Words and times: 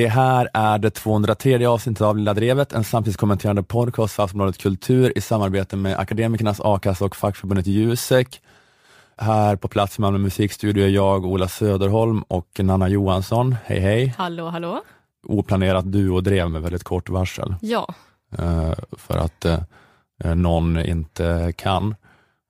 Det 0.00 0.08
här 0.08 0.48
är 0.54 0.78
det 0.78 0.90
203 0.90 1.66
avsnittet 1.66 2.02
av 2.02 2.16
Lilla 2.16 2.34
Drevet, 2.34 2.72
en 2.72 2.84
samtidskommenterande 2.84 3.62
podcast 3.62 4.14
för 4.14 4.22
Aftonbladet 4.22 4.58
Kultur 4.58 5.18
i 5.18 5.20
samarbete 5.20 5.76
med 5.76 5.98
Akademikernas 5.98 6.60
a-kassa 6.64 7.04
och 7.04 7.16
fackförbundet 7.16 7.66
Jusek. 7.66 8.40
Här 9.16 9.56
på 9.56 9.68
plats 9.68 9.98
med 9.98 10.06
Malmö 10.06 10.18
musikstudio 10.18 10.84
är 10.84 10.88
jag, 10.88 11.24
Ola 11.24 11.48
Söderholm 11.48 12.22
och 12.22 12.60
Nanna 12.62 12.88
Johansson. 12.88 13.56
Hej 13.64 13.80
hej! 13.80 14.14
Hallå, 14.18 14.48
hallå. 14.48 14.82
Oplanerat 15.26 15.84
duo-drev 15.84 16.50
med 16.50 16.62
väldigt 16.62 16.84
kort 16.84 17.08
varsel. 17.08 17.54
Ja, 17.60 17.94
Eh, 18.38 18.72
för 18.92 19.18
att 19.18 19.44
eh, 19.44 20.34
någon 20.34 20.78
inte 20.78 21.52
kan. 21.56 21.94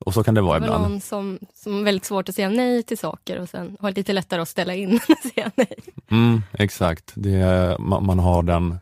Och 0.07 0.15
så 0.15 0.23
kan 0.25 0.35
det 0.35 0.41
vara 0.41 0.59
det 0.61 0.67
var 0.69 0.77
ibland. 0.77 0.93
någon 0.93 1.01
som, 1.01 1.39
som 1.55 1.75
har 1.75 1.83
väldigt 1.83 2.05
svårt 2.05 2.29
att 2.29 2.35
säga 2.35 2.49
nej 2.49 2.83
till 2.83 2.99
saker 2.99 3.39
och 3.41 3.49
sen 3.49 3.77
har 3.81 3.93
lite 3.93 4.13
lättare 4.13 4.41
att 4.43 4.49
ställa 4.49 4.75
in 4.75 4.91
än 4.91 4.97
att 5.09 5.33
säga 5.35 5.51
nej. 5.55 5.75
Mm, 6.11 6.43
exakt, 6.53 7.13
det, 7.15 7.31
är- 7.35 7.79
man, 7.79 8.07
man 8.07 8.19
har 8.19 8.43
den 8.43 8.79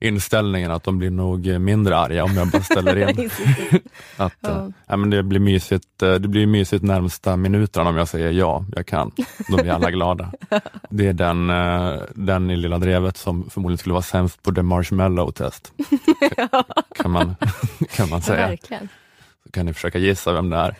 inställningen 0.00 0.70
att 0.70 0.84
de 0.84 0.98
blir 0.98 1.10
nog 1.10 1.46
mindre 1.60 1.96
arga 1.96 2.24
om 2.24 2.34
jag 2.34 2.48
bara 2.50 2.62
ställer 2.62 2.96
in. 3.20 3.30
Att, 4.16 4.32
Ja. 4.40 4.48
ja. 4.50 4.72
ja, 4.86 4.96
men 4.96 5.10
det, 5.10 5.22
blir 5.22 5.40
mysigt, 5.40 6.02
eh, 6.02 6.14
det 6.14 6.28
blir 6.28 6.46
mysigt 6.46 6.82
närmsta 6.84 7.36
minuterna 7.36 7.90
om 7.90 7.96
jag 7.96 8.08
säger 8.08 8.30
ja, 8.30 8.64
jag 8.76 8.86
kan. 8.86 9.10
Då 9.48 9.56
blir 9.62 9.70
alla 9.72 9.90
glada. 9.90 10.32
Det 10.90 11.06
är 11.06 11.12
den, 11.12 11.50
eh, 11.50 12.00
den 12.14 12.50
i 12.50 12.56
Lilla 12.56 12.78
Drevet 12.78 13.16
som 13.16 13.50
förmodligen 13.50 13.78
skulle 13.78 13.92
vara 13.92 14.02
sämst 14.02 14.42
på 14.42 14.54
the 14.54 14.62
marshmallow 14.62 15.30
test. 15.30 15.72
Kan 16.96 17.10
man, 17.10 17.36
kan 17.96 18.08
man 18.10 18.18
Ja, 18.18 18.20
säga. 18.26 18.48
verkligen. 18.48 18.88
Kan 19.52 19.66
ni 19.66 19.72
försöka 19.74 19.98
gissa 19.98 20.32
vem 20.32 20.50
det 20.50 20.56
är. 20.56 20.74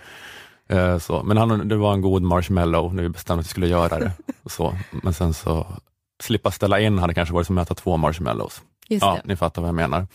Eh, 0.69 0.99
Så. 0.99 1.23
Men 1.23 1.37
han, 1.37 1.69
det 1.69 1.77
var 1.77 1.93
en 1.93 2.01
god 2.01 2.23
marshmallow 2.23 2.95
när 2.95 3.03
vi 3.03 3.09
bestämde 3.09 3.41
att 3.41 3.47
vi 3.47 3.51
skulle 3.51 3.69
göra 3.69 3.99
det. 3.99 4.13
Så. 4.47 4.75
Men 4.91 5.15
sen 5.15 5.35
så 5.35 5.67
slippa 6.23 6.51
ställa 6.51 6.81
in 6.81 6.99
hade 6.99 7.15
kanske 7.15 7.35
varit 7.35 7.47
som 7.47 7.59
att 7.59 7.67
äta 7.71 7.75
två 7.83 7.97
marshmallows. 7.97 8.63
Just 8.89 9.03
Ja, 9.05 9.13
det. 9.23 9.29
ni 9.29 9.37
fattar 9.37 9.63
vad 9.63 9.69
jag 9.69 9.75
menar. 9.75 10.07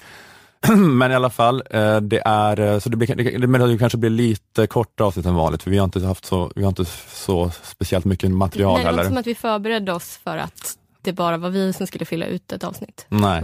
Men 0.78 1.12
i 1.12 1.16
alla 1.16 1.30
fall, 1.30 1.64
eh, 1.70 1.98
det 2.02 2.22
är 2.26 2.60
eh, 2.60 2.80
så 2.80 2.90
det, 2.90 2.98
blir, 2.98 3.16
det, 3.16 3.48
det, 3.48 3.68
det 3.68 3.78
kanske 3.78 3.98
blir 3.98 4.10
lite 4.10 4.68
kortare 4.68 5.08
avsnitt 5.08 5.26
än 5.26 5.36
vanligt, 5.36 5.64
för 5.64 5.72
vi 5.72 5.78
har 5.78 5.86
inte 5.86 6.06
haft 6.06 6.26
så, 6.26 6.52
vi 6.56 6.62
har 6.62 6.70
inte 6.70 6.86
så 7.08 7.50
speciellt 7.64 8.06
mycket 8.06 8.32
material 8.32 8.74
Nej, 8.74 8.84
det 8.84 8.90
heller. 8.90 9.02
inte 9.04 9.10
som 9.10 9.18
att 9.18 9.28
vi 9.28 9.36
förberedde 9.36 9.92
oss 9.94 10.20
för 10.24 10.38
att 10.38 10.78
det 11.02 11.14
bara 11.14 11.38
var 11.38 11.50
vi 11.50 11.74
som 11.74 11.88
skulle 11.88 12.06
fylla 12.06 12.26
ut 12.26 12.52
ett 12.52 12.64
avsnitt. 12.64 13.06
Nej, 13.10 13.44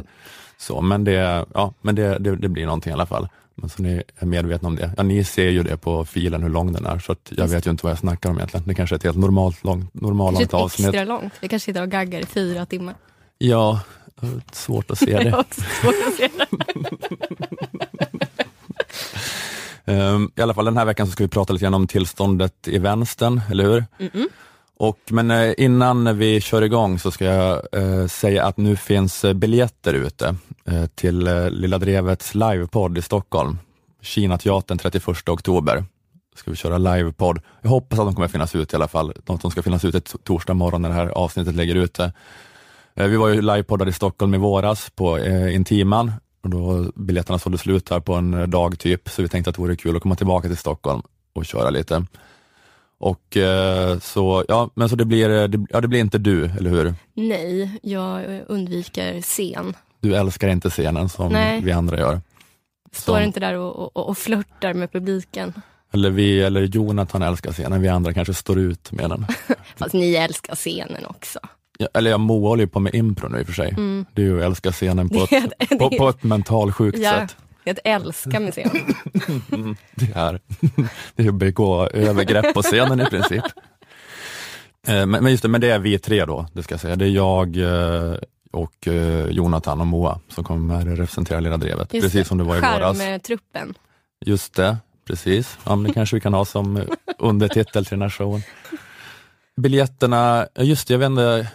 så, 0.58 0.82
men, 0.82 1.04
det, 1.04 1.46
ja, 1.54 1.74
men 1.82 1.96
det, 1.96 2.18
det, 2.20 2.36
det 2.36 2.50
blir 2.50 2.66
någonting 2.66 2.90
i 2.92 2.94
alla 2.94 3.06
fall. 3.06 3.28
Men 3.56 3.70
så 3.70 3.82
ni 3.82 4.04
är 4.18 4.26
medvetna 4.26 4.68
om 4.68 4.76
det. 4.76 4.92
Ja, 4.98 5.04
ni 5.04 5.24
ser 5.24 5.50
ju 5.50 5.64
det 5.64 5.78
på 5.78 6.06
filen 6.06 6.44
hur 6.44 6.50
lång 6.50 6.74
den 6.74 6.86
är, 6.86 7.00
så 7.00 7.16
jag 7.30 7.40
Just 7.40 7.54
vet 7.54 7.68
ju 7.68 7.72
inte 7.72 7.86
vad 7.86 7.92
jag 7.92 8.00
snackar 8.00 8.30
om 8.30 8.36
egentligen. 8.36 8.68
Det 8.68 8.76
kanske 8.76 8.96
är 8.96 8.98
ett 8.98 9.04
helt 9.04 9.18
normalt 9.18 9.64
långt, 9.64 10.42
ett 10.42 10.54
avsnitt. 10.54 10.88
extra 10.88 11.04
långt. 11.04 11.34
Vi 11.42 11.48
kanske 11.48 11.66
sitter 11.66 11.82
och 11.82 11.90
gaggar 11.90 12.20
i 12.20 12.26
fyra 12.26 12.66
timmar. 12.66 12.96
Ja, 13.38 13.80
svårt 14.52 14.92
att 14.92 14.98
se 15.00 15.20
det. 15.20 15.38
också 15.38 15.62
svårt 15.82 15.96
att 16.08 16.14
se 16.14 16.30
det. 16.38 16.48
I 20.36 20.42
alla 20.42 20.54
fall 20.54 20.66
den 20.66 20.78
här 20.78 20.86
veckan 20.86 21.08
så 21.08 21.12
ska 21.12 21.24
vi 21.24 21.28
prata 21.28 21.54
lite 21.54 21.64
grann 21.64 21.74
om 21.74 21.88
tillståndet 21.88 22.68
i 22.68 22.78
vänstern, 22.78 23.42
eller 23.52 23.64
hur? 23.64 23.86
Mm-mm. 24.00 24.28
Och, 24.78 25.00
men 25.10 25.32
eh, 25.32 25.54
innan 25.58 26.18
vi 26.18 26.42
kör 26.42 26.62
igång 26.62 27.00
så 27.00 27.12
ska 27.12 27.26
jag 27.26 27.62
eh, 27.72 28.08
säga 28.08 28.46
att 28.46 28.58
nu 28.58 28.76
finns 28.76 29.26
eh, 29.26 29.34
biljetter 29.34 29.94
ute 29.94 30.36
eh, 30.66 30.86
till 30.86 31.28
eh, 31.28 31.50
Lilla 31.50 31.78
Drevets 31.78 32.36
livepodd 32.36 32.98
i 32.98 33.02
Stockholm. 33.02 33.58
Kinateatern 34.02 34.78
31 34.78 35.30
oktober 35.30 35.86
ska 36.36 36.52
vi 36.52 36.58
köra 36.58 36.78
livepodd. 36.78 37.42
Jag 37.62 37.70
hoppas 37.70 38.00
att 38.00 38.06
de 38.06 38.16
kommer 38.16 38.28
finnas 38.28 38.56
ute 38.56 38.76
i 38.76 38.78
alla 38.78 38.88
fall. 38.88 39.14
De, 39.24 39.38
de 39.42 39.52
ska 39.52 39.62
finnas 39.62 39.86
ute 39.86 40.02
torsdag 40.02 40.54
morgon 40.54 40.82
när 40.82 40.90
det 40.90 40.96
här 40.96 41.08
avsnittet 41.08 41.56
lägger 41.56 41.76
ute. 41.76 42.14
Eh, 42.96 43.08
vi 43.08 43.18
var 43.18 43.28
ju 43.28 43.42
livepoddade 43.42 43.90
i 43.90 43.94
Stockholm 43.94 44.34
i 44.34 44.38
våras 44.38 44.90
på 44.96 45.18
eh, 45.18 45.56
Intiman 45.56 46.12
och 46.44 46.50
då 46.50 46.92
biljetterna 46.96 47.40
sålde 47.40 47.58
slut 47.58 47.90
här 47.90 48.00
på 48.00 48.14
en 48.14 48.34
eh, 48.34 48.48
dag 48.48 48.80
typ, 48.80 49.10
så 49.10 49.22
vi 49.22 49.30
tänkte 49.30 49.50
att 49.50 49.56
det 49.56 49.62
vore 49.62 49.76
kul 49.76 49.96
att 49.96 50.02
komma 50.02 50.16
tillbaka 50.16 50.48
till 50.48 50.58
Stockholm 50.58 51.02
och 51.34 51.46
köra 51.46 51.70
lite. 51.70 52.06
Och 53.04 53.38
eh, 53.38 54.00
så, 54.00 54.46
ja, 54.48 54.70
men 54.74 54.90
så 54.90 54.96
det 54.96 55.06
blir, 55.06 55.30
eh, 55.30 55.48
det, 55.48 55.66
ja, 55.70 55.82
det 55.82 55.88
blir 55.88 56.00
inte 56.00 56.18
du, 56.18 56.46
eller 56.46 56.70
hur? 56.70 56.94
Nej, 57.14 57.80
jag 57.82 58.42
undviker 58.48 59.22
scen. 59.22 59.74
Du 60.00 60.16
älskar 60.16 60.48
inte 60.50 60.70
scenen 60.70 61.10
som 61.10 61.32
Nej. 61.32 61.62
vi 61.64 61.72
andra 61.72 62.00
gör. 62.00 62.22
Står 62.92 63.14
Som- 63.16 63.24
inte 63.24 63.40
där 63.40 63.54
och, 63.58 63.98
och, 63.98 64.10
och 64.10 64.18
flörtar 64.18 64.74
med 64.74 64.92
publiken. 64.92 65.54
Eller 65.94 66.10
vi, 66.10 66.42
eller 66.42 66.62
Jonathan 66.62 67.22
älskar 67.22 67.52
scenen, 67.52 67.82
vi 67.82 67.88
andra 67.88 68.14
kanske 68.14 68.34
står 68.34 68.60
ut 68.60 68.92
med 68.92 69.10
den. 69.10 69.26
Fast 69.78 69.94
ni 69.94 70.14
älskar 70.16 70.56
scenen 70.56 71.06
också. 71.06 71.40
Ja, 71.80 71.88
eller 71.94 72.12
jag 72.12 72.20
Moa 72.20 72.48
håller 72.50 72.64
ju 72.64 72.68
på 72.70 72.80
med 72.80 72.96
impro 72.96 73.28
nu 73.28 73.40
i 73.40 73.44
och 73.44 73.48
för 73.48 73.54
sig. 73.54 73.70
Mm. 73.70 74.06
Det 74.14 74.22
är 74.22 74.26
ju 74.26 74.38
att 74.40 74.46
älska 74.46 74.72
scenen 74.72 75.10
på 75.10 75.28
ett, 75.32 75.80
på, 75.80 75.90
på 75.90 76.10
ett 76.10 76.24
mentalsjukt 76.24 76.98
Ja. 77.00 77.12
sätt. 77.12 77.36
Det 77.64 77.70
är 77.70 77.96
att 77.96 78.02
älska 78.02 78.52
scen. 78.52 78.70
Mm, 79.52 79.76
det 79.96 80.12
är, 80.16 80.40
det 81.16 81.24
är 81.24 81.30
att 81.30 81.36
begå 81.36 81.88
övergrepp 81.88 82.54
på 82.54 82.62
scenen 82.62 83.02
i 83.02 83.06
princip. 83.06 83.44
Eh, 84.88 85.06
Men, 85.06 85.28
just 85.28 85.44
det, 85.44 85.50
men 85.50 85.62
det 85.62 85.70
är 85.70 85.80
vi 85.80 86.00
tre 86.00 86.26
då, 86.26 86.48
det 86.54 86.64
ska 86.64 86.74
jag 86.74 86.82
säga. 86.82 86.96
Det 86.96 87.06
är 87.06 87.10
jag 87.10 87.58
eh, 87.58 88.16
och 88.52 88.88
eh, 88.88 89.28
Jonathan 89.30 89.82
och 89.82 89.88
Moa 89.88 90.20
som 90.30 90.44
kommer 90.44 90.86
representera 90.86 91.40
Lilla 91.40 91.58
Drevet, 91.58 91.90
precis 91.90 92.28
som 92.28 92.38
det 92.38 92.44
var 92.44 92.58
i 92.58 92.60
våras. 92.60 92.98
Charmtruppen. 93.00 93.74
Just 94.26 94.54
det, 94.54 94.78
precis. 95.08 95.58
Ja, 95.64 95.76
men 95.76 95.84
det 95.84 95.94
kanske 95.94 96.16
vi 96.16 96.20
kan 96.20 96.34
ha 96.34 96.46
som 96.46 96.82
undertitel 97.20 97.86
till 97.86 97.96
den 97.96 98.02
här 98.02 98.10
showen. 98.10 98.42
Biljetterna, 99.56 100.48
just 100.60 100.88
det, 100.88 100.94
jag 100.94 101.00
vet 101.00 101.06
inte, 101.06 101.48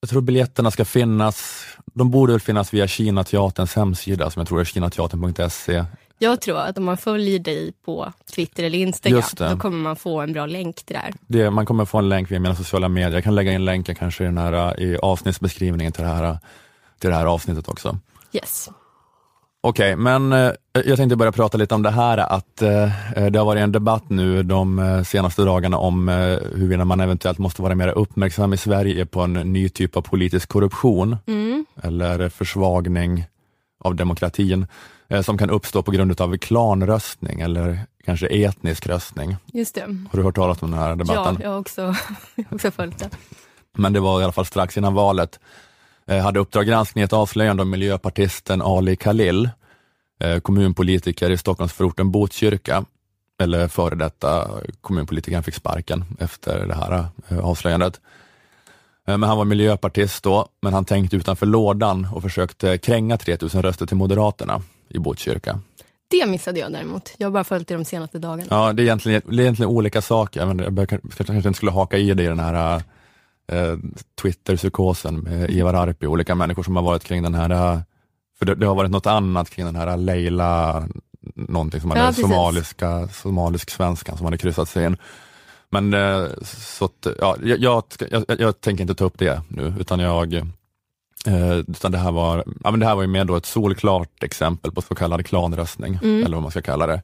jag 0.00 0.10
tror 0.10 0.20
biljetterna 0.20 0.70
ska 0.70 0.84
finnas, 0.84 1.66
de 1.94 2.10
borde 2.10 2.32
väl 2.32 2.40
finnas 2.40 2.74
via 2.74 2.88
Kinateaterns 2.88 3.74
hemsida 3.74 4.30
som 4.30 4.40
jag 4.40 4.48
tror 4.48 4.60
är 4.60 4.64
kinateatern.se. 4.64 5.84
Jag 6.18 6.40
tror 6.40 6.58
att 6.58 6.78
om 6.78 6.84
man 6.84 6.96
följer 6.96 7.38
dig 7.38 7.72
på 7.84 8.12
Twitter 8.34 8.64
eller 8.64 8.78
Instagram, 8.78 9.22
då 9.36 9.56
kommer 9.56 9.78
man 9.78 9.96
få 9.96 10.20
en 10.20 10.32
bra 10.32 10.46
länk 10.46 10.76
till 10.76 10.96
det 11.26 11.38
här. 11.38 11.50
Man 11.50 11.66
kommer 11.66 11.84
få 11.84 11.98
en 11.98 12.08
länk 12.08 12.30
via 12.30 12.40
mina 12.40 12.54
sociala 12.54 12.88
medier. 12.88 13.14
Jag 13.14 13.24
kan 13.24 13.34
lägga 13.34 13.52
in 13.52 13.64
länken 13.64 13.94
kanske 13.94 14.24
i, 14.24 14.26
den 14.26 14.38
här, 14.38 14.80
i 14.80 14.96
avsnittsbeskrivningen 14.96 15.92
till 15.92 16.02
det 16.02 16.10
här, 16.10 16.38
till 16.98 17.10
det 17.10 17.16
här 17.16 17.26
avsnittet 17.26 17.68
också. 17.68 17.98
Yes. 18.32 18.70
Okej, 19.68 19.96
men 19.96 20.32
eh, 20.32 20.50
jag 20.72 20.96
tänkte 20.96 21.16
börja 21.16 21.32
prata 21.32 21.58
lite 21.58 21.74
om 21.74 21.82
det 21.82 21.90
här 21.90 22.18
att 22.18 22.62
eh, 22.62 22.88
det 23.30 23.38
har 23.38 23.44
varit 23.44 23.60
en 23.62 23.72
debatt 23.72 24.10
nu 24.10 24.42
de 24.42 24.78
eh, 24.78 25.02
senaste 25.02 25.42
dagarna 25.42 25.78
om 25.78 26.08
eh, 26.08 26.14
huruvida 26.54 26.84
man 26.84 27.00
eventuellt 27.00 27.38
måste 27.38 27.62
vara 27.62 27.74
mer 27.74 27.88
uppmärksam 27.88 28.52
i 28.52 28.56
Sverige 28.56 29.06
på 29.06 29.20
en 29.20 29.32
ny 29.32 29.68
typ 29.68 29.96
av 29.96 30.00
politisk 30.02 30.48
korruption 30.48 31.16
Mm. 31.26 31.66
eller 31.82 32.28
försvagning 32.28 33.26
av 33.84 33.94
demokratin 33.94 34.66
eh, 35.08 35.22
som 35.22 35.38
kan 35.38 35.50
uppstå 35.50 35.82
på 35.82 35.90
grund 35.90 36.20
av 36.20 36.36
klanröstning 36.36 37.40
eller 37.40 37.80
kanske 38.04 38.26
etnisk 38.26 38.86
röstning. 38.86 39.36
Just 39.52 39.74
det. 39.74 39.80
Har 39.80 40.16
du 40.18 40.22
hört 40.22 40.34
talas 40.34 40.62
om 40.62 40.70
den 40.70 40.80
här 40.80 40.96
debatten? 40.96 41.36
Ja, 41.38 41.44
jag 41.44 41.50
har 41.50 41.58
också, 41.58 41.94
också 42.50 42.70
följt 42.70 42.98
det. 42.98 43.10
men 43.78 43.92
det 43.92 44.00
var 44.00 44.20
i 44.20 44.24
alla 44.24 44.32
fall 44.32 44.46
strax 44.46 44.76
innan 44.76 44.94
valet, 44.94 45.40
eh, 46.06 46.18
hade 46.18 46.38
Uppdrag 46.40 46.66
granskning 46.66 47.04
ett 47.04 47.12
avslöjande 47.12 47.62
om 47.62 47.70
miljöpartisten 47.70 48.62
Ali 48.62 48.96
Khalil, 48.96 49.44
eh, 49.44 49.50
kommunpolitiker 50.42 51.30
i 51.30 51.36
Stockholmsförorten 51.36 52.10
Botkyrka, 52.10 52.84
eller 53.42 53.68
före 53.68 53.94
detta 53.94 54.50
kommunpolitikern 54.80 55.42
fick 55.42 55.54
sparken 55.54 56.04
efter 56.18 56.66
det 56.66 56.74
här 56.74 57.06
eh, 57.28 57.38
avslöjandet. 57.38 58.00
Eh, 59.08 59.18
Men 59.18 59.28
han 59.28 59.38
var 59.38 59.44
miljöpartist 59.44 60.24
då, 60.24 60.48
men 60.62 60.72
han 60.74 60.84
tänkte 60.84 61.16
utanför 61.16 61.46
lådan 61.46 62.08
och 62.12 62.22
försökte 62.22 62.78
kränga 62.78 63.16
3000 63.16 63.62
röster 63.62 63.86
till 63.86 63.96
Moderaterna 63.96 64.62
i 64.88 64.98
Botkyrka. 64.98 65.60
Det 66.08 66.26
missade 66.26 66.60
jag 66.60 66.72
däremot. 66.72 67.14
Jag 67.18 67.26
har 67.26 67.32
bara 67.32 67.44
följt 67.44 67.68
det 67.68 67.74
de 67.74 67.84
senaste 67.84 68.18
dagarna. 68.18 68.46
Ja, 68.50 68.72
det 68.72 68.82
är 68.82 68.84
egentligen, 68.84 69.22
det 69.24 69.36
är 69.36 69.40
egentligen 69.40 69.70
olika 69.70 70.02
saker. 70.02 70.50
Inte, 70.50 70.64
jag 70.64 70.88
kanske 70.88 71.32
inte 71.34 71.52
skulle 71.54 71.72
haka 71.72 71.98
i 71.98 72.14
det 72.14 72.22
i 72.22 72.26
den 72.26 72.40
här 72.40 72.82
eh, 73.52 73.76
Twitter-psykosen 74.22 75.20
med 75.20 75.50
Ivar 75.50 75.74
Arpi 75.74 76.06
och 76.06 76.10
olika 76.10 76.34
människor 76.34 76.62
som 76.62 76.76
har 76.76 76.82
varit 76.82 77.04
kring 77.04 77.22
den 77.22 77.34
här, 77.34 77.50
eh, 77.50 77.80
för 78.38 78.46
det, 78.46 78.54
det 78.54 78.66
har 78.66 78.74
varit 78.74 78.90
något 78.90 79.06
annat 79.06 79.50
kring 79.50 79.66
den 79.66 79.76
här 79.76 79.96
Leila, 79.96 80.84
någonting 81.34 81.80
som 81.80 81.90
hade 81.90 82.02
Ja, 82.02 82.12
somaliska, 82.12 83.08
somalisk 83.08 83.70
svenskan 83.70 84.16
som 84.16 84.24
hade 84.24 84.38
kryssat 84.38 84.68
sig 84.68 84.84
in. 84.86 84.96
Men 85.70 85.94
eh, 85.94 86.26
så 86.44 86.84
att, 86.84 87.06
ja, 87.20 87.36
jag, 87.42 87.58
jag, 87.58 87.82
jag, 88.10 88.24
jag 88.40 88.60
tänker 88.60 88.82
inte 88.82 88.94
ta 88.94 89.04
upp 89.04 89.18
det 89.18 89.42
nu, 89.48 89.74
utan 89.80 90.00
jag 90.00 90.34
eh, 91.26 91.52
utan 91.56 91.92
det 91.92 91.98
här 91.98 92.12
var, 92.12 92.44
ja, 92.64 92.70
men 92.70 92.80
det 92.80 92.86
här 92.86 92.94
var 92.94 93.02
ju 93.02 93.08
mer 93.08 93.24
då 93.24 93.36
ett 93.36 93.46
solklart 93.46 94.22
exempel 94.22 94.72
på 94.72 94.82
så 94.82 94.94
kallad 94.94 95.26
klanröstning, 95.26 95.98
Mm. 96.02 96.24
eller 96.24 96.36
vad 96.36 96.42
man 96.42 96.50
ska 96.50 96.62
kalla 96.62 96.86
det. 96.86 97.02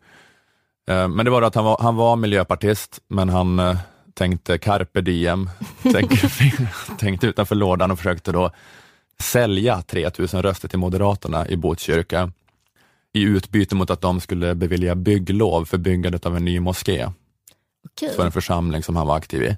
Eh, 0.89 1.09
Men 1.09 1.25
det 1.25 1.31
var 1.31 1.43
att 1.43 1.55
han 1.55 1.65
var, 1.65 1.77
han 1.81 1.97
var 1.97 2.17
miljöpartist, 2.17 2.99
men 3.09 3.29
han 3.29 3.77
tänkte 4.15 4.59
carpe 4.59 5.01
diem, 5.01 5.51
tänkte, 5.83 6.29
tänkte 6.99 7.27
utanför 7.27 7.55
lådan 7.55 7.91
och 7.91 7.99
försökte 7.99 8.33
då 8.33 8.51
sälja 9.23 9.83
3000 9.83 10.43
röster 10.43 10.69
till 10.69 10.79
Moderaterna 10.79 11.49
i 11.49 11.57
Botkyrka 11.57 12.31
i 13.13 13.23
utbyte 13.23 13.75
mot 13.75 13.91
att 13.91 14.01
de 14.01 14.21
skulle 14.21 14.55
bevilja 14.55 14.95
bygglov 14.95 15.65
för 15.65 15.79
byggandet 15.79 16.27
av 16.27 16.37
en 16.37 16.45
ny 16.45 16.61
moské 16.61 17.09
Okej. 17.85 18.11
för 18.17 18.25
en 18.27 18.33
församling 18.33 18.83
som 18.83 18.97
han 18.97 19.07
var 19.07 19.17
aktiv 19.17 19.43
i. 19.43 19.57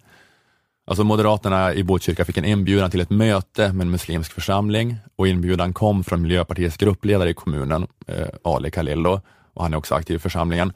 Alltså 0.86 1.04
Moderaterna 1.04 1.74
i 1.74 1.82
Botkyrka 1.82 2.24
fick 2.24 2.36
en 2.36 2.44
inbjudan 2.44 2.90
till 2.90 3.00
ett 3.00 3.10
möte 3.10 3.72
med 3.72 3.84
en 3.84 3.90
muslimsk 3.90 4.32
församling 4.32 4.96
och 5.16 5.28
inbjudan 5.28 5.72
kom 5.72 6.04
från 6.04 6.22
Miljöpartiets 6.22 6.76
gruppledare 6.76 7.30
i 7.30 7.34
kommunen, 7.34 7.86
eh, 8.06 8.26
Ali 8.44 8.70
Khalil 8.70 9.06
och 9.06 9.62
han 9.62 9.72
är 9.72 9.76
också 9.76 9.94
aktiv 9.94 10.16
i 10.16 10.18
församlingen. 10.18 10.72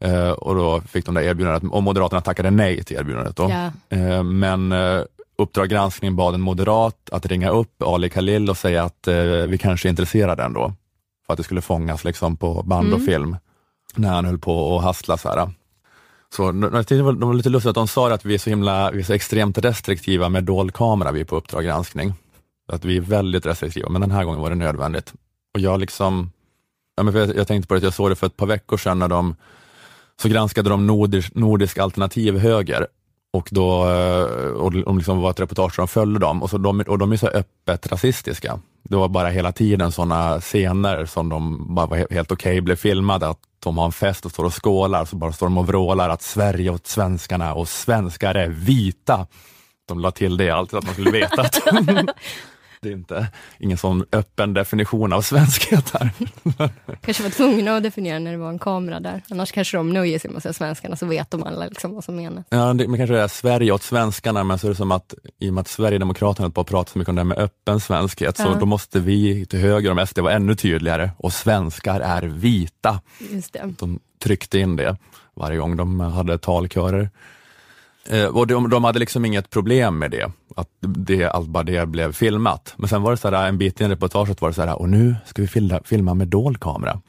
Eh, 0.00 0.30
och 0.30 0.54
då 0.54 0.80
fick 0.80 1.06
de 1.06 1.14
det 1.14 1.24
erbjudandet 1.24 1.72
och 1.72 1.82
Moderaterna 1.82 2.20
tackade 2.20 2.50
nej 2.50 2.84
till 2.84 2.96
erbjudandet. 2.96 3.36
Då. 3.36 3.50
Ja. 3.50 3.96
Eh, 3.96 4.22
men 4.22 4.72
eh, 4.72 5.02
Uppdrag 5.44 5.68
granskning 5.68 6.16
bad 6.16 6.34
en 6.34 6.40
moderat 6.40 7.10
att 7.12 7.26
ringa 7.26 7.50
upp 7.50 7.82
Ali 7.82 8.10
Khalil 8.10 8.50
och 8.50 8.56
säga 8.56 8.82
att 8.84 9.08
eh, 9.08 9.16
vi 9.24 9.58
kanske 9.58 9.88
är 9.88 9.90
intresserade 9.90 10.42
ändå, 10.42 10.72
för 11.26 11.32
att 11.32 11.36
det 11.36 11.42
skulle 11.42 11.60
fångas 11.60 12.04
liksom 12.04 12.36
på 12.36 12.62
band 12.62 12.92
och 12.92 13.00
Mm. 13.00 13.06
film 13.06 13.36
när 13.94 14.08
han 14.08 14.24
höll 14.24 14.38
på 14.38 14.76
att 14.76 14.84
hassla. 14.84 15.16
Så 15.16 15.28
här. 15.28 15.50
Så, 16.36 16.52
det 16.52 17.02
var, 17.02 17.34
lite 17.34 17.48
lustigt 17.48 17.68
att 17.68 17.74
de 17.74 17.88
sa 17.88 18.12
att 18.12 18.24
vi 18.24 18.34
är 18.34 18.38
så 18.38 18.50
himla, 18.50 18.90
vi 18.90 18.98
är 18.98 19.04
så 19.04 19.12
extremt 19.12 19.58
restriktiva 19.58 20.28
med 20.28 20.44
dold 20.44 20.74
kamera 20.74 21.12
vi 21.12 21.20
är 21.20 21.24
på 21.24 21.36
Uppdrag 21.36 21.64
granskning. 21.64 22.14
Att 22.72 22.84
vi 22.84 22.96
är 22.96 23.00
väldigt 23.00 23.46
restriktiva, 23.46 23.88
men 23.88 24.00
den 24.00 24.10
här 24.10 24.24
gången 24.24 24.40
var 24.40 24.50
det 24.50 24.56
nödvändigt. 24.56 25.12
Och 25.54 25.60
jag 25.60 25.80
liksom, 25.80 26.30
ja, 26.96 27.02
men 27.02 27.14
jag 27.36 27.48
tänkte 27.48 27.68
på 27.68 27.74
det, 27.74 27.82
jag 27.82 27.94
såg 27.94 28.10
det 28.10 28.16
för 28.16 28.26
ett 28.26 28.36
par 28.36 28.46
veckor 28.46 28.76
sedan 28.76 28.98
när 28.98 29.08
de 29.08 29.36
så 30.22 30.28
granskade 30.28 30.70
de 30.70 30.86
nordisk, 30.86 31.34
nordisk 31.34 31.78
alternativ 31.78 32.38
höger 32.38 32.86
och 33.34 33.48
då 33.50 33.90
eh, 33.90 34.50
och 34.50 34.72
de 34.72 34.98
liksom 34.98 35.20
var 35.20 35.30
ett 35.30 35.40
reportage 35.40 35.72
där 35.76 35.82
de 35.82 35.88
följde 35.88 36.20
dem 36.20 36.42
och, 36.42 36.50
så 36.50 36.58
de, 36.58 36.80
och 36.80 36.98
de 36.98 37.12
är 37.12 37.16
så 37.16 37.26
öppet 37.26 37.92
rasistiska. 37.92 38.60
Det 38.82 38.96
var 38.96 39.08
bara 39.08 39.28
hela 39.28 39.52
tiden 39.52 39.92
sådana 39.92 40.40
scener 40.40 41.06
som 41.06 41.28
de 41.28 41.66
bara 41.74 41.86
var 41.86 42.06
helt 42.10 42.32
okej 42.32 42.60
blev 42.60 42.76
filmade, 42.76 43.28
att 43.28 43.38
de 43.64 43.78
har 43.78 43.84
en 43.84 43.92
fest 43.92 44.24
och 44.24 44.30
står 44.30 44.44
och 44.44 44.64
skålar, 44.64 45.04
så 45.04 45.16
bara 45.16 45.32
står 45.32 45.46
de 45.46 45.58
och 45.58 45.66
vrålar 45.66 46.08
att 46.08 46.22
Sverige 46.22 46.70
åt 46.70 46.86
svenskarna 46.86 47.54
och 47.54 47.68
svenskar 47.68 48.34
är 48.34 48.48
vita. 48.48 49.26
De 49.88 50.00
la 50.00 50.10
till 50.10 50.36
det 50.36 50.50
alltid, 50.50 50.78
att 50.78 50.84
man 50.84 50.94
skulle 50.94 51.10
veta 51.10 51.42
att 51.42 51.62
det 52.84 52.90
är 52.90 52.92
inte 52.92 53.26
ingen 53.58 53.78
sån 53.78 54.04
öppen 54.12 54.54
definition 54.54 55.12
av 55.12 55.22
svenskhet 55.22 55.90
här. 55.94 56.10
Kanske 57.00 57.22
var 57.22 57.30
tvungna 57.30 57.76
att 57.76 57.82
definiera 57.82 58.18
när 58.18 58.30
det 58.32 58.38
var 58.38 58.48
en 58.48 58.58
kamera 58.58 59.00
där. 59.00 59.22
Annars 59.30 59.52
kanske 59.52 59.76
de 59.76 59.90
nöjer 59.92 60.18
sig 60.18 60.30
med 60.30 60.36
att 60.36 60.42
säga 60.42 60.52
svenskarna 60.52 60.96
så 60.96 61.06
vet 61.06 61.30
de 61.30 61.42
alla 61.42 61.66
liksom 61.66 61.94
vad 61.94 62.04
som 62.04 62.16
menas. 62.16 62.46
Ja, 62.48 62.74
det, 62.74 62.88
men 62.88 62.96
kanske 62.98 63.14
det 63.14 63.20
är 63.22 63.28
Sverige 63.28 63.72
åt 63.72 63.82
svenskarna, 63.82 64.44
men 64.44 64.58
så 64.58 64.66
är 64.66 64.68
det 64.68 64.74
som 64.76 64.92
att 64.92 65.14
i 65.38 65.50
och 65.50 65.54
med 65.54 65.60
att 65.60 65.68
Sverigedemokraterna 65.68 66.48
bara 66.48 66.64
pratar 66.64 66.92
så 66.92 66.98
mycket 66.98 67.08
om 67.08 67.14
det 67.14 67.20
här 67.20 67.26
med 67.26 67.38
öppen 67.38 67.80
svenskhet, 67.80 68.36
så 68.36 68.42
Ja. 68.42 68.56
då 68.60 68.66
måste 68.66 69.00
vi 69.00 69.46
till 69.46 69.58
höger 69.58 69.90
om 69.90 70.06
SD 70.06 70.18
vara 70.18 70.32
ännu 70.32 70.54
tydligare 70.54 71.10
och 71.16 71.32
svenskar 71.32 72.00
är 72.00 72.22
vita. 72.22 73.00
Just 73.30 73.52
det. 73.52 73.74
De 73.78 73.98
tryckte 74.24 74.58
in 74.58 74.76
det 74.76 74.96
varje 75.36 75.58
gång 75.58 75.76
de 75.76 76.00
hade 76.00 76.38
talkörer. 76.38 77.10
Eh, 78.10 78.26
och 78.26 78.46
de, 78.46 78.70
de 78.70 78.84
hade 78.84 78.98
liksom 78.98 79.24
inget 79.24 79.50
problem 79.50 79.98
med 79.98 80.10
det, 80.10 80.30
att 80.56 80.68
det, 80.80 81.24
allt 81.24 81.48
bara 81.48 81.62
det 81.64 81.86
blev 81.86 82.12
filmat. 82.12 82.74
Men 82.76 82.88
sen 82.88 83.02
var 83.02 83.10
det 83.10 83.16
så 83.16 83.30
här, 83.30 83.48
en 83.48 83.58
bit 83.58 83.80
in 83.80 83.86
i 83.86 83.90
reportaget 83.90 84.40
var 84.40 84.48
det 84.48 84.54
så 84.54 84.62
här, 84.62 84.78
och 84.78 84.88
nu 84.88 85.16
ska 85.26 85.42
vi 85.42 85.48
filma, 85.48 85.80
filma 85.84 86.14
med 86.14 86.28
dold 86.28 86.60
kamera. 86.60 87.00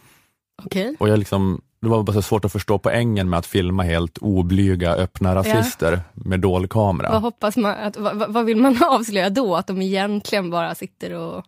Okej. 0.66 0.96
Och 1.00 1.10
jag 1.10 1.20
liksom, 1.20 1.62
det 1.82 1.88
var 1.88 2.04
bara 2.04 2.14
så 2.14 2.22
svårt 2.22 2.46
att 2.46 2.52
förstå 2.52 2.80
poängen 2.80 3.30
med 3.30 3.40
att 3.40 3.46
filma 3.46 3.84
helt 3.84 4.18
oblyga, 4.18 4.94
öppna 4.96 5.36
rasister 5.36 6.00
med 6.14 6.40
dold 6.40 6.70
kamera. 6.70 7.12
Vad 7.12 7.22
hoppas 7.22 7.58
man, 7.58 7.72
att, 7.72 7.98
vad, 7.98 8.34
vad- 8.34 8.46
vill 8.46 8.58
man 8.58 8.84
avslöja 8.90 9.30
då? 9.30 9.56
Att 9.56 9.68
de 9.68 9.82
egentligen 9.82 10.50
bara 10.50 10.76
sitter 10.76 11.14
och... 11.14 11.44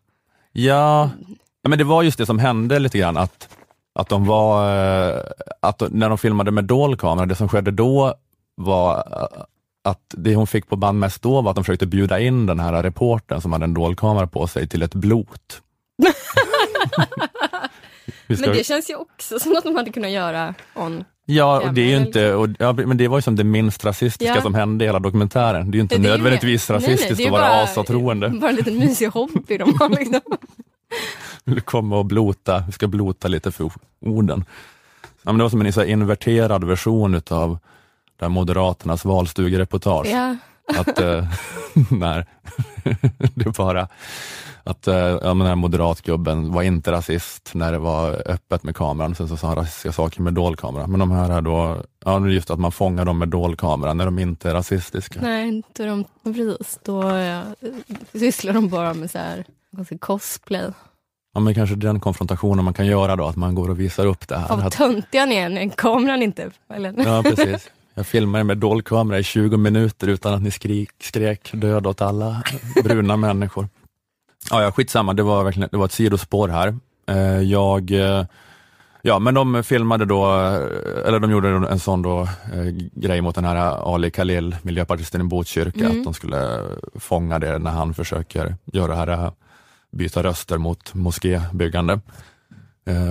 Ja, 0.52 1.10
ja, 1.62 1.70
men 1.70 1.78
det 1.78 1.84
var 1.84 2.04
just 2.04 2.18
det 2.18 2.26
som 2.26 2.40
hände 2.40 2.80
lite 2.80 2.98
grann, 2.98 3.18
att, 3.18 3.50
att 4.00 4.10
de 4.10 4.26
var, 4.26 4.70
eh, 5.10 5.20
att 5.62 5.84
när 5.92 6.10
de 6.10 6.18
filmade 6.18 6.52
med 6.52 6.64
dold 6.66 7.00
kamera, 7.00 7.26
det 7.26 7.36
som 7.36 7.50
skedde 7.50 7.72
då 7.72 8.16
var 8.58 9.04
att 9.84 10.02
det 10.18 10.36
hon 10.36 10.48
fick 10.48 10.68
på 10.70 10.76
band 10.76 11.00
mest 11.00 11.22
då 11.22 11.42
var 11.42 11.50
att 11.52 11.56
de 11.56 11.64
försökte 11.64 11.86
bjuda 11.86 12.20
in 12.20 12.46
den 12.46 12.60
här 12.60 12.84
reportern 12.84 13.42
som 13.42 13.54
hade 13.54 13.64
en 13.66 13.74
dold 13.74 13.98
kamera 14.00 14.28
på 14.28 14.48
sig 14.48 14.68
till 14.68 14.82
ett 14.82 14.94
blot. 14.96 15.62
Ska- 18.36 18.42
Men 18.48 18.52
det 18.58 18.66
känns 18.66 18.90
ju 18.90 18.96
också 18.96 19.40
som 19.40 19.56
att 19.58 19.64
de 19.64 19.76
hade 19.76 19.92
kunnat 19.92 20.12
göra 20.12 20.54
on. 20.76 21.04
Ja, 21.26 21.62
och 21.62 21.74
det 21.74 21.94
är 21.94 22.00
inte, 22.00 22.34
och, 22.34 22.48
ja, 22.60 22.74
men 22.74 22.98
det 22.98 23.08
var 23.08 23.18
ju 23.18 23.22
som 23.22 23.36
det 23.36 23.44
minst 23.44 23.86
rasistiska 23.86 24.36
Ja. 24.36 24.42
som 24.42 24.56
hände 24.56 24.86
i 24.86 24.88
hela 24.88 25.00
dokumentären. 25.00 25.72
Det 25.72 25.76
är 25.76 25.78
ju 25.78 25.82
inte 25.82 25.96
Det 25.96 26.00
är 26.00 26.04
ju 26.04 26.10
nödvändigtvis 26.10 26.70
mer- 26.70 26.76
nej, 26.80 26.82
nej, 26.88 26.92
rasistiskt 26.96 27.18
det 27.18 27.24
är 27.24 27.28
att 27.28 27.32
vara 27.32 27.42
bara- 27.42 27.64
asatroende. 27.64 28.30
Bara 28.30 28.50
en 28.50 28.56
liten 28.56 28.80
mysig 28.80 29.08
hobby 29.08 29.58
de 29.58 29.78
har 29.80 29.90
liksom. 29.90 30.22
vill 31.44 31.62
komma 31.62 31.98
och 31.98 32.06
blota, 32.06 32.64
vi 32.68 32.72
ska 32.72 32.88
blota 32.88 33.28
lite 33.28 33.52
för 33.52 33.72
orden. 34.06 34.46
Ja, 35.22 35.32
men 35.32 35.38
det 35.38 35.44
var 35.44 35.50
som 35.50 35.62
en 35.62 35.74
så 35.74 35.84
inverterad 35.84 36.64
version 36.64 37.16
utav 37.16 37.58
där 38.20 38.30
Moderaternas 38.30 39.06
valstugereportage. 39.06 40.08
Ja. 40.08 40.36
Att, 40.78 41.00
eh, 41.00 41.26
när 41.92 42.26
det 43.36 43.58
bara, 43.58 43.88
att 44.64 44.88
eh, 44.88 44.96
ja, 44.96 45.20
men 45.24 45.38
den 45.40 45.48
här 45.48 45.56
moderatgubben 45.56 46.52
var 46.54 46.64
inte 46.64 46.92
rasist 46.92 47.52
när 47.54 47.72
det 47.72 47.80
var 47.80 48.24
öppet 48.32 48.64
med 48.64 48.76
kameran, 48.76 49.16
sen 49.16 49.28
så 49.28 49.38
sa 49.38 49.48
han 49.48 49.56
rasistiska 49.56 49.92
saker 49.92 50.22
med 50.22 50.34
dold 50.34 50.60
kamera. 50.60 50.88
Men 50.88 51.00
de 51.00 51.12
här 51.12 51.38
är 51.38 51.42
då, 51.42 51.84
ja 52.06 52.28
just 52.28 52.50
att 52.52 52.60
man 52.60 52.72
fångar 52.72 53.06
dem 53.06 53.18
med 53.20 53.30
dold 53.30 53.60
kamera 53.60 53.94
när 53.94 54.06
de 54.06 54.20
inte 54.20 54.50
är 54.50 54.54
rasistiska. 54.54 55.20
Nej, 55.22 55.48
inte 55.48 55.86
de, 55.86 56.06
precis. 56.24 56.80
Då 56.84 57.04
ja, 57.04 57.42
sysslar 58.14 58.54
de 58.54 58.70
bara 58.70 58.94
med 58.94 59.12
så 59.12 59.18
här, 59.18 59.46
cosplay. 60.00 60.72
Ja, 61.34 61.40
men 61.40 61.54
kanske 61.56 61.76
den 61.76 62.00
konfrontationen 62.00 62.66
man 62.66 62.74
kan 62.74 62.86
göra 62.86 63.16
då, 63.16 63.26
att 63.26 63.36
man 63.36 63.56
går 63.56 63.70
och 63.70 63.80
visar 63.80 64.06
upp 64.06 64.28
det 64.28 64.38
här. 64.38 64.68
Att- 64.68 64.74
töntiga 64.74 65.26
ni 65.26 65.36
är 65.36 65.50
när 65.50 65.70
kameran 65.70 66.22
inte... 66.22 66.52
Eller? 66.70 66.94
Ja, 67.06 67.24
precis. 67.24 67.70
Jag 67.98 68.06
filmade 68.08 68.44
med 68.44 68.58
dold 68.58 68.86
kamera 68.86 69.20
i 69.20 69.24
20 69.24 69.58
minuter 69.58 70.08
utan 70.08 70.34
att 70.34 70.42
ni 70.42 70.52
skrik, 70.52 70.90
skrek 71.02 71.50
död 71.54 71.88
åt 71.88 72.02
alla 72.02 72.44
bruna 72.84 73.18
människor. 73.28 73.70
Ja, 74.52 74.64
ja, 74.64 74.72
skitsamma, 74.72 75.14
det 75.14 75.24
var, 75.24 75.44
verkligen, 75.44 75.70
det 75.72 75.78
var 75.78 75.86
ett 75.86 75.92
sidospår 75.92 76.48
här. 76.48 76.78
Eh, 77.08 77.42
Jag, 77.42 77.92
eh, 77.92 78.26
ja 79.02 79.20
men 79.20 79.34
de 79.34 79.64
filmade 79.64 80.06
då, 80.06 80.26
eh, 80.26 81.08
eller 81.08 81.20
de 81.20 81.32
gjorde 81.32 81.50
en 81.50 81.80
sån 81.80 82.02
då, 82.02 82.28
grej 82.94 83.22
mot 83.22 83.36
den 83.36 83.46
här 83.46 83.56
Ali 83.96 84.12
Khalil, 84.12 84.56
miljöpartisten 84.62 85.22
i 85.22 85.24
Botkyrka, 85.24 85.86
Mm. 85.86 85.98
att 85.98 86.04
de 86.04 86.14
skulle 86.14 86.62
fånga 86.96 87.40
det 87.40 87.60
när 87.60 87.72
han 87.72 87.94
försöker 87.94 88.56
göra 88.66 89.06
det 89.06 89.16
här, 89.16 89.32
byta 89.92 90.24
röster 90.24 90.58
mot 90.58 90.94
moskébyggande. 90.94 92.00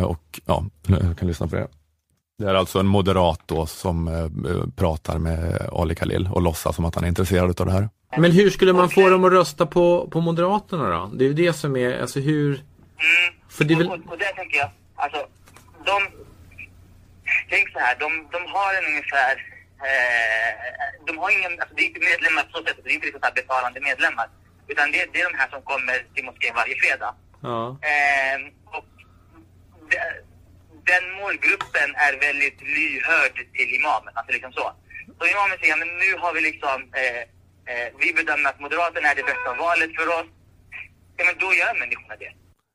Och 0.07 0.40
ja, 0.47 0.64
jag 0.87 1.19
kan 1.19 1.28
lyssna 1.28 1.47
på 1.47 1.57
det. 1.57 1.66
Det 2.38 2.45
är 2.50 2.55
alltså 2.55 2.78
en 2.78 2.87
moderat 2.87 3.40
då 3.47 3.66
som 3.66 4.09
eh, 4.09 4.28
pratar 4.76 5.19
med 5.19 5.69
Ali 5.73 5.95
Khalil 5.95 6.28
och 6.33 6.43
låtsas 6.43 6.76
som 6.76 6.85
att 6.85 6.95
han 6.95 7.05
är 7.05 7.09
intresserad 7.09 7.61
av 7.61 7.66
det 7.66 7.73
här. 7.73 7.88
Men 8.19 8.33
hur 8.33 8.50
skulle 8.50 8.73
man 8.73 8.90
få 8.90 9.09
dem 9.09 9.25
att 9.25 9.33
rösta 9.33 9.66
på, 9.66 10.09
på 10.12 10.21
Moderaterna 10.21 10.90
då? 10.90 11.11
Det 11.14 11.25
är 11.25 11.28
ju 11.28 11.35
det 11.35 11.52
som 11.52 11.76
är, 11.76 12.00
alltså 12.00 12.21
hur... 12.21 12.52
Mm. 12.52 13.35
För 13.49 13.64
det 13.64 13.75
är 13.75 13.78
väl... 13.78 13.87
Och, 13.87 14.12
och 14.12 14.19
där 14.19 14.33
tänker 14.40 14.57
jag, 14.59 14.71
alltså, 14.95 15.26
de... 15.85 15.97
Tänk 17.50 17.73
så 17.73 17.78
här, 17.78 17.97
de, 17.99 18.09
de 18.33 18.40
har 18.55 18.71
en 18.78 18.85
ungefär... 18.93 19.35
Eh, 19.88 20.52
de 21.07 21.19
har 21.19 21.31
ingen, 21.38 21.52
alltså 21.61 21.75
det 21.76 21.83
är 21.83 21.87
inte 21.87 22.00
medlemmar 22.12 22.43
på 22.43 22.59
så 22.59 22.64
sätt, 22.64 22.76
det 22.85 22.90
är 22.90 22.95
inte 22.95 23.07
liksom 23.07 23.21
så 23.21 23.26
här 23.26 23.35
betalande 23.35 23.81
medlemmar. 23.81 24.26
Utan 24.69 24.93
det, 24.93 24.99
det 25.12 25.21
är 25.21 25.31
de 25.33 25.38
här 25.38 25.49
som 25.49 25.62
kommer 25.62 25.97
till 26.14 26.25
moskén 26.25 26.55
varje 26.55 26.76
fredag. 26.83 27.14
Ja. 27.40 27.62
Eh, 27.93 28.38
och 28.76 28.85
de, 29.90 29.97
den 30.90 31.05
målgruppen 31.21 31.88
är 32.07 32.12
väldigt 32.26 32.59
lyhörd 32.76 33.37
till 33.57 33.71
imamen, 33.78 34.12
alltså 34.14 34.33
liksom 34.37 34.52
så. 34.59 34.66
Så 35.19 35.23
imamen 35.33 35.57
säger, 35.61 35.76
men 35.83 35.90
nu 36.02 36.09
har 36.23 36.33
vi 36.37 36.40
liksom, 36.50 36.78
eh, 37.02 37.21
eh, 37.71 37.87
vi 38.02 38.09
bedömer 38.19 38.49
att 38.50 38.61
Moderaterna 38.61 39.07
är 39.12 39.16
det 39.21 39.26
bästa 39.33 39.50
valet 39.64 39.90
för 39.99 40.07
oss. 40.19 40.28
Ja, 41.16 41.23
men 41.28 41.35
då 41.43 41.49
gör 41.61 41.73
människorna 41.83 42.16
det. 42.25 42.33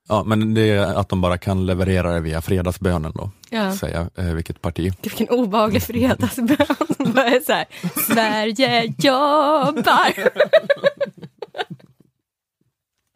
Ja, 0.10 0.24
men 0.24 0.54
det 0.54 0.70
är 0.70 1.00
att 1.00 1.10
de 1.10 1.22
bara 1.22 1.38
kan 1.38 1.66
leverera 1.66 2.12
det 2.14 2.20
via 2.20 2.42
fredagsbönen 2.42 3.12
då, 3.16 3.32
Ja. 3.50 3.76
säga 3.76 4.10
eh, 4.18 4.26
vilket 4.34 4.62
parti. 4.62 4.94
Vilken 5.02 5.30
obehaglig 5.30 5.84
fredagsbön. 5.84 6.76
Bara 7.16 7.42
så 7.42 7.54
här, 7.54 7.66
Sverige 8.08 8.94
jobbar. 8.98 10.14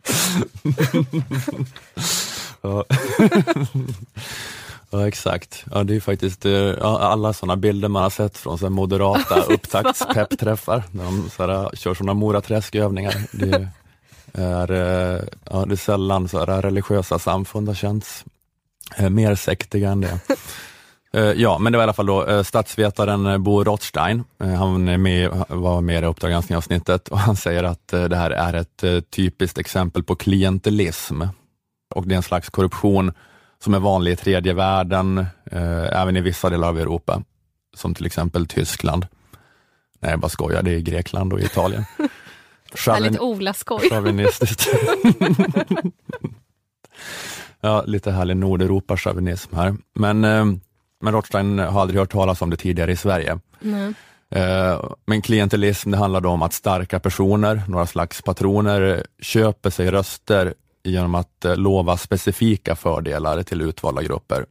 Ja. 2.61 2.85
Ja, 4.99 5.07
exakt. 5.07 5.65
Ja, 5.71 5.83
det 5.83 5.95
är 5.95 5.99
faktiskt 5.99 6.45
eh, 6.45 6.51
ja, 6.51 6.99
alla 6.99 7.33
sådana 7.33 7.55
bilder 7.55 7.87
man 7.89 8.03
har 8.03 8.09
sett 8.09 8.37
från 8.37 8.57
så 8.57 8.69
moderata 8.69 9.41
upptaktspeppträffar, 9.49 10.83
när 10.91 11.03
de 11.03 11.29
så 11.29 11.47
här, 11.47 11.69
kör 11.75 11.93
sådana 11.93 12.13
Moraträskövningar. 12.13 13.15
Det 13.31 13.69
är, 14.33 14.71
eh, 14.71 15.21
ja, 15.49 15.65
det 15.65 15.73
är 15.73 15.77
sällan 15.77 16.27
så 16.27 16.45
här, 16.45 16.61
religiösa 16.61 17.19
samfund 17.19 17.67
har 17.67 17.75
känts 17.75 18.25
eh, 18.97 19.09
mer 19.09 19.35
sektiga 19.35 19.89
än 19.89 20.01
det. 20.01 20.19
Eh, 21.13 21.31
Ja, 21.31 21.57
men 21.57 21.71
det 21.71 21.77
var 21.77 21.83
i 21.83 21.85
alla 21.85 21.93
fall 21.93 22.05
då 22.05 22.25
eh, 22.25 22.43
statsvetaren 22.43 23.25
eh, 23.25 23.37
Bo 23.37 23.63
Rothstein. 23.63 24.23
Eh, 24.43 24.49
Han 24.53 24.87
är 24.87 24.97
med, 24.97 25.43
var 25.47 25.81
med 25.81 26.03
i 26.03 26.05
Uppdrag 26.05 26.31
granskning-avsnittet 26.31 27.07
och 27.07 27.19
han 27.19 27.35
säger 27.35 27.63
att 27.63 27.93
eh, 27.93 28.03
det 28.03 28.15
här 28.15 28.31
är 28.31 28.53
ett 28.53 28.83
eh, 28.83 28.99
typiskt 28.99 29.57
exempel 29.57 30.03
på 30.03 30.15
klientelism 30.15 31.21
och 31.95 32.07
det 32.07 32.15
är 32.15 32.17
en 32.17 32.23
slags 32.23 32.49
korruption 32.49 33.11
som 33.65 33.73
är 33.73 33.79
vanlig 33.79 34.11
i 34.11 34.15
tredje 34.15 34.53
världen, 34.53 35.17
eh, 35.51 36.01
även 36.01 36.17
i 36.17 36.21
vissa 36.21 36.49
delar 36.49 36.67
av 36.67 36.79
Europa, 36.79 37.21
som 37.75 37.93
till 37.93 38.05
exempel 38.05 38.47
Tyskland. 38.47 39.07
Nej, 39.99 40.11
jag 40.11 40.19
bara 40.19 40.29
skojar. 40.29 40.63
Det 40.63 40.71
är 40.71 40.77
i 40.77 40.81
Grekland 40.81 41.33
och 41.33 41.39
Italien. 41.39 41.85
Härligt 42.87 43.19
Ola-skoj. 43.19 43.89
Chauvinistiskt. 43.89 44.67
ja, 47.61 47.83
lite 47.85 48.11
härlig 48.11 48.37
Nordeuropa-chauvinism 48.37 49.55
här. 49.55 49.75
Men, 49.95 50.23
eh, 50.23 50.45
men 51.01 51.13
Rothstein 51.13 51.59
har 51.59 51.81
aldrig 51.81 51.99
hört 51.99 52.11
talas 52.11 52.41
om 52.41 52.49
det 52.49 52.57
tidigare 52.57 52.91
i 52.91 52.95
Sverige. 52.95 53.39
Nej. 53.59 53.93
Eh, 54.29 54.83
Men 55.05 55.21
klientelism, 55.21 55.91
det 55.91 55.97
handlar 55.97 56.25
om 56.25 56.41
att 56.41 56.53
starka 56.53 56.99
personer, 56.99 57.61
några 57.67 57.85
slags 57.85 58.21
patroner, 58.21 59.05
köper 59.21 59.69
sig 59.69 59.91
röster 59.91 60.53
genom 60.85 61.15
att 61.15 61.45
eh, 61.45 61.55
lova 61.55 61.97
specifika 61.97 62.75
fördelar 62.75 63.43
till 63.43 63.61
utvalda 63.61 64.03
grupper. 64.03 64.45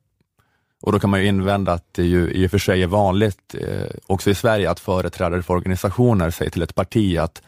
Och 0.83 0.93
då 0.93 1.01
kan 1.01 1.11
man 1.11 1.21
ju 1.21 1.27
invända 1.27 1.73
att 1.73 1.95
det 1.95 2.05
ju 2.05 2.31
i 2.31 2.47
och 2.47 2.51
för 2.51 2.59
sig 2.59 2.83
är 2.83 2.87
vanligt, 2.87 3.55
eh, 3.61 3.91
också 4.07 4.31
i 4.31 4.35
Sverige, 4.35 4.71
att 4.71 4.81
företrädare 4.81 5.43
för 5.43 5.55
organisationer 5.55 6.31
säger 6.31 6.51
till 6.51 6.63
ett 6.63 6.75
parti 6.75 7.19
att 7.19 7.43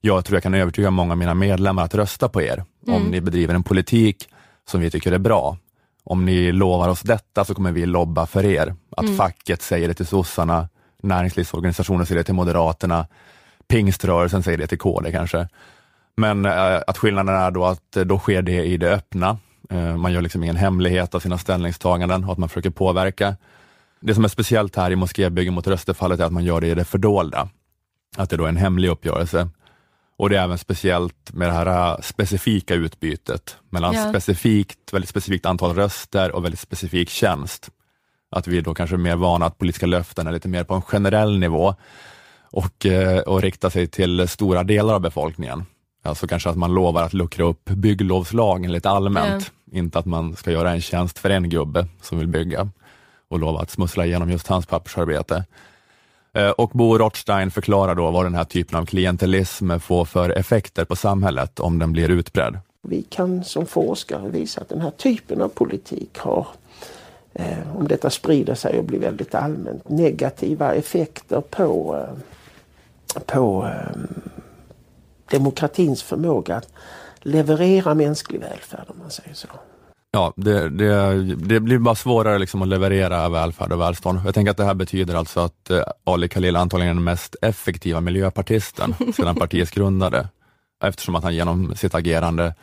jag 0.00 0.24
tror 0.24 0.36
jag 0.36 0.42
kan 0.42 0.54
övertyga 0.54 0.90
många 0.90 1.12
av 1.12 1.18
mina 1.18 1.34
medlemmar 1.34 1.84
att 1.84 1.94
rösta 1.94 2.28
på 2.28 2.42
er, 2.42 2.64
om 2.86 3.02
ni 3.02 3.20
bedriver 3.20 3.54
en 3.54 3.62
politik 3.62 4.28
som 4.68 4.80
vi 4.80 4.90
tycker 4.90 5.12
är 5.12 5.18
bra. 5.18 5.56
Om 6.04 6.24
ni 6.24 6.52
lovar 6.52 6.88
oss 6.88 7.02
detta 7.02 7.44
så 7.44 7.54
kommer 7.54 7.72
vi 7.72 7.86
lobba 7.86 8.26
för 8.26 8.44
er. 8.44 8.74
Att 8.96 9.16
facket 9.16 9.62
säger 9.62 9.88
det 9.88 9.94
till 9.94 10.06
sossarna, 10.06 10.68
näringslivsorganisationer 11.02 12.04
säger 12.04 12.18
det 12.18 12.24
till 12.24 12.34
Moderaterna, 12.34 13.06
pingströrelsen 13.68 14.42
säger 14.42 14.58
det 14.58 14.66
till 14.66 14.78
KD 14.78 15.12
kanske. 15.12 15.48
Men 16.16 16.44
eh, 16.46 16.80
att 16.86 16.98
skillnaden 16.98 17.34
är 17.34 17.50
då 17.50 17.64
att 17.64 17.96
eh, 17.96 18.04
då 18.04 18.18
sker 18.18 18.42
det 18.42 18.64
i 18.64 18.76
det 18.76 18.94
öppna. 18.94 19.38
Eh, 19.70 19.96
man 19.96 20.12
gör 20.12 20.22
liksom 20.22 20.42
ingen 20.42 20.56
hemlighet 20.56 21.14
av 21.14 21.20
sina 21.20 21.38
ställningstaganden 21.38 22.24
och 22.24 22.32
att 22.32 22.38
man 22.38 22.48
försöker 22.48 22.70
påverka. 22.70 23.36
Det 24.00 24.14
som 24.14 24.24
är 24.24 24.28
speciellt 24.28 24.76
här 24.76 24.90
i 24.90 24.96
moskébyggen 24.96 25.54
mot 25.54 25.66
röstefallet 25.66 26.20
är 26.20 26.24
att 26.24 26.32
man 26.32 26.44
gör 26.44 26.60
det 26.60 26.66
i 26.66 26.74
det 26.74 26.84
fördolda. 26.84 27.48
Att 28.16 28.30
det 28.30 28.36
då 28.36 28.44
är 28.44 28.48
en 28.48 28.56
hemlig 28.56 28.88
uppgörelse. 28.88 29.48
Och 30.18 30.30
det 30.30 30.36
är 30.36 30.42
även 30.44 30.58
speciellt 30.58 31.32
med 31.32 31.48
det 31.48 31.52
här 31.52 32.02
specifika 32.02 32.74
utbytet 32.74 33.56
mellan 33.70 33.94
Ja. 33.94 34.08
specifikt, 34.08 34.92
väldigt 34.92 35.08
specifikt 35.10 35.46
antal 35.46 35.74
röster 35.74 36.32
och 36.32 36.44
väldigt 36.44 36.60
specifik 36.60 37.08
tjänst. 37.08 37.70
Att 38.30 38.46
vi 38.46 38.60
då 38.60 38.74
kanske 38.74 38.96
är 38.96 38.98
mer 38.98 39.16
vana 39.16 39.46
att 39.46 39.58
politiska 39.58 39.86
löften 39.86 40.26
är 40.26 40.32
lite 40.32 40.48
mer 40.48 40.64
på 40.64 40.74
en 40.74 40.82
generell 40.82 41.38
nivå 41.38 41.74
och, 42.50 42.86
och 43.26 43.42
riktar 43.42 43.70
sig 43.70 43.86
till 43.86 44.28
stora 44.28 44.62
delar 44.62 44.94
av 44.94 45.00
befolkningen. 45.00 45.64
Alltså 46.02 46.26
kanske 46.26 46.50
att 46.50 46.56
man 46.56 46.74
lovar 46.74 47.02
att 47.02 47.12
luckra 47.12 47.44
upp 47.44 47.64
bygglovslagen 47.64 48.72
lite 48.72 48.90
allmänt. 48.90 49.52
Inte 49.72 49.98
att 49.98 50.06
man 50.06 50.36
ska 50.36 50.50
göra 50.50 50.70
en 50.70 50.80
tjänst 50.80 51.18
för 51.18 51.30
en 51.30 51.48
gubbe 51.50 51.86
som 52.02 52.18
vill 52.18 52.28
bygga 52.28 52.68
och 53.28 53.38
lova 53.38 53.60
att 53.60 53.70
smussla 53.70 54.06
igenom 54.06 54.30
just 54.30 54.46
hans 54.46 54.66
pappersarbete. 54.66 55.44
Eh, 56.34 56.50
Och 56.50 56.70
Bo 56.70 56.98
Rothstein 56.98 57.50
förklarar 57.50 57.94
då 57.94 58.10
vad 58.10 58.26
den 58.26 58.34
här 58.34 58.44
typen 58.44 58.78
av 58.78 58.86
klientelism 58.86 59.78
får 59.78 60.04
för 60.04 60.30
effekter 60.30 60.84
på 60.84 60.96
samhället 60.96 61.60
om 61.60 61.78
den 61.78 61.92
blir 61.92 62.08
utbredd. 62.08 62.58
Vi 62.82 63.02
kan 63.02 63.44
som 63.44 63.66
forskare 63.66 64.28
visa 64.28 64.60
att 64.60 64.68
den 64.68 64.80
här 64.80 64.90
typen 64.90 65.42
av 65.42 65.48
politik 65.48 66.18
har, 66.18 66.46
eh, 67.34 67.76
om 67.76 67.88
detta 67.88 68.10
sprider 68.10 68.54
sig 68.54 68.78
och 68.78 68.84
blir 68.84 68.98
väldigt 68.98 69.34
allmänt, 69.34 69.88
negativa 69.88 70.74
effekter 70.74 71.40
på, 71.40 71.96
eh, 71.98 73.20
på 73.26 73.66
eh, 73.66 73.96
demokratins 75.32 76.02
förmåga 76.02 76.56
att 76.56 76.68
leverera 77.20 77.94
mänsklig 77.94 78.40
välfärd 78.40 78.84
om 78.88 78.98
man 78.98 79.10
säger 79.10 79.34
så. 79.34 79.48
Ja, 80.10 80.32
det, 80.36 80.68
det, 80.68 81.22
det 81.34 81.60
blir 81.60 81.78
bara 81.78 81.94
svårare 81.94 82.38
liksom 82.38 82.62
att 82.62 82.68
leverera 82.68 83.28
välfärd 83.28 83.72
och 83.72 83.80
välstånd. 83.80 84.20
Jag 84.24 84.34
tänker 84.34 84.50
att 84.50 84.56
det 84.56 84.64
här 84.64 84.74
betyder 84.74 85.14
alltså 85.14 85.40
att 85.40 85.70
eh, 85.70 85.82
Ali 86.04 86.28
Khalil 86.28 86.56
antagligen 86.56 86.90
är 86.90 86.94
den 86.94 87.04
mest 87.04 87.36
effektiva 87.42 88.00
miljöpartisten 88.00 88.94
sedan 89.16 89.36
partiets 89.36 89.70
grundare. 89.70 90.28
Eftersom 90.84 91.14
att 91.14 91.24
han 91.24 91.34
genom 91.34 91.74
sitt 91.76 91.94
agerande 91.94 92.54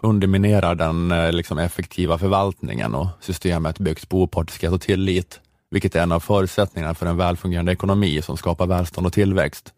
underminerar 0.00 0.74
den 0.74 1.12
eh, 1.12 1.32
liksom, 1.32 1.58
effektiva 1.58 2.18
förvaltningen 2.18 2.94
och 2.94 3.06
systemet 3.20 3.78
byggs 3.78 4.06
på 4.06 4.22
opartiskhet 4.22 4.72
och 4.72 4.80
tillit, 4.80 5.40
vilket 5.70 5.96
är 5.96 6.02
en 6.02 6.12
av 6.12 6.20
förutsättningarna 6.20 6.94
för 6.94 7.06
en 7.06 7.16
välfungerande 7.16 7.72
ekonomi 7.72 8.22
som 8.22 8.36
skapar 8.36 8.66
välstånd 8.66 9.06
och 9.06 9.12
tillväxt. 9.12 9.72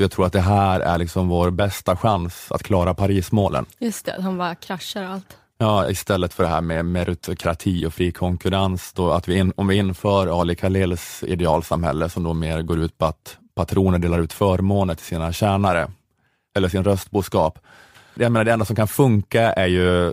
Så 0.00 0.04
jag 0.04 0.10
tror 0.10 0.26
att 0.26 0.32
det 0.32 0.40
här 0.40 0.80
är 0.80 0.98
liksom 0.98 1.28
vår 1.28 1.50
bästa 1.50 1.96
chans 1.96 2.52
att 2.52 2.62
klara 2.62 2.94
Parismålen. 2.94 3.66
Just 3.78 4.06
det, 4.06 4.14
att 4.14 4.22
han 4.22 4.38
bara 4.38 4.54
kraschar 4.54 5.02
allt. 5.02 5.38
Ja, 5.58 5.90
istället 5.90 6.34
för 6.34 6.42
det 6.42 6.48
här 6.48 6.60
med 6.60 6.84
meritokrati 6.84 7.86
och 7.86 7.94
fri 7.94 8.12
konkurrens, 8.12 8.92
då 8.92 9.10
att 9.10 9.28
vi 9.28 9.38
in, 9.38 9.52
om 9.56 9.68
vi 9.68 9.76
inför 9.76 10.40
Ali 10.40 10.56
Khalils 10.56 11.24
idealsamhälle 11.26 12.08
som 12.08 12.22
då 12.22 12.34
mer 12.34 12.62
går 12.62 12.78
ut 12.78 12.98
på 12.98 13.06
att 13.06 13.36
patroner 13.54 13.98
delar 13.98 14.18
ut 14.18 14.32
förmåner 14.32 14.94
till 14.94 15.04
sina 15.04 15.32
tjänare, 15.32 15.90
eller 16.56 16.68
sin 16.68 16.84
röstboskap. 16.84 17.58
Jag 18.14 18.32
menar, 18.32 18.44
det 18.44 18.52
enda 18.52 18.64
som 18.64 18.76
kan 18.76 18.88
funka 18.88 19.52
är 19.52 19.66
ju 19.66 20.12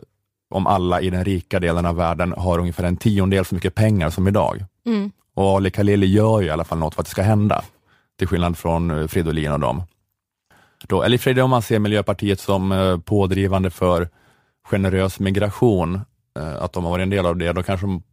om 0.50 0.67
alla 0.67 1.01
i 1.01 1.10
den 1.10 1.25
rika 1.25 1.60
delen 1.60 1.86
av 1.86 1.96
världen 1.96 2.34
har 2.38 2.60
ungefär 2.60 2.84
en 2.84 2.98
tiondel 2.98 3.46
så 3.46 3.56
mycket 3.56 3.75
pengar 3.75 4.10
som 4.10 4.27
idag. 4.27 4.65
Mm. 4.86 5.12
Och 5.34 5.56
Ali 5.56 5.72
Khalili 5.72 6.06
gör 6.06 6.41
ju 6.41 6.48
i 6.48 6.50
alla 6.50 6.63
fall 6.63 6.77
något 6.77 6.96
för 6.96 7.01
att 7.01 7.08
det 7.08 7.12
ska 7.12 7.22
hända, 7.22 7.63
till 8.17 8.27
skillnad 8.27 8.57
från 8.57 8.91
eh, 8.91 9.07
Fridolin 9.07 9.51
och 9.51 9.59
dem. 9.59 9.83
Då, 10.83 11.03
eller 11.03 11.17
Fredrik, 11.17 11.43
om 11.43 11.50
man 11.50 11.62
ser 11.62 11.79
Miljöpartiet 11.79 12.39
som 12.39 12.71
eh, 12.71 12.97
pådrivande 12.97 13.69
för 13.69 14.09
generös 14.63 15.19
migration, 15.19 16.01
eh, 16.39 16.55
att 16.63 16.74
de 16.74 16.83
har 16.83 16.91
varit 16.91 17.03
en 17.03 17.09
del 17.09 17.25
av 17.25 17.38
det, 17.38 17.53
då 17.53 17.63
kanske 17.63 17.86
de 17.86 18.03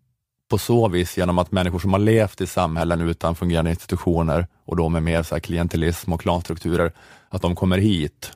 på 0.50 0.58
så 0.58 0.88
vis 0.88 1.18
genom 1.18 1.38
att 1.38 1.52
människor 1.52 1.78
som 1.78 1.92
har 1.92 2.00
levt 2.00 2.40
i 2.40 2.46
samhällen 2.46 3.00
utan 3.00 3.34
fungerande 3.34 3.70
institutioner 3.70 4.46
och 4.64 4.76
då 4.76 4.88
med 4.88 5.02
mer 5.02 5.23
så 5.23 5.34
här 5.34 5.40
klientelism 5.40 6.12
och 6.12 6.20
klanstrukturer, 6.20 6.92
att 7.28 7.42
de 7.42 7.54
kommer 7.54 7.78
hit. 7.78 8.32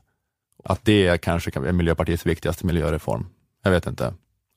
Att 0.64 0.84
det 0.84 1.20
kanske 1.20 1.50
är 1.68 1.72
Miljöpartiets 1.72 2.26
viktigaste 2.26 2.66
miljöreform. 2.66 3.26
Jag 3.64 3.70
vet 3.70 3.86
inte. 3.86 4.06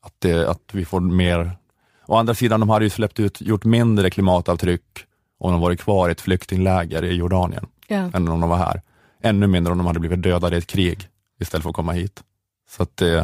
Att, 0.02 0.14
det, 0.20 0.50
att 0.50 0.70
vi 0.72 0.86
får 0.86 1.00
mer... 1.00 1.52
Å 2.08 2.16
andra 2.16 2.34
sidan, 2.34 2.60
de 2.60 2.70
hade 2.70 2.86
ju 2.86 2.90
släppt 2.90 3.20
ut, 3.20 3.42
gjort 3.42 3.64
mindre 3.64 4.10
klimatavtryck 4.10 5.06
om 5.42 5.52
de 5.52 5.62
varit 5.62 5.82
kvar 5.82 6.10
i 6.10 6.12
ett 6.12 6.22
flyktingläger 6.22 7.04
i 7.04 7.14
Jordanien, 7.14 7.66
Ja. 7.88 7.98
än 8.14 8.28
om 8.28 8.42
de 8.42 8.50
var 8.50 8.58
här. 8.58 8.82
Ännu 9.24 9.48
mindre 9.48 9.72
om 9.72 9.78
de 9.78 9.88
hade 9.88 10.00
blivit 10.00 10.24
dödade 10.24 10.56
i 10.56 10.60
ett 10.60 10.68
krig 10.68 11.08
istället 11.42 11.64
för 11.64 11.70
att 11.70 11.76
komma 11.76 11.92
hit. 11.92 12.24
Så 12.70 12.84
att 12.84 12.98
det, 12.98 13.16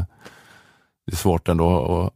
det 1.06 1.12
är 1.12 1.16
svårt 1.16 1.48
ändå 1.48 2.12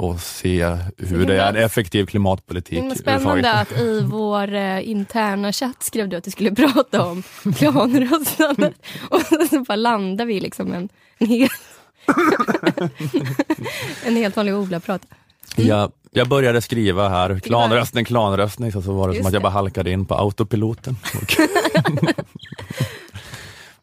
att, 0.00 0.08
att 0.10 0.20
se 0.22 0.76
hur 0.98 1.26
det 1.26 1.42
är 1.42 1.48
en 1.48 1.56
effektiv 1.56 2.06
klimatpolitik. 2.06 2.82
Det 2.90 2.98
spännande 2.98 3.52
att 3.52 3.72
i 3.72 4.00
vår 4.00 4.54
eh, 4.54 4.88
interna 4.90 5.52
chatt 5.52 5.82
skrev 5.82 6.08
du 6.08 6.16
att 6.16 6.24
du 6.24 6.30
skulle 6.30 6.50
prata 6.54 7.06
om 7.06 7.22
klanröstande 7.56 8.72
och 9.10 9.20
så 9.50 9.60
bara 9.62 9.76
landar 9.76 10.24
vi 10.24 10.40
liksom 10.40 10.72
en, 10.72 10.88
en, 11.18 11.26
helt, 11.26 11.52
en 14.06 14.16
helt 14.16 14.36
vanlig 14.36 14.54
Ola-prat. 15.56 15.66
Jag, 15.66 15.92
jag 16.10 16.28
började 16.28 16.62
skriva 16.62 17.08
här, 17.08 17.38
klanröstning, 17.40 18.04
klanröstning, 18.04 18.72
så, 18.72 18.82
så 18.82 18.92
var 18.92 19.08
det 19.08 19.14
Just 19.14 19.22
som 19.22 19.28
att 19.28 19.32
jag 19.32 19.42
bara 19.42 19.52
halkade 19.52 19.90
in 19.90 20.06
på 20.06 20.14
autopiloten. 20.14 20.96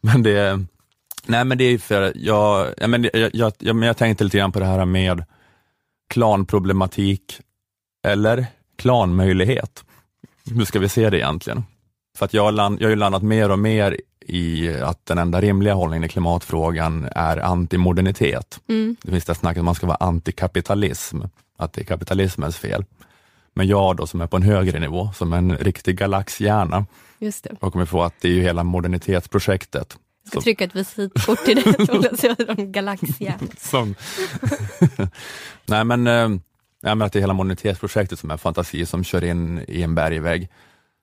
Men 0.00 0.22
det, 0.22 0.64
nej 1.26 1.44
men 1.44 1.58
det 1.58 1.64
är 1.64 1.78
för, 1.78 2.12
jag, 2.16 2.74
men 2.88 3.08
jag, 3.12 3.30
jag, 3.34 3.52
jag, 3.58 3.76
men 3.76 3.86
jag 3.86 3.96
tänkte 3.96 4.24
lite 4.24 4.38
grann 4.38 4.52
på 4.52 4.60
det 4.60 4.66
här 4.66 4.84
med 4.84 5.24
klanproblematik 6.08 7.40
eller 8.06 8.46
klanmöjlighet. 8.76 9.84
Hur 10.44 10.64
ska 10.64 10.78
vi 10.78 10.88
se 10.88 11.10
det 11.10 11.18
egentligen? 11.18 11.64
För 12.18 12.24
att 12.24 12.34
jag, 12.34 12.42
har 12.42 12.52
land, 12.52 12.80
jag 12.80 12.86
har 12.86 12.90
ju 12.90 12.96
landat 12.96 13.22
mer 13.22 13.50
och 13.50 13.58
mer 13.58 13.96
i 14.26 14.74
att 14.74 15.06
den 15.06 15.18
enda 15.18 15.40
rimliga 15.40 15.74
hållningen 15.74 16.04
i 16.04 16.08
klimatfrågan 16.08 17.08
är 17.14 17.36
antimodernitet. 17.36 18.60
Mm. 18.68 18.96
Det 19.02 19.10
finns 19.10 19.24
det 19.24 19.34
snack 19.34 19.56
om 19.56 19.60
att 19.60 19.64
man 19.64 19.74
ska 19.74 19.86
vara 19.86 19.96
antikapitalism, 19.96 21.20
att 21.60 21.72
det 21.72 21.80
är 21.80 21.84
kapitalismens 21.84 22.56
fel. 22.56 22.84
Men 23.54 23.66
jag 23.66 23.96
då 23.96 24.06
som 24.06 24.20
är 24.20 24.26
på 24.26 24.36
en 24.36 24.42
högre 24.42 24.78
nivå, 24.78 25.10
som 25.14 25.32
en 25.32 25.56
riktig 25.56 25.98
galaxhjärna, 25.98 26.86
Just 27.18 27.44
det. 27.44 27.56
och 27.60 27.72
kommer 27.72 27.86
få 27.86 28.02
att 28.02 28.14
det 28.20 28.28
är 28.28 28.32
ju 28.32 28.42
hela 28.42 28.64
modernitetsprojektet. 28.64 29.98
Jag 30.22 30.30
ska 30.30 30.40
trycka 30.40 30.64
ett 30.64 30.76
visitkort 30.76 31.44
till 31.44 31.56
dig 31.56 31.74
Ola. 31.88 32.10
Nej 35.66 35.84
men, 35.84 36.06
eh, 36.06 36.28
nej 36.82 36.94
men 36.94 37.02
att 37.02 37.12
det 37.12 37.18
är 37.18 37.20
hela 37.20 37.32
modernitetsprojektet 37.32 38.18
som 38.18 38.30
är 38.30 38.36
fantasi 38.36 38.86
som 38.86 39.04
kör 39.04 39.24
in 39.24 39.64
i 39.68 39.82
en 39.82 39.94
bergvägg. 39.94 40.48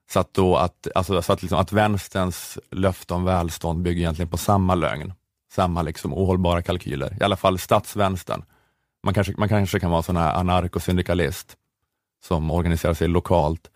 Så 0.10 0.20
att, 0.20 0.34
då 0.34 0.56
att, 0.56 0.88
alltså, 0.96 1.22
så 1.22 1.34
att, 1.34 1.42
liksom, 1.42 1.60
att 1.60 1.72
vänsterns 1.72 2.58
löfte 2.72 3.14
om 3.14 3.24
välstånd 3.26 3.82
bygger 3.82 4.00
egentligen 4.02 4.30
på 4.30 4.38
samma 4.38 4.76
lögn, 4.76 5.14
samma 5.54 5.82
liksom 5.82 6.14
ohållbara 6.14 6.62
kalkyler, 6.62 7.18
i 7.22 7.24
alla 7.24 7.36
fall 7.36 7.60
statsvänstern. 7.60 8.44
Man 9.08 9.14
kanske, 9.14 9.34
man 9.38 9.50
kanske 9.50 9.80
kan 9.80 9.92
vara 9.92 10.04
sån 10.04 10.18
här 10.18 10.34
anarkosyndikalist 10.34 11.58
som 12.24 12.52
organiserar 12.52 12.94
sig 12.94 13.08
lokalt. 13.08 13.72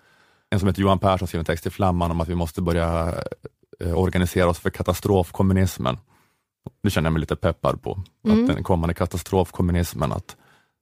En 0.50 0.60
som 0.60 0.68
heter 0.68 0.82
Johan 0.82 1.00
Persson 1.00 1.28
skrev 1.28 1.40
en 1.40 1.46
text 1.46 1.66
i 1.66 1.70
Flamman 1.70 2.12
om 2.12 2.22
att 2.22 2.28
vi 2.28 2.36
måste 2.36 2.62
börja 2.62 3.16
eh, 3.80 4.00
organisera 4.00 4.50
oss 4.50 4.60
för 4.60 4.70
katastrofkommunismen. 4.70 5.98
Det 6.84 6.90
känner 6.90 7.06
jag 7.06 7.14
mig 7.14 7.20
lite 7.20 7.36
peppad 7.36 7.82
på. 7.82 8.04
Mm. 8.26 8.42
Att 8.42 8.56
den 8.56 8.64
kommande 8.64 8.94
katastrofkommunismen, 8.94 10.12
att 10.12 10.38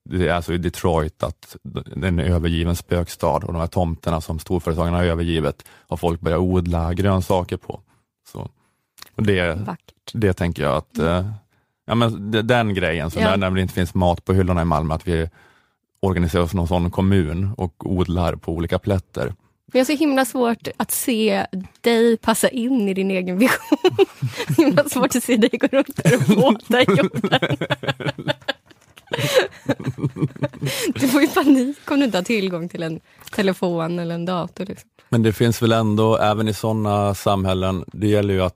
det 0.09 0.27
är 0.27 0.33
alltså 0.33 0.53
i 0.53 0.57
Detroit, 0.57 1.23
att 1.23 1.55
det 1.63 2.07
är 2.07 2.07
en 2.07 2.19
övergiven 2.19 2.75
spökstad 2.75 3.43
och 3.43 3.53
de 3.53 3.55
här 3.55 3.67
tomterna 3.67 4.21
som 4.21 4.39
storföretagen 4.39 4.93
har 4.93 5.03
övergivit 5.03 5.65
har 5.69 5.97
folk 5.97 6.21
börjat 6.21 6.39
odla 6.39 6.93
grönsaker 6.93 7.57
på. 7.57 7.81
Så, 8.31 8.49
och 9.15 9.23
det, 9.23 9.55
Vackert. 9.55 10.11
det 10.13 10.33
tänker 10.33 10.63
jag 10.63 10.75
att, 10.75 10.97
eh, 10.97 11.31
ja, 11.89 11.95
men 11.95 12.31
den 12.47 12.73
grejen, 12.73 13.11
så 13.11 13.19
Ja. 13.19 13.29
när, 13.29 13.37
när 13.37 13.51
det 13.51 13.61
inte 13.61 13.73
finns 13.73 13.93
mat 13.93 14.25
på 14.25 14.33
hyllorna 14.33 14.61
i 14.61 14.65
Malmö, 14.65 14.93
att 14.95 15.07
vi 15.07 15.29
organiserar 15.99 16.43
oss 16.43 16.53
någon 16.53 16.67
sån 16.67 16.91
kommun 16.91 17.51
och 17.57 17.91
odlar 17.91 18.35
på 18.35 18.51
olika 18.53 18.79
plätter. 18.79 19.33
Jag 19.71 19.79
har 19.79 19.85
så 19.85 19.91
himla 19.93 20.25
svårt 20.25 20.67
att 20.77 20.91
se 20.91 21.45
dig 21.81 22.17
passa 22.17 22.49
in 22.49 22.89
i 22.89 22.93
din 22.93 23.11
egen 23.11 23.37
vision. 23.37 23.77
himla 24.57 24.83
svårt 24.89 25.15
att 25.15 25.23
se 25.23 25.35
dig 25.37 25.49
gå 25.49 25.67
runt 25.71 25.95
där 26.03 26.15
och 26.15 26.35
våta 26.43 26.81
jorden. 26.81 27.39
Du 30.95 31.07
får 31.07 31.21
ju 31.21 31.27
panik 31.27 31.91
om 31.91 31.99
du 31.99 32.05
inte 32.05 32.17
har 32.17 32.23
tillgång 32.23 32.69
till 32.69 32.83
en 32.83 32.99
telefon 33.31 33.99
eller 33.99 34.15
en 34.15 34.25
dator. 34.25 34.65
Liksom. 34.65 34.89
Men 35.09 35.23
det 35.23 35.33
finns 35.33 35.61
väl 35.61 35.71
ändå, 35.71 36.17
även 36.17 36.47
i 36.47 36.53
sådana 36.53 37.15
samhällen, 37.15 37.83
det 37.87 38.07
gäller 38.07 38.33
ju 38.33 38.41
att 38.41 38.55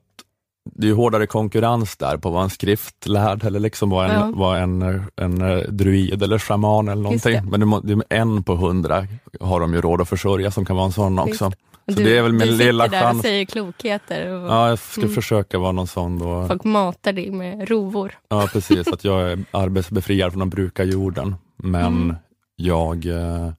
det 0.64 0.88
är 0.88 0.92
hårdare 0.92 1.26
konkurrens 1.26 1.96
där 1.96 2.16
på 2.16 2.30
vad 2.30 2.42
en 2.44 2.50
skriftlärd 2.50 3.44
eller 3.44 3.60
liksom 3.60 3.90
vad 3.90 4.04
en, 4.10 4.12
Ja. 4.14 4.32
vad 4.34 4.58
en, 4.62 4.82
en 5.16 5.42
eh, 5.42 5.58
druid 5.58 6.22
eller 6.22 6.38
shaman 6.38 6.88
eller 6.88 7.02
någonting. 7.02 7.50
Men 7.50 7.60
det, 7.60 7.66
må- 7.66 7.80
det 7.80 7.92
är 7.92 8.02
en 8.08 8.42
på 8.42 8.54
hundra 8.54 9.06
har 9.40 9.60
de 9.60 9.74
ju 9.74 9.80
råd 9.80 10.00
att 10.00 10.08
försörja 10.08 10.50
som 10.50 10.64
kan 10.64 10.76
vara 10.76 10.86
en 10.86 10.92
sån 10.92 11.16
Just 11.16 11.28
också. 11.42 11.52
Så 11.88 12.00
det 12.00 12.16
är 12.18 12.22
väl 12.22 12.32
min 12.32 12.40
du 12.46 12.52
sitter 12.52 12.66
lilla 12.66 12.88
där 12.88 13.00
chans. 13.00 13.16
och 13.18 13.22
säger 13.24 13.44
klokheter 13.44 14.32
och 14.32 14.48
Ja, 14.50 14.68
jag 14.68 14.78
ska 14.78 15.00
Mm. 15.00 15.14
försöka 15.14 15.58
vara 15.58 15.72
någon 15.72 15.86
sån 15.86 16.18
då. 16.18 16.46
folk 16.48 16.64
matar 16.64 17.12
dig 17.12 17.30
med 17.30 17.68
rovor. 17.68 18.18
Ja, 18.28 18.48
precis. 18.52 18.88
Att 18.88 19.04
jag 19.04 19.30
är 19.32 19.44
arbetsbefriad 19.50 20.32
från 20.32 20.42
att 20.42 20.48
bruka 20.48 20.84
jorden. 20.84 21.34
Men 21.56 21.84
Mm. 22.02 22.16
jag, 22.56 23.06
eh, 23.06 23.52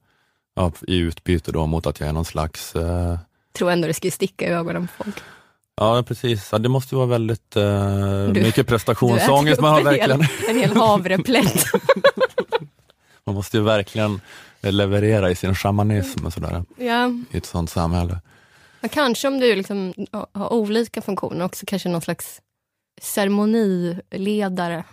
ja, 0.54 0.72
i 0.86 0.96
utbyte 0.98 1.52
då 1.52 1.66
mot 1.66 1.86
att 1.86 2.00
jag 2.00 2.08
är 2.08 2.12
någon 2.12 2.24
slags 2.24 2.76
eh, 2.76 3.18
Tror 3.58 3.70
ändå 3.70 3.86
det 3.88 3.94
skulle 3.94 4.10
sticka 4.10 4.44
i 4.44 4.48
ögonen 4.48 4.88
på 4.98 5.04
folk. 5.04 5.16
Ja, 5.76 6.02
precis. 6.02 6.48
Ja, 6.52 6.58
det 6.58 6.68
måste 6.68 6.94
ju 6.94 6.96
vara 6.96 7.06
väldigt 7.08 7.56
eh, 7.56 8.24
Du- 8.28 8.42
mycket 8.42 8.66
prestationsångest 8.66 9.60
man 9.60 9.72
har 9.72 9.80
upp 9.80 9.86
en 9.86 9.92
hel- 9.94 10.08
verkligen. 10.18 10.50
En 10.56 10.56
hel 10.62 10.76
havreplätt. 10.76 11.64
Man 13.28 13.34
måste 13.34 13.56
ju 13.56 13.62
verkligen 13.62 14.20
leverera 14.60 15.30
i 15.30 15.34
sin 15.34 15.54
shamanism 15.54 16.26
och 16.26 16.32
sådär 16.32 16.64
ja. 16.76 17.10
i 17.30 17.36
ett 17.36 17.46
sånt 17.46 17.70
samhälle. 17.70 18.20
Men 18.80 18.88
kanske 18.88 19.28
om 19.28 19.40
du 19.40 19.54
liksom 19.54 19.94
har 20.32 20.52
olika 20.52 21.02
funktioner 21.02 21.44
också, 21.44 21.66
kanske 21.66 21.88
någon 21.88 22.00
slags 22.00 22.40
ceremoniledare. 23.02 24.84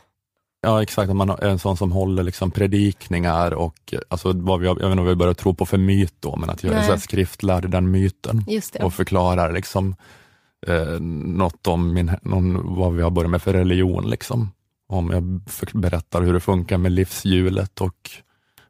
Ja, 0.62 0.82
exakt. 0.84 1.14
Man 1.14 1.30
är 1.30 1.46
en 1.46 1.60
sån 1.60 1.78
som 1.78 1.92
håller 1.92 2.24
liksom 2.24 2.52
predikningar 2.52 3.52
och 3.54 3.76
eh, 3.92 4.00
alltså, 4.08 4.32
vad 4.36 4.60
vi, 4.60 4.66
jag 4.68 4.76
vet 4.76 4.84
inte 4.84 4.96
vad 4.98 5.08
vi 5.08 5.16
börjar 5.16 5.34
tro 5.34 5.54
på 5.54 5.66
för 5.66 5.78
myt 5.78 6.14
då, 6.20 6.36
men 6.36 6.50
att 6.50 6.64
jag 6.64 6.72
är 6.74 6.78
Nej. 6.78 6.86
så 6.86 6.92
här 6.92 7.00
skriftlärd 7.00 7.70
den 7.70 7.92
myten 7.92 8.46
och 8.82 8.94
förklarar 8.94 9.54
liksom 9.54 9.96
eh, 10.68 11.00
något 11.00 11.68
om 11.68 11.94
min, 11.94 12.12
någon, 12.22 12.76
vad 12.76 12.94
vi 12.94 13.02
har 13.02 13.12
börjat 13.12 13.32
med 13.32 13.42
för 13.42 13.54
religion. 13.54 14.10
Liksom. 14.10 14.52
Om 14.88 15.12
jag 15.12 15.24
berättar 15.74 16.22
hur 16.22 16.34
det 16.34 16.40
funkar 16.40 16.78
med 16.78 16.92
livshjulet 16.92 17.82
och 17.82 18.12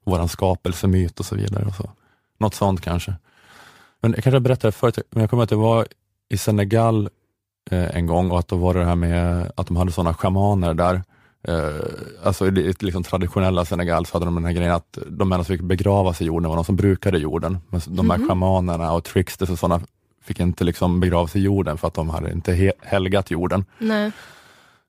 våran 0.05 0.29
skapelsemyt 0.29 1.19
och 1.19 1.25
så 1.25 1.35
vidare. 1.35 1.65
Och 1.65 1.75
så. 1.75 1.89
Något 2.39 2.53
sånt 2.55 2.81
kanske. 2.81 3.15
Men 4.01 4.12
jag 4.13 4.23
kanske 4.23 4.39
berättade 4.39 4.71
förut, 4.71 5.00
men 5.12 5.21
jag 5.21 5.29
kommer 5.29 5.43
att 5.43 5.50
det 5.50 5.55
var 5.55 5.88
i 6.29 6.38
Senegal 6.38 7.09
eh, 7.71 7.95
en 7.95 8.07
gång 8.07 8.31
och 8.31 8.39
att 8.39 8.47
då 8.47 8.55
var 8.55 8.73
det 8.73 8.85
här 8.85 8.95
med 8.95 9.51
att 9.57 9.68
de 9.68 9.77
hade 9.77 9.91
sådana 9.91 10.13
shamaner 10.13 10.74
där. 10.74 11.03
Eh, 11.48 11.85
alltså 12.24 12.48
i 12.48 12.51
det 12.51 12.81
liksom 12.81 13.03
traditionella 13.03 13.65
Senegal 13.65 14.05
så 14.05 14.15
hade 14.15 14.25
de 14.25 14.35
den 14.35 14.46
här 14.46 14.51
grejen 14.53 14.74
att 14.74 14.98
de 15.07 15.31
enda 15.31 15.44
som 15.44 15.57
fick 15.57 15.61
begravas 15.61 16.22
i 16.22 16.25
jorden 16.25 16.50
var 16.50 16.55
de 16.55 16.65
som 16.65 16.75
brukade 16.75 17.18
jorden. 17.18 17.57
Men 17.70 17.81
de 17.87 18.09
här 18.09 18.18
Mhm. 18.18 18.27
shamanerna 18.27 18.94
och 18.94 19.03
tricksters 19.03 19.50
och 19.50 19.59
sådana 19.59 19.81
fick 20.24 20.40
inte 20.40 20.64
liksom 20.64 21.00
begravas 21.00 21.36
i 21.36 21.40
jorden 21.40 21.77
för 21.77 21.88
att 21.88 21.94
de 21.94 22.09
hade 22.09 22.31
inte 22.31 22.53
he- 22.53 22.72
helgat 22.81 23.31
jorden. 23.31 23.66
Nej. 23.77 24.12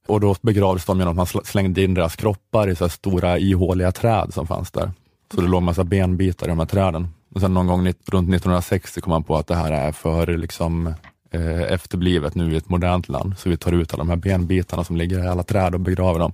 Och 0.07 0.21
då 0.21 0.37
begravdes 0.43 0.85
de 0.85 0.99
genom 0.99 1.13
att 1.13 1.17
man 1.17 1.27
sl- 1.43 1.47
slängde 1.47 1.83
in 1.83 1.95
deras 1.95 2.17
kroppar 2.17 2.69
i 2.71 2.77
så 2.77 2.89
stora 2.89 3.39
ihåliga 3.39 3.93
träd 3.93 4.35
som 4.35 4.47
fanns 4.47 4.71
där. 4.71 4.93
Så 5.35 5.41
det 5.41 5.47
låg 5.49 5.63
massa 5.63 5.85
benbitar 5.85 6.47
i 6.47 6.51
de 6.51 6.59
här 6.59 6.67
träden. 6.67 7.09
Och 7.35 7.41
sen 7.41 7.55
någon 7.55 7.67
gång 7.67 7.81
runt 7.87 8.29
1960 8.35 9.01
kom 9.01 9.11
man 9.11 9.23
på 9.25 9.37
att 9.37 9.47
det 9.47 9.55
här 9.55 9.73
är 9.73 9.93
för 9.93 10.27
liksom, 10.37 10.95
eh, 11.31 11.63
efterblivet 11.63 12.35
nu 12.35 12.53
i 12.53 12.57
ett 12.57 12.69
modernt 12.69 13.09
land. 13.09 13.39
Så 13.39 13.49
vi 13.49 13.57
tar 13.57 13.73
ut 13.73 13.95
alla 13.95 14.01
de 14.05 14.09
här 14.11 14.17
benbitarna 14.17 14.85
som 14.85 14.97
ligger 14.97 15.25
i 15.25 15.29
alla 15.29 15.43
träd 15.43 15.75
och 15.75 15.81
begraver 15.81 16.19
dem. 16.21 16.33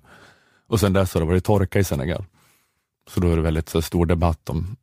Och 0.69 0.81
sen 0.81 0.93
dess 0.93 1.15
har 1.15 1.21
det 1.21 1.27
varit 1.27 1.45
torka 1.45 1.79
i 1.79 1.85
Senegal. 1.85 2.25
Så 3.11 3.21
då 3.21 3.29
är 3.33 3.37
det 3.37 3.43
väldigt 3.43 3.69
så, 3.69 3.83
stor 3.83 4.07
debatt 4.07 4.49
om, 4.49 4.77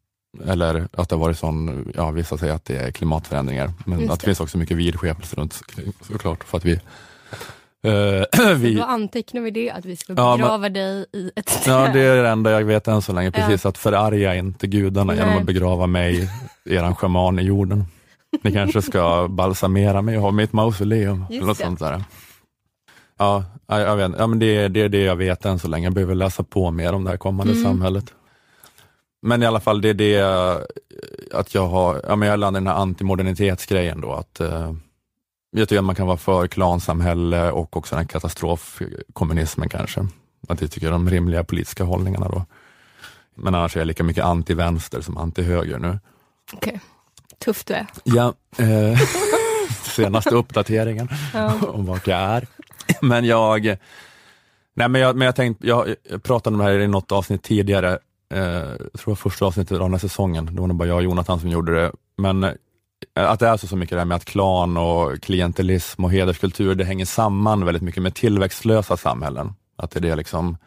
eller 0.48 0.88
att 0.94 1.10
det 1.10 1.16
har 1.16 1.20
varit 1.22 1.38
sån, 1.40 1.92
ja 1.96 2.12
vissa 2.12 2.38
säger 2.38 2.54
att 2.54 2.66
det 2.66 2.78
är 2.78 2.92
klimatförändringar, 2.92 3.74
men 3.86 4.00
Just 4.00 4.12
att 4.14 4.20
det 4.20 4.26
finns 4.26 4.40
också 4.40 4.58
mycket 4.58 4.78
vidskepelse 4.78 5.36
runt 5.36 5.62
såklart 6.02 6.44
för 6.44 6.58
att 6.58 6.66
vi 6.66 6.74
eh, 7.84 8.54
vi, 8.58 8.76
Då 8.76 8.84
antecknar 8.84 9.42
vi 9.42 9.52
det, 9.52 9.72
att 9.72 9.86
vi 9.86 9.96
ska 9.96 10.14
Ja, 10.18 10.30
men- 10.32 10.38
begrava 10.40 10.70
dig 10.70 11.06
i 11.14 11.32
ett 11.36 11.46
träd. 11.64 11.74
Ja, 11.88 11.94
det 11.94 12.00
är 12.02 12.24
det 12.24 12.30
enda 12.30 12.52
jag 12.52 12.64
vet 12.64 12.88
än 12.88 13.02
så 13.02 13.14
länge. 13.14 13.32
Precis, 13.32 13.66
att 13.66 13.78
förarga 13.78 14.36
inte 14.36 14.68
gudarna 14.68 15.14
genom 15.16 15.30
Nej. 15.30 15.40
att 15.40 15.46
begrava 15.46 15.88
mig, 15.88 16.30
eran 16.66 16.96
shaman 16.96 17.40
i 17.40 17.44
jorden. 17.44 17.86
Ni 18.44 18.52
kanske 18.52 18.82
ska 18.82 19.28
balsamera 19.30 20.02
mig 20.02 20.18
och 20.18 20.24
ha 20.24 20.32
mitt 20.32 20.54
mausoleum. 20.54 21.20
Just 21.30 21.32
eller 21.32 21.46
något 21.48 21.58
det. 21.58 21.64
sånt 21.64 21.80
där. 21.80 22.04
Ja, 23.20 23.44
jag, 23.68 23.80
jag 23.82 23.96
vet, 23.96 24.12
ja 24.18 24.28
men 24.28 24.40
det, 24.40 24.46
är- 24.58 24.70
det 24.70 24.82
är 24.82 24.90
det 24.90 25.02
jag 25.04 25.16
vet 25.16 25.46
än 25.46 25.60
så 25.60 25.68
länge. 25.68 25.86
Jag 25.86 25.94
behöver 25.94 26.16
läsa 26.16 26.44
på 26.44 26.72
mer 26.72 26.94
om 26.94 27.04
det 27.04 27.10
här 27.10 27.18
kommande 27.18 27.54
Mm. 27.54 27.64
samhället. 27.64 28.14
Men 29.22 29.44
i 29.44 29.46
alla 29.46 29.60
fall, 29.60 29.82
det 29.82 29.90
är 29.90 29.94
det 29.94 30.22
att 31.32 31.56
jag 31.56 31.68
har, 31.68 32.02
ja 32.08 32.16
men 32.16 32.30
jag 32.30 32.40
landar 32.40 32.62
i 32.62 32.64
den 32.64 32.68
här 32.74 32.82
antimodernitetsgrejen 32.82 34.02
då. 34.02 34.14
Att, 34.14 34.40
eh, 34.40 34.74
jag 35.52 35.70
tycker 35.70 35.80
att 35.80 35.86
man 35.86 35.96
kan 35.96 36.08
vara 36.08 36.18
för 36.18 36.48
klansamhälle 36.48 37.52
och 37.52 37.78
också 37.78 37.96
den 37.96 38.04
här 38.04 38.08
katastrofkommunismen 38.10 39.70
kanske. 39.70 40.08
Att 40.48 40.62
jag 40.62 40.72
tycker 40.72 40.92
de 40.92 41.10
rimliga 41.10 41.44
politiska 41.44 41.84
hållningarna 41.84 42.28
då. 42.30 42.46
Men 43.36 43.56
annars 43.56 43.76
är 43.76 43.80
jag 43.80 43.88
lika 43.88 44.04
mycket 44.04 44.24
anti-vänster 44.24 45.02
som 45.02 45.18
anti-höger 45.18 45.80
nu. 45.80 46.00
Okej. 46.54 46.80
Tufft 47.46 47.68
du 47.68 47.74
är. 47.74 47.88
Ja, 48.04 48.34
eh, 48.58 49.00
senaste 49.84 50.36
uppdateringen 50.36 51.10
Ja. 51.34 51.54
om 51.68 51.86
vart 51.86 52.08
jag 52.08 52.20
är. 52.20 52.48
Men 53.02 53.26
jag, 53.26 53.66
nej 54.74 54.90
men 54.90 55.02
jag, 55.02 55.16
men 55.16 55.26
jag 55.26 55.36
tänkte, 55.36 55.68
jag, 55.68 55.96
jag 56.10 56.24
pratade 56.24 56.54
om 56.54 56.58
det 56.60 56.64
här 56.72 56.80
i 56.80 56.88
något 56.88 57.12
avsnitt 57.12 57.44
tidigare, 57.44 58.00
eh, 58.34 58.42
jag 58.42 58.78
tror 58.78 59.06
det 59.06 59.08
var 59.08 59.16
första 59.16 59.46
avsnittet 59.46 59.72
av 59.72 59.80
den 59.80 59.92
här 59.92 60.00
säsongen, 60.00 60.46
det 60.46 60.62
var 60.62 60.68
nog 60.68 60.78
bara 60.78 60.88
jag 60.88 60.98
och 60.98 61.04
Jonathan 61.04 61.40
som 61.40 61.50
gjorde 61.50 61.76
det. 61.76 61.92
Men 62.18 62.44
eh, 62.44 62.52
att 63.14 63.40
det 63.40 63.48
är 63.48 63.58
så, 63.58 63.68
så 63.68 63.76
mycket 63.76 63.96
det 63.96 64.00
här 64.00 64.06
med 64.06 64.16
att 64.16 64.26
klan 64.26 64.78
och 64.78 65.22
klientelism 65.22 66.04
och 66.04 66.12
hederskultur, 66.12 66.76
det 66.76 66.86
hänger 66.86 67.06
samman 67.06 67.66
väldigt 67.66 67.84
mycket 67.84 68.04
med 68.04 68.16
tillväxtlösa 68.16 68.98
samhällen. 68.98 69.54
Att 69.76 69.92
det 69.92 70.00
är 70.00 70.02
det 70.02 70.16
liksom, 70.16 70.58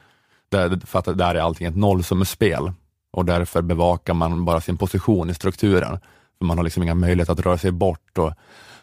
där, 0.48 0.80
för 0.86 0.98
att 0.98 1.18
där 1.18 1.34
är 1.34 1.40
allting 1.40 1.66
ett 1.66 1.76
nollsummespel 1.76 2.72
och 3.12 3.24
därför 3.24 3.62
bevakar 3.62 4.14
man 4.14 4.44
bara 4.44 4.60
sin 4.60 4.76
position 4.76 5.30
i 5.30 5.34
strukturen. 5.34 5.98
För 6.38 6.44
man 6.44 6.58
har 6.58 6.64
liksom 6.64 6.82
inga 6.82 6.94
möjligheter 6.94 7.32
att 7.32 7.40
röra 7.40 7.58
sig 7.58 7.70
bort 7.70 8.18
och 8.18 8.32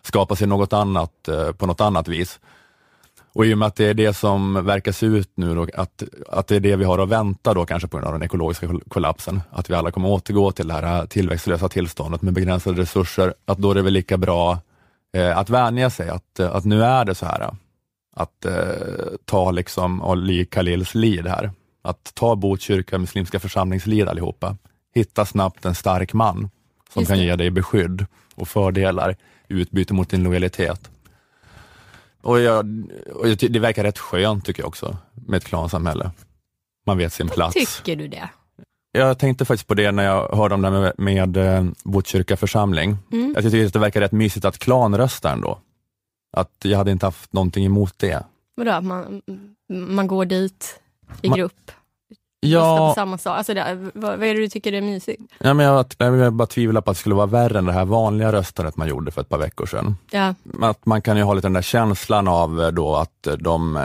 skapa 0.02 0.36
sig 0.36 0.48
något 0.48 0.74
annat 0.74 1.28
eh, 1.28 1.52
på 1.52 1.66
något 1.66 1.82
annat 1.82 2.08
vis. 2.08 2.40
Och 3.38 3.46
i 3.46 3.54
och 3.54 3.58
med 3.58 3.68
att 3.68 3.76
det 3.76 3.86
är 3.86 3.94
det 3.94 4.14
som 4.14 4.66
verkar 4.66 4.92
se 4.92 5.06
ut 5.06 5.32
nu, 5.36 5.56
då, 5.56 5.68
att, 5.74 6.04
att 6.28 6.48
det 6.48 6.56
är 6.56 6.60
det 6.60 6.76
vi 6.76 6.84
har 6.84 7.00
att 7.00 7.10
vänta 7.10 7.54
då 7.54 7.66
kanske 7.66 7.88
på 7.88 7.98
grund 7.98 8.08
av 8.08 8.14
den 8.14 8.24
ekologiska 8.24 8.68
koll- 8.68 8.84
kollapsen, 8.88 9.42
att 9.50 9.70
vi 9.70 9.74
alla 9.74 9.92
kommer 9.92 10.10
återgå 10.10 10.52
till 10.52 10.68
det 10.68 10.74
här 10.74 11.06
tillväxtlösa 11.06 11.70
tillståndet 11.70 12.22
med 12.22 12.34
begränsade 12.34 12.82
resurser, 12.82 13.34
att 13.46 13.58
då 13.58 13.72
är 13.72 13.76
det 13.76 13.82
väl 13.82 13.94
lika 13.94 14.18
bra 14.18 14.60
eh, 15.18 15.38
att 15.38 15.50
vänja 15.50 15.90
sig, 15.90 16.10
att, 16.10 16.40
eh, 16.40 16.56
att 16.56 16.66
nu 16.66 16.84
är 16.84 17.06
det 17.06 17.16
så 17.16 17.26
här. 17.26 17.50
Att 18.16 18.46
eh, 18.46 18.54
ta 19.26 19.52
liksom 19.52 20.02
Ali 20.02 20.46
Khalils 20.46 20.96
lid 20.96 21.28
här, 21.28 21.52
att 21.82 22.12
ta 22.14 22.36
Botkyrka 22.36 22.98
muslimska 22.98 23.40
församlingslid 23.40 24.10
allihopa, 24.10 24.58
hitta 24.96 25.26
snabbt 25.26 25.66
en 25.66 25.76
stark 25.76 26.14
man 26.14 26.50
som 26.94 27.06
kan 27.06 27.20
ge 27.20 27.36
dig 27.36 27.52
beskydd 27.52 28.06
och 28.36 28.48
fördelar 28.48 29.16
i 29.48 29.54
utbyte 29.54 29.94
mot 29.94 30.10
din 30.10 30.24
lojalitet. 30.24 30.90
Och, 32.28 32.40
jag, 32.40 32.88
och 33.14 33.30
jag, 33.30 33.38
det 33.52 33.60
verkar 33.60 33.84
rätt 33.84 33.98
skönt 33.98 34.46
tycker 34.46 34.62
jag 34.62 34.68
också, 34.68 34.98
med 35.28 35.38
ett 35.38 35.44
klansamhälle. 35.44 36.12
Man 36.86 36.98
vet 36.98 37.14
sin 37.14 37.30
plats. 37.30 37.54
Tycker 37.54 37.96
du 37.96 38.08
det? 38.08 38.30
Jag 38.92 39.20
tänkte 39.20 39.46
faktiskt 39.46 39.68
på 39.68 39.74
det 39.74 39.92
när 39.92 40.04
jag 40.04 40.36
hörde 40.36 40.56
om 40.56 40.62
det 40.62 40.70
här 40.70 40.80
med, 40.80 40.94
med 40.98 41.38
eh, 41.38 41.66
Botkyrka 41.84 42.38
församling. 42.38 42.98
Mm. 43.12 43.34
Jag 43.36 43.44
tycker 43.44 43.66
att 43.66 43.74
det 43.74 43.80
verkar 43.80 44.02
rätt 44.02 44.12
mysigt 44.12 44.46
att 44.46 44.58
klanrösta 44.58 45.32
ändå. 45.32 45.60
Att 46.38 46.52
jag 46.64 46.78
hade 46.78 46.92
inte 46.92 47.06
haft 47.06 47.34
någonting 47.34 47.66
emot 47.66 47.94
det. 47.98 48.24
Vadå, 48.56 48.72
att 48.72 48.84
man, 48.84 49.22
man 49.70 50.08
går 50.08 50.26
dit 50.26 50.80
i 51.22 51.30
Man- 51.30 51.38
grupp? 51.40 51.72
Ja, 52.52 52.90
på 52.90 52.94
samma 52.94 53.18
sak? 53.18 53.38
Alltså 53.38 53.54
det, 53.54 53.92
vad, 53.94 54.20
vad 54.20 54.28
är 54.28 54.34
det 54.36 54.42
du 54.42 54.50
tycker 54.50 54.74
är 54.74 54.82
mysigt? 54.82 55.22
ja 55.38 55.54
men 55.54 55.66
jag, 55.66 55.86
jag 55.98 56.34
bara 56.34 56.48
tvivlar 56.48 56.82
på 56.82 56.92
att 56.92 56.98
det 56.98 57.02
skulle 57.02 57.16
vara 57.16 57.26
värre 57.26 57.58
än 57.58 57.66
det 57.66 57.74
här 57.74 57.86
vanliga 57.86 58.32
röstandet 58.32 58.78
man 58.78 58.88
gjorde 58.88 59.12
för 59.12 59.22
ett 59.22 59.30
par 59.30 59.38
veckor 59.38 59.66
sedan. 59.66 59.98
Ja, 60.12 60.36
Att 60.62 60.86
man 60.86 61.02
kan 61.02 61.18
ju 61.18 61.24
ha 61.24 61.34
lite 61.34 61.48
den 61.48 61.54
där 61.54 61.62
känslan 61.62 62.28
av 62.28 62.62
eh, 62.62 62.68
då 62.68 62.96
att 62.96 63.28
de, 63.40 63.78
eh, 63.78 63.84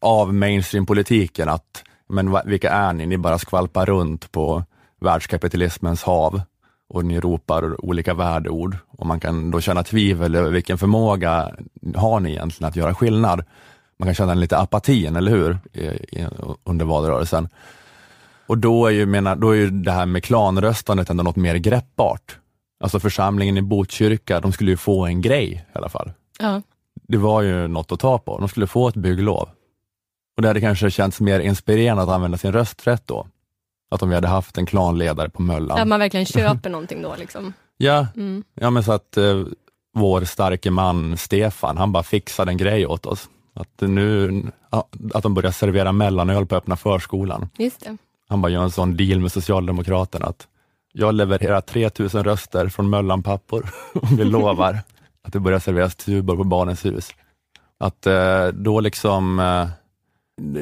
av 0.00 0.34
mainstream-politiken, 0.34 1.48
att 1.48 1.82
men 2.08 2.38
vilka 2.44 2.70
är 2.70 2.92
ni? 2.92 3.06
Ni 3.06 3.18
bara 3.18 3.38
skvalpar 3.38 3.86
runt 3.86 4.32
på 4.32 4.64
världskapitalismens 5.00 6.02
hav 6.02 6.40
och 6.88 7.04
ni 7.04 7.20
ropar 7.20 7.84
olika 7.84 8.14
värdeord 8.14 8.76
och 8.98 9.06
man 9.06 9.20
kan 9.20 9.50
då 9.50 9.60
känna 9.60 9.82
tvivel 9.82 10.34
över 10.34 10.50
vilken 10.50 10.78
förmåga 10.78 11.50
har 11.96 12.20
ni 12.20 12.30
egentligen 12.30 12.68
att 12.68 12.76
göra 12.76 12.94
skillnad. 12.94 13.44
Man 13.98 14.06
kan 14.08 14.14
känna 14.14 14.34
lite 14.34 14.58
apatin, 14.58 15.16
eller 15.16 15.30
hur, 15.30 15.58
I, 15.72 15.80
i, 15.86 16.26
under 16.64 16.84
valrörelsen. 16.84 17.48
Och 18.46 18.58
då 18.58 18.86
är, 18.86 18.90
ju, 18.90 19.06
menar, 19.06 19.36
då 19.36 19.50
är 19.50 19.54
ju 19.56 19.70
det 19.70 19.92
här 19.92 20.06
med 20.06 20.24
klanröstandet 20.24 21.10
ändå 21.10 21.22
något 21.22 21.36
mer 21.36 21.54
greppbart. 21.56 22.38
Alltså 22.84 23.00
församlingen 23.00 23.56
i 23.56 23.62
Botkyrka, 23.62 24.40
de 24.40 24.52
skulle 24.52 24.70
ju 24.70 24.76
få 24.76 25.06
en 25.06 25.20
grej 25.20 25.66
i 25.74 25.78
alla 25.78 25.88
fall. 25.88 26.12
Ja. 26.38 26.62
Det 27.02 27.16
var 27.18 27.42
ju 27.42 27.68
något 27.68 27.92
att 27.92 28.00
ta 28.00 28.18
på. 28.18 28.38
De 28.38 28.48
skulle 28.48 28.66
få 28.66 28.88
ett 28.88 28.94
bygglov. 28.94 29.48
Och 30.36 30.42
det 30.42 30.48
hade 30.48 30.60
kanske 30.60 30.90
känts 30.90 31.20
mer 31.20 31.40
inspirerande 31.40 32.02
att 32.02 32.08
använda 32.08 32.38
sin 32.38 32.52
rösträtt 32.52 33.02
då. 33.06 33.26
Att 33.90 34.02
om 34.02 34.08
vi 34.08 34.14
hade 34.14 34.28
haft 34.28 34.58
en 34.58 34.66
klanledare 34.66 35.28
på 35.30 35.42
Möllan. 35.42 35.78
Att 35.78 35.88
man 35.88 36.00
verkligen 36.00 36.26
köper 36.26 36.70
någonting 36.70 37.02
då. 37.02 37.14
Liksom. 37.18 37.52
Ja, 37.80 38.06
Mm. 38.16 38.44
ja 38.54 38.70
men 38.70 38.82
så 38.84 38.92
att 38.92 39.16
eh, 39.16 39.42
vår 39.94 40.24
starke 40.24 40.70
man 40.70 41.16
Stefan, 41.16 41.76
han 41.76 41.92
bara 41.92 42.02
fixade 42.02 42.50
en 42.50 42.56
grej 42.56 42.86
åt 42.86 43.06
oss. 43.06 43.28
Att, 43.58 43.80
nu, 43.80 44.42
att 45.14 45.22
de 45.22 45.34
börjar 45.34 45.50
servera 45.50 45.92
mellanöl 45.92 46.46
på 46.46 46.56
öppna 46.56 46.76
förskolan. 46.76 47.48
Just 47.58 47.80
det. 47.80 47.96
Han 48.28 48.42
bara 48.42 48.52
gör 48.52 48.62
en 48.62 48.70
sån 48.70 48.96
deal 48.96 49.20
med 49.20 49.32
Socialdemokraterna 49.32 50.26
att 50.26 50.48
jag 50.92 51.14
levererar 51.14 51.60
3000 51.60 52.24
röster 52.24 52.68
från 52.68 52.90
Möllanpappor 52.90 53.70
om 53.94 54.16
vi 54.16 54.24
lovar 54.24 54.80
att 55.22 55.32
det 55.32 55.40
börjar 55.40 55.58
serveras 55.58 55.96
tubor 55.96 56.36
på 56.36 56.44
Barnens 56.44 56.84
hus. 56.84 57.10
Att 57.78 58.06
eh, 58.06 58.46
då 58.46 58.80
liksom, 58.80 59.38
eh, 59.38 59.68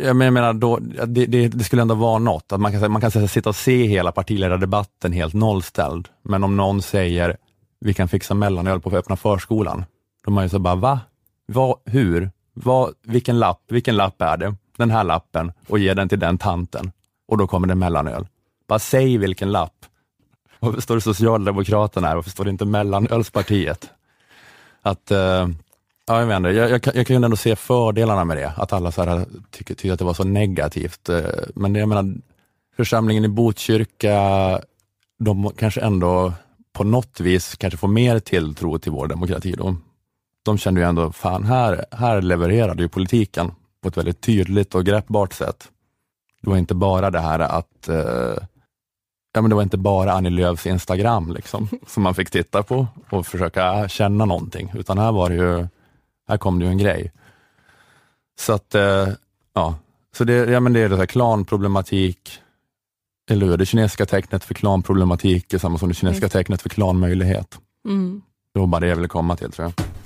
jag 0.04 0.16
menar, 0.16 0.52
då, 0.52 0.78
det, 1.06 1.26
det, 1.26 1.48
det 1.48 1.64
skulle 1.64 1.82
ändå 1.82 1.94
vara 1.94 2.18
något, 2.18 2.52
att 2.52 2.60
man 2.60 2.72
kan, 2.72 2.92
man 2.92 3.00
kan 3.00 3.28
sitta 3.28 3.48
och 3.48 3.56
se 3.56 3.86
hela 3.86 4.12
partiledardebatten 4.12 5.12
helt 5.12 5.34
nollställd, 5.34 6.08
men 6.22 6.44
om 6.44 6.56
någon 6.56 6.82
säger 6.82 7.36
vi 7.80 7.94
kan 7.94 8.08
fixa 8.08 8.34
mellanöl 8.34 8.80
på 8.80 8.90
öppna 8.90 9.16
förskolan, 9.16 9.84
då 10.24 10.30
är 10.30 10.34
man 10.34 10.44
ju 10.44 10.48
så 10.48 10.58
bara, 10.58 10.74
va? 10.74 11.00
va 11.46 11.76
hur? 11.84 12.30
Vad, 12.58 12.94
vilken 13.02 13.38
lapp? 13.38 13.62
Vilken 13.68 13.96
lapp 13.96 14.22
är 14.22 14.36
det? 14.36 14.54
Den 14.76 14.90
här 14.90 15.04
lappen 15.04 15.52
och 15.68 15.78
ge 15.78 15.94
den 15.94 16.08
till 16.08 16.18
den 16.18 16.38
tanten 16.38 16.92
och 17.28 17.38
då 17.38 17.46
kommer 17.46 17.68
det 17.68 17.74
mellanöl. 17.74 18.26
Bara 18.68 18.78
säg 18.78 19.18
vilken 19.18 19.52
lapp. 19.52 19.72
Varför 20.60 20.80
står 20.80 20.94
det 20.94 21.00
Socialdemokraterna 21.00 22.08
här? 22.08 22.14
Varför 22.14 22.30
står 22.30 22.44
det 22.44 22.50
inte 22.50 22.64
Mellanölspartiet? 22.64 23.90
Att, 24.82 25.10
eh, 25.10 25.18
ja, 26.06 26.18
jag, 26.18 26.28
menar, 26.28 26.50
jag, 26.50 26.70
jag, 26.70 26.80
jag, 26.94 27.06
kan- 27.06 27.16
ju 27.16 27.24
ändå 27.24 27.36
se 27.36 27.56
fördelarna 27.56 28.24
med 28.24 28.36
det, 28.36 28.52
att 28.56 28.72
alla 28.72 28.92
så 28.92 29.04
här 29.04 29.26
tycker, 29.50 29.74
tycker 29.74 29.92
att 29.92 29.98
det 29.98 30.04
var 30.04 30.14
så 30.14 30.24
negativt. 30.24 31.08
Eh, 31.08 31.20
men 31.54 31.72
det, 31.72 31.78
jag 31.80 31.88
menar, 31.88 32.14
församlingen 32.76 33.24
i 33.24 33.28
Botkyrka, 33.28 34.60
de 35.18 35.50
kanske 35.58 35.80
ändå 35.80 36.32
på 36.72 36.84
något 36.84 37.20
vis 37.20 37.56
kanske 37.56 37.76
får 37.76 37.88
mer 37.88 38.18
tilltro 38.18 38.78
till 38.78 38.92
vår 38.92 39.06
demokrati. 39.06 39.52
Då. 39.52 39.76
De 40.46 40.58
kände 40.58 40.80
ju 40.80 40.86
ändå, 40.86 41.12
fan 41.12 41.44
här, 41.44 41.84
här 41.90 42.22
levererade 42.22 42.82
ju 42.82 42.88
politiken 42.88 43.52
på 43.82 43.88
ett 43.88 43.96
väldigt 43.96 44.20
tydligt 44.20 44.74
och 44.74 44.84
greppbart 44.84 45.32
sätt. 45.32 45.68
Det 46.42 46.50
var 46.50 46.56
inte 46.56 46.74
bara 46.74 47.10
det 47.10 47.20
här 47.20 47.38
att 47.38 47.88
eh, 47.88 48.36
ja, 49.32 49.40
men 49.40 49.48
det 49.48 49.54
var 49.54 49.62
inte 49.62 49.76
bara 49.76 50.12
Annie 50.12 50.30
Lööfs 50.30 50.66
Instagram 50.66 51.32
liksom, 51.32 51.68
som 51.86 52.02
man 52.02 52.14
fick 52.14 52.30
titta 52.30 52.62
på 52.62 52.86
och 53.10 53.26
försöka 53.26 53.88
känna 53.88 54.24
någonting, 54.24 54.72
utan 54.74 54.98
här 54.98 55.12
var 55.12 55.28
det 55.28 55.34
ju, 55.34 55.66
här 56.28 56.38
kom 56.38 56.58
det 56.58 56.64
ju 56.64 56.70
en 56.70 56.78
grej. 56.78 57.12
Så 58.38 58.52
att, 58.52 58.74
eh, 58.74 59.08
ja, 59.54 59.74
så 60.16 60.24
det, 60.24 60.34
ja, 60.34 60.60
men 60.60 60.72
det 60.72 60.80
är 60.80 60.88
det 60.88 60.96
här 60.96 61.06
klanproblematik, 61.06 62.38
eller 63.30 63.46
hur? 63.46 63.56
Det 63.56 63.66
kinesiska 63.66 64.06
tecknet 64.06 64.44
för 64.44 64.54
klanproblematik 64.54 65.52
är 65.52 65.58
samma 65.58 65.78
som 65.78 65.88
det 65.88 65.94
kinesiska 65.94 66.28
tecknet 66.28 66.62
för 66.62 66.68
klanmöjlighet. 66.68 67.58
Mm. 67.88 68.22
Det 68.54 68.60
var 68.60 68.66
bara 68.66 68.80
det 68.80 68.86
jag 68.86 68.96
ville 68.96 69.08
komma 69.08 69.36
till 69.36 69.52
tror 69.52 69.72
jag. 69.76 70.05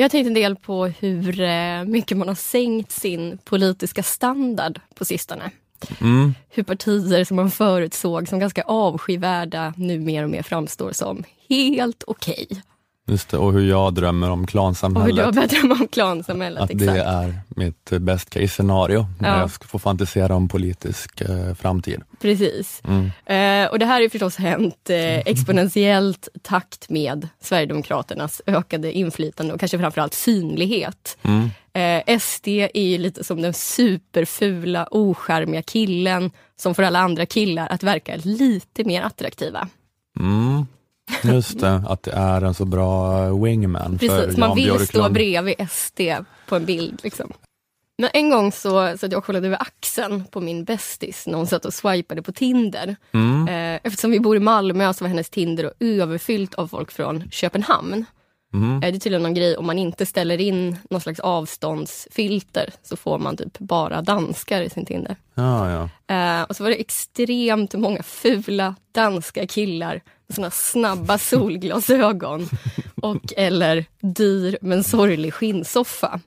Jag 0.00 0.04
har 0.04 0.08
tänkt 0.08 0.26
en 0.26 0.34
del 0.34 0.56
på 0.56 0.86
hur 0.86 1.40
eh, 1.40 1.84
mycket 1.84 2.16
man 2.16 2.28
har 2.28 2.34
sänkt 2.34 2.92
sin 2.92 3.38
politiska 3.44 4.02
standard 4.02 4.80
på 4.94 5.04
sistone. 5.04 5.50
Mm. 6.00 6.34
Hur 6.50 6.62
partier 6.62 7.24
som 7.24 7.36
man 7.36 7.50
förut 7.50 7.94
såg 7.94 8.28
som 8.28 8.38
ganska 8.38 8.62
avskyvärda 8.62 9.74
nu 9.76 10.00
mer 10.00 10.24
och 10.24 10.30
mer 10.30 10.42
framstår 10.42 10.92
som 10.92 11.24
helt 11.48 12.04
okej. 12.06 12.48
Just 13.08 13.28
det, 13.30 13.36
och 13.36 13.52
hur 13.52 13.68
jag 13.68 13.94
drömmer 13.94 14.26
om 14.30 14.32
Och 14.32 14.38
hur 14.38 14.46
klansamhället. 14.46 15.26
du 15.26 15.32
börjat 15.32 15.50
drömma 15.50 15.74
om 15.74 15.88
klansamhället. 15.88 16.62
Att 16.62 16.70
exakt. 16.70 16.92
det 16.92 17.00
är 17.00 17.34
mitt 17.48 17.90
best 17.90 18.30
case 18.30 18.48
scenario, 18.48 19.06
när 19.20 19.28
Ja. 19.28 19.40
jag 19.40 19.50
ska 19.50 19.66
få 19.66 19.78
fantisera 19.78 20.34
om 20.34 20.48
politisk 20.48 21.20
eh, 21.20 21.54
framtid. 21.54 22.02
Precis. 22.20 22.82
Mm. 22.84 23.04
Eh, 23.64 23.70
och 23.70 23.78
det 23.78 23.86
här 23.86 24.00
har 24.02 24.08
förstås 24.08 24.36
hänt 24.36 24.90
eh, 24.90 25.18
exponentiellt 25.26 26.28
takt 26.42 26.90
med 26.90 27.28
Sverigedemokraternas 27.40 28.42
ökade 28.46 28.92
inflytande 28.92 29.54
och 29.54 29.60
kanske 29.60 29.78
framförallt 29.78 30.14
synlighet. 30.14 31.18
Mm. 31.22 31.50
Eh, 31.72 32.18
SD 32.18 32.48
är 32.48 32.82
ju 32.82 32.98
lite 32.98 33.24
som 33.24 33.42
den 33.42 33.54
superfula, 33.54 34.88
ocharmiga 34.90 35.62
killen 35.62 36.30
som 36.56 36.74
får 36.74 36.82
alla 36.82 36.98
andra 36.98 37.26
killar 37.26 37.66
att 37.70 37.82
verka 37.82 38.16
lite 38.22 38.84
mer 38.84 39.02
attraktiva. 39.02 39.68
Mm. 40.20 40.66
Just 41.24 41.60
det, 41.60 41.82
att 41.88 42.02
det 42.02 42.12
är 42.12 42.42
en 42.42 42.54
så 42.54 42.64
bra 42.64 43.22
wingman 43.34 43.98
för 43.98 44.08
Precis, 44.08 44.36
man 44.36 44.48
Jan 44.48 44.56
vill 44.56 44.86
stå 44.86 44.98
Björklund. 44.98 45.14
bredvid 45.14 45.68
SD 45.70 46.00
på 46.48 46.56
en 46.56 46.64
bild. 46.64 47.00
Liksom. 47.02 47.32
Men 47.98 48.10
en 48.12 48.30
gång 48.30 48.52
så, 48.52 48.98
så 48.98 49.06
att 49.06 49.12
jag 49.12 49.24
kollade 49.24 49.46
över 49.46 49.62
axeln 49.62 50.24
på 50.24 50.40
min 50.40 50.64
bästis 50.64 51.26
när 51.26 51.34
hon 51.34 51.46
satt 51.46 51.64
och 51.64 51.74
swipade 51.74 52.22
på 52.22 52.32
Tinder. 52.32 52.96
Mm. 53.12 53.48
Eh, 53.48 53.80
eftersom 53.84 54.10
vi 54.10 54.20
bor 54.20 54.36
i 54.36 54.40
Malmö 54.40 54.92
så 54.92 55.04
var 55.04 55.08
hennes 55.08 55.30
Tinder 55.30 55.72
överfyllt 55.80 56.54
av 56.54 56.68
folk 56.68 56.92
från 56.92 57.30
Köpenhamn. 57.30 58.04
Mm. 58.54 58.74
Eh, 58.74 58.80
det 58.80 58.86
är 58.86 59.00
tydligen 59.00 59.22
någon 59.22 59.34
grej, 59.34 59.56
om 59.56 59.66
man 59.66 59.78
inte 59.78 60.06
ställer 60.06 60.40
in 60.40 60.76
någon 60.90 61.00
slags 61.00 61.20
avståndsfilter 61.20 62.70
så 62.82 62.96
får 62.96 63.18
man 63.18 63.36
typ 63.36 63.58
bara 63.58 64.02
danskar 64.02 64.62
i 64.62 64.70
sin 64.70 64.86
Tinder. 64.86 65.16
Ja, 65.34 65.70
ja. 66.06 66.14
Eh, 66.14 66.42
och 66.42 66.56
så 66.56 66.62
var 66.62 66.70
det 66.70 66.80
extremt 66.80 67.74
många 67.74 68.02
fula 68.02 68.74
danska 68.92 69.46
killar 69.46 70.00
såna 70.34 70.50
snabba 70.50 71.18
solglasögon 71.18 72.48
och 73.02 73.32
eller 73.36 73.84
dyr 74.00 74.58
men 74.60 74.84
sorglig 74.84 75.34
skinnsoffa. 75.34 76.20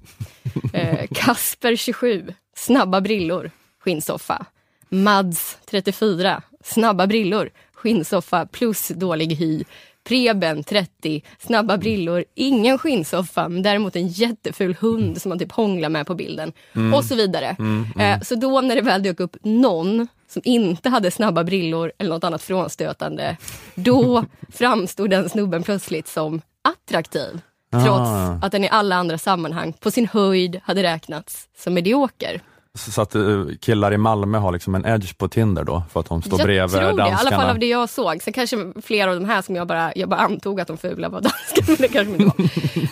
Eh, 0.73 1.07
Kasper 1.11 1.75
27, 1.75 2.33
snabba 2.55 3.01
brillor, 3.01 3.51
skinnsoffa. 3.79 4.45
Mads 4.89 5.57
34, 5.65 6.41
snabba 6.63 7.07
brillor, 7.07 7.49
skinnsoffa 7.73 8.45
plus 8.45 8.87
dålig 8.87 9.35
hy. 9.35 9.63
Preben 10.03 10.63
30, 10.63 11.21
snabba 11.39 11.77
brillor, 11.77 12.25
ingen 12.35 12.77
skinnsoffa 12.77 13.49
men 13.49 13.61
däremot 13.63 13.95
en 13.95 14.07
jätteful 14.07 14.75
hund 14.79 15.21
som 15.21 15.29
man 15.29 15.39
typ 15.39 15.51
hånglar 15.51 15.89
med 15.89 16.07
på 16.07 16.15
bilden. 16.15 16.53
Och 16.93 17.05
så 17.05 17.15
vidare. 17.15 17.55
Eh, 17.99 18.21
så 18.21 18.35
då 18.35 18.61
när 18.61 18.75
det 18.75 18.81
väl 18.81 19.03
dök 19.03 19.19
upp 19.19 19.37
någon 19.41 20.07
som 20.31 20.41
inte 20.45 20.89
hade 20.89 21.11
snabba 21.11 21.43
brillor 21.43 21.91
eller 21.97 22.09
något 22.09 22.23
annat 22.23 22.43
frånstötande, 22.43 23.37
då 23.75 24.25
framstod 24.49 25.09
den 25.09 25.29
snubben 25.29 25.63
plötsligt 25.63 26.07
som 26.07 26.41
attraktiv. 26.61 27.41
Trots 27.71 27.87
Ah. 28.09 28.39
att 28.41 28.51
den 28.51 28.63
i 28.63 28.69
alla 28.69 28.95
andra 28.95 29.17
sammanhang 29.17 29.73
på 29.73 29.91
sin 29.91 30.07
höjd 30.07 30.61
hade 30.63 30.83
räknats 30.83 31.47
som 31.57 31.73
medioker. 31.73 32.41
Så 32.77 33.01
att 33.01 33.15
eh, 33.15 33.21
killar 33.59 33.93
i 33.93 33.97
Malmö 33.97 34.37
har 34.37 34.51
liksom 34.51 34.75
en 34.75 34.85
edge 34.85 35.17
på 35.17 35.27
Tinder 35.27 35.63
då, 35.63 35.83
för 35.91 35.99
att 35.99 36.05
de 36.05 36.21
står 36.21 36.39
jag 36.39 36.45
bredvid 36.45 36.79
tror 36.79 36.87
det, 36.87 36.93
i 36.93 36.97
danskarna? 36.97 37.19
alla 37.19 37.31
fall 37.31 37.49
av 37.49 37.59
det 37.59 37.65
jag 37.65 37.89
såg. 37.89 38.21
Sen 38.21 38.33
kanske 38.33 38.73
flera 38.81 39.11
av 39.11 39.19
de 39.19 39.25
här 39.25 39.41
som 39.41 39.55
jag 39.55 39.67
bara, 39.67 39.91
jag 39.95 40.09
bara 40.09 40.19
antog 40.19 40.61
att 40.61 40.67
de 40.67 40.77
fula 40.77 41.09
var 41.09 41.21
danskar, 41.21 41.63
men 41.67 41.75
det 41.75 41.87
kanske 41.87 42.13
inte 42.13 42.25
var. 42.25 42.45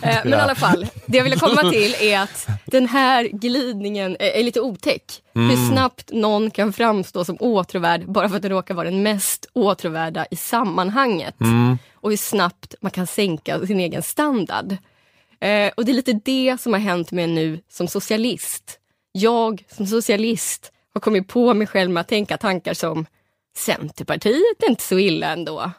Eh, 0.09 0.17
men 0.23 0.33
i 0.33 0.41
alla 0.41 0.55
fall, 0.55 0.87
det 1.05 1.17
jag 1.17 1.23
ville 1.23 1.35
komma 1.35 1.71
till 1.71 1.95
är 2.01 2.19
att 2.19 2.47
Den 2.65 2.87
här 2.87 3.23
glidningen 3.23 4.17
är, 4.19 4.43
lite 4.43 4.61
otäck. 4.61 5.03
Hur 5.33 5.69
snabbt 5.71 6.11
någon 6.11 6.51
kan 6.51 6.73
framstå 6.73 7.25
som 7.25 7.37
åtråvärd 7.39 8.11
bara 8.11 8.29
för 8.29 8.35
att 8.35 8.41
det 8.41 8.49
råkar 8.49 8.73
vara 8.73 8.89
den 8.89 9.03
mest 9.03 9.45
åtråvärda 9.53 10.25
i 10.31 10.35
sammanhanget. 10.35 11.35
Och 11.93 12.09
hur 12.09 12.17
snabbt 12.17 12.75
man 12.81 12.91
kan 12.91 13.07
sänka 13.07 13.65
sin 13.67 13.79
egen 13.79 14.03
standard. 14.03 14.77
Eh, 15.41 15.71
och 15.77 15.85
det 15.85 15.91
är 15.91 15.93
lite 15.93 16.13
det 16.13 16.57
som 16.61 16.73
har 16.73 16.79
hänt 16.79 17.11
mig 17.11 17.27
nu 17.27 17.59
som 17.69 17.87
socialist. 17.87 18.78
Jag 19.11 19.63
som 19.69 19.87
socialist 19.87 20.71
har 20.93 21.01
kommit 21.01 21.27
på 21.27 21.53
mig 21.53 21.67
själv 21.67 21.91
med 21.91 22.01
att 22.01 22.07
tänka 22.07 22.37
tankar 22.37 22.73
som 22.73 23.05
Centerpartiet 23.57 24.63
är 24.63 24.69
inte 24.69 24.83
så 24.83 24.99
illa 24.99 25.27
ändå. 25.31 25.71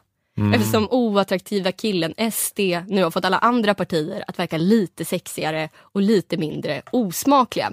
Eftersom 0.54 0.88
oattraktiva 0.90 1.72
killen 1.72 2.14
SD 2.32 2.60
nu 2.88 3.02
har 3.02 3.10
fått 3.10 3.24
alla 3.24 3.38
andra 3.38 3.74
partier 3.74 4.24
att 4.26 4.38
verka 4.38 4.56
lite 4.58 5.04
sexigare 5.04 5.68
och 5.76 6.02
lite 6.02 6.36
mindre 6.36 6.82
osmakliga. 6.92 7.72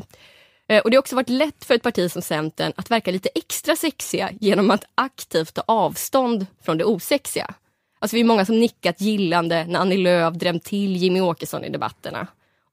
Eh, 0.70 0.82
Och 0.82 0.90
det 0.92 0.98
har 0.98 1.00
också 1.00 1.16
varit 1.16 1.30
lätt 1.30 1.66
för 1.66 1.74
ett 1.76 1.84
parti 1.84 2.12
som 2.12 2.22
Centern 2.22 2.74
att 2.76 2.92
verka 2.92 3.12
lite 3.12 3.30
extra 3.36 3.76
sexiga 3.76 4.30
genom 4.40 4.72
att 4.72 4.84
aktivt 4.96 5.54
ta 5.54 5.64
avstånd 5.68 6.46
från 6.62 6.78
det 6.78 6.86
osexiga. 6.86 7.54
Alltså 8.00 8.16
vi 8.16 8.22
är 8.22 8.26
många 8.26 8.46
som 8.46 8.60
nickat 8.60 9.02
gillande 9.02 9.66
när 9.68 9.80
Annie 9.80 9.98
Lööf 9.98 10.34
drämt 10.34 10.64
till 10.64 10.96
Jimmy 10.98 11.22
Åkesson 11.22 11.64
i 11.64 11.70
debatterna. 11.70 12.28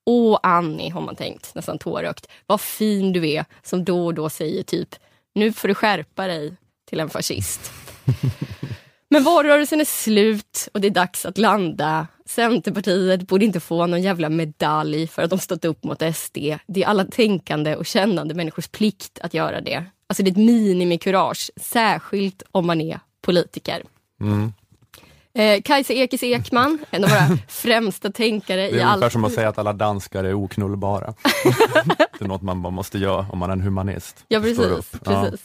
Åh 0.07 0.38
Annie, 0.43 0.90
har 0.90 1.01
man 1.01 1.17
tänkt, 1.17 1.55
nästan 1.55 1.79
tårögt. 1.79 2.29
Vad 2.47 2.61
fin 2.61 3.12
du 3.12 3.31
är, 3.31 3.45
som 3.62 3.85
då 3.85 4.07
och 4.07 4.14
då 4.14 4.31
säger 4.31 4.62
typ, 4.62 4.95
nu 5.35 5.53
får 5.53 5.69
du 5.69 5.75
skärpa 5.75 6.27
dig 6.27 6.57
till 6.88 7.01
en 7.01 7.11
fascist. 7.11 7.73
Men 9.11 9.23
valrörelsen 9.23 9.81
är 9.81 9.85
slut 9.85 10.69
och 10.75 10.81
det 10.81 10.88
är 10.88 10.90
dags 10.90 11.27
att 11.27 11.38
landa. 11.38 12.07
Centerpartiet 12.27 13.23
borde 13.23 13.45
inte 13.45 13.61
få 13.61 13.87
någon 13.87 14.03
jävla 14.03 14.29
medalj 14.29 15.07
för 15.07 15.23
att 15.23 15.31
de 15.31 15.38
stått 15.38 15.64
upp 15.64 15.85
mot 15.85 16.03
SD. 16.17 16.38
Det 16.67 16.83
är 16.83 16.87
alla 16.87 17.05
tänkande 17.05 17.77
och 17.77 17.87
kännande 17.87 18.35
människors 18.35 18.69
plikt 18.69 19.19
att 19.23 19.35
göra 19.35 19.61
det. 19.61 19.85
Alltså 20.07 20.23
det 20.23 20.29
är 20.29 20.33
ett 20.33 20.37
minimikurage, 20.37 21.51
särskilt 21.57 22.43
om 22.51 22.67
man 22.67 22.81
är 22.81 23.01
politiker. 23.23 23.83
Eh, 25.38 25.62
Kajsa 25.62 25.92
Ekis 25.92 26.23
Ekman, 26.23 26.85
en 26.90 27.05
av 27.05 27.11
våra 27.11 27.38
främsta 27.49 28.12
tänkare 28.12 28.62
Det 28.62 28.68
i 28.68 28.79
är 28.81 28.85
all... 28.85 28.94
ungefär 28.94 29.11
som 29.11 29.25
att 29.25 29.33
säga 29.33 29.49
att 29.49 29.59
alla 29.59 29.73
danskar 29.73 30.25
är 30.25 30.35
oknullbara. 30.44 31.14
det 32.18 32.25
är 32.25 32.29
något 32.29 32.42
man 32.42 32.62
bara 32.62 32.70
måste 32.70 32.99
göra 32.99 33.27
om 33.33 33.38
man 33.38 33.51
är 33.51 33.53
en 33.53 33.61
humanist. 33.61 34.25
Ja, 34.29 34.40
precis. 34.40 34.90
Ja. 35.05 35.23
precis. 35.23 35.40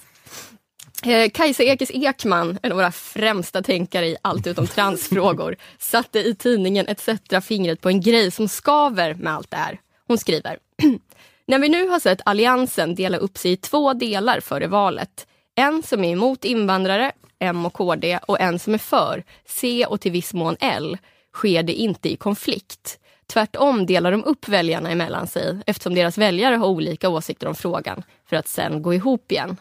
Eh, 1.06 1.30
Kajsa 1.30 1.64
Ekis 1.64 1.92
Ekman, 1.94 2.60
en 2.62 2.72
av 2.72 2.78
våra 2.78 2.92
främsta 2.92 3.62
tänkare 3.62 4.08
i 4.08 4.18
allt 4.22 4.48
utom 4.48 4.68
transfrågor, 4.76 5.56
satte 5.78 6.20
i 6.20 6.36
tidningen 6.36 6.88
ETC 6.88 7.10
fingret 7.42 7.82
på 7.82 7.90
en 7.90 8.02
grej 8.02 8.32
som 8.32 8.48
skaver 8.48 9.14
med 9.14 9.34
allt 9.34 9.52
det 9.52 9.58
här. 9.58 9.80
Hon 10.08 10.18
skriver 10.18 10.58
När 11.48 11.60
vi 11.60 11.70
nu 11.70 11.88
har 11.88 12.00
sett 12.00 12.22
Alliansen 12.26 12.96
dela 12.96 13.18
upp 13.18 13.38
sig 13.38 13.52
i 13.52 13.58
två 13.58 13.94
delar 13.94 14.40
före 14.40 14.68
valet. 14.68 15.28
En 15.56 15.84
som 15.84 16.04
är 16.04 16.12
emot 16.12 16.46
invandrare, 16.46 17.12
M 17.40 17.66
och 17.66 17.74
KD, 17.74 18.20
och 18.28 18.40
en 18.40 18.60
som 18.60 18.74
är 18.74 18.78
för, 18.78 19.24
C 19.46 19.86
och 19.86 20.02
till 20.02 20.12
viss 20.12 20.34
mån 20.34 20.56
L, 20.60 20.98
sker 21.34 21.64
det 21.64 21.74
inte 21.74 22.10
i 22.10 22.16
konflikt. 22.16 23.00
Tvärtom 23.28 23.86
delar 23.86 24.12
de 24.12 24.24
upp 24.24 24.48
väljarna 24.48 24.92
emellan 24.92 25.28
sig 25.28 25.58
eftersom 25.66 25.96
deras 25.96 26.18
väljare 26.18 26.56
har 26.56 26.68
olika 26.68 27.10
åsikter 27.10 27.48
om 27.48 27.56
frågan 27.56 28.04
för 28.30 28.36
att 28.36 28.48
sen 28.48 28.82
gå 28.82 28.94
ihop 28.94 29.32
igen. 29.32 29.58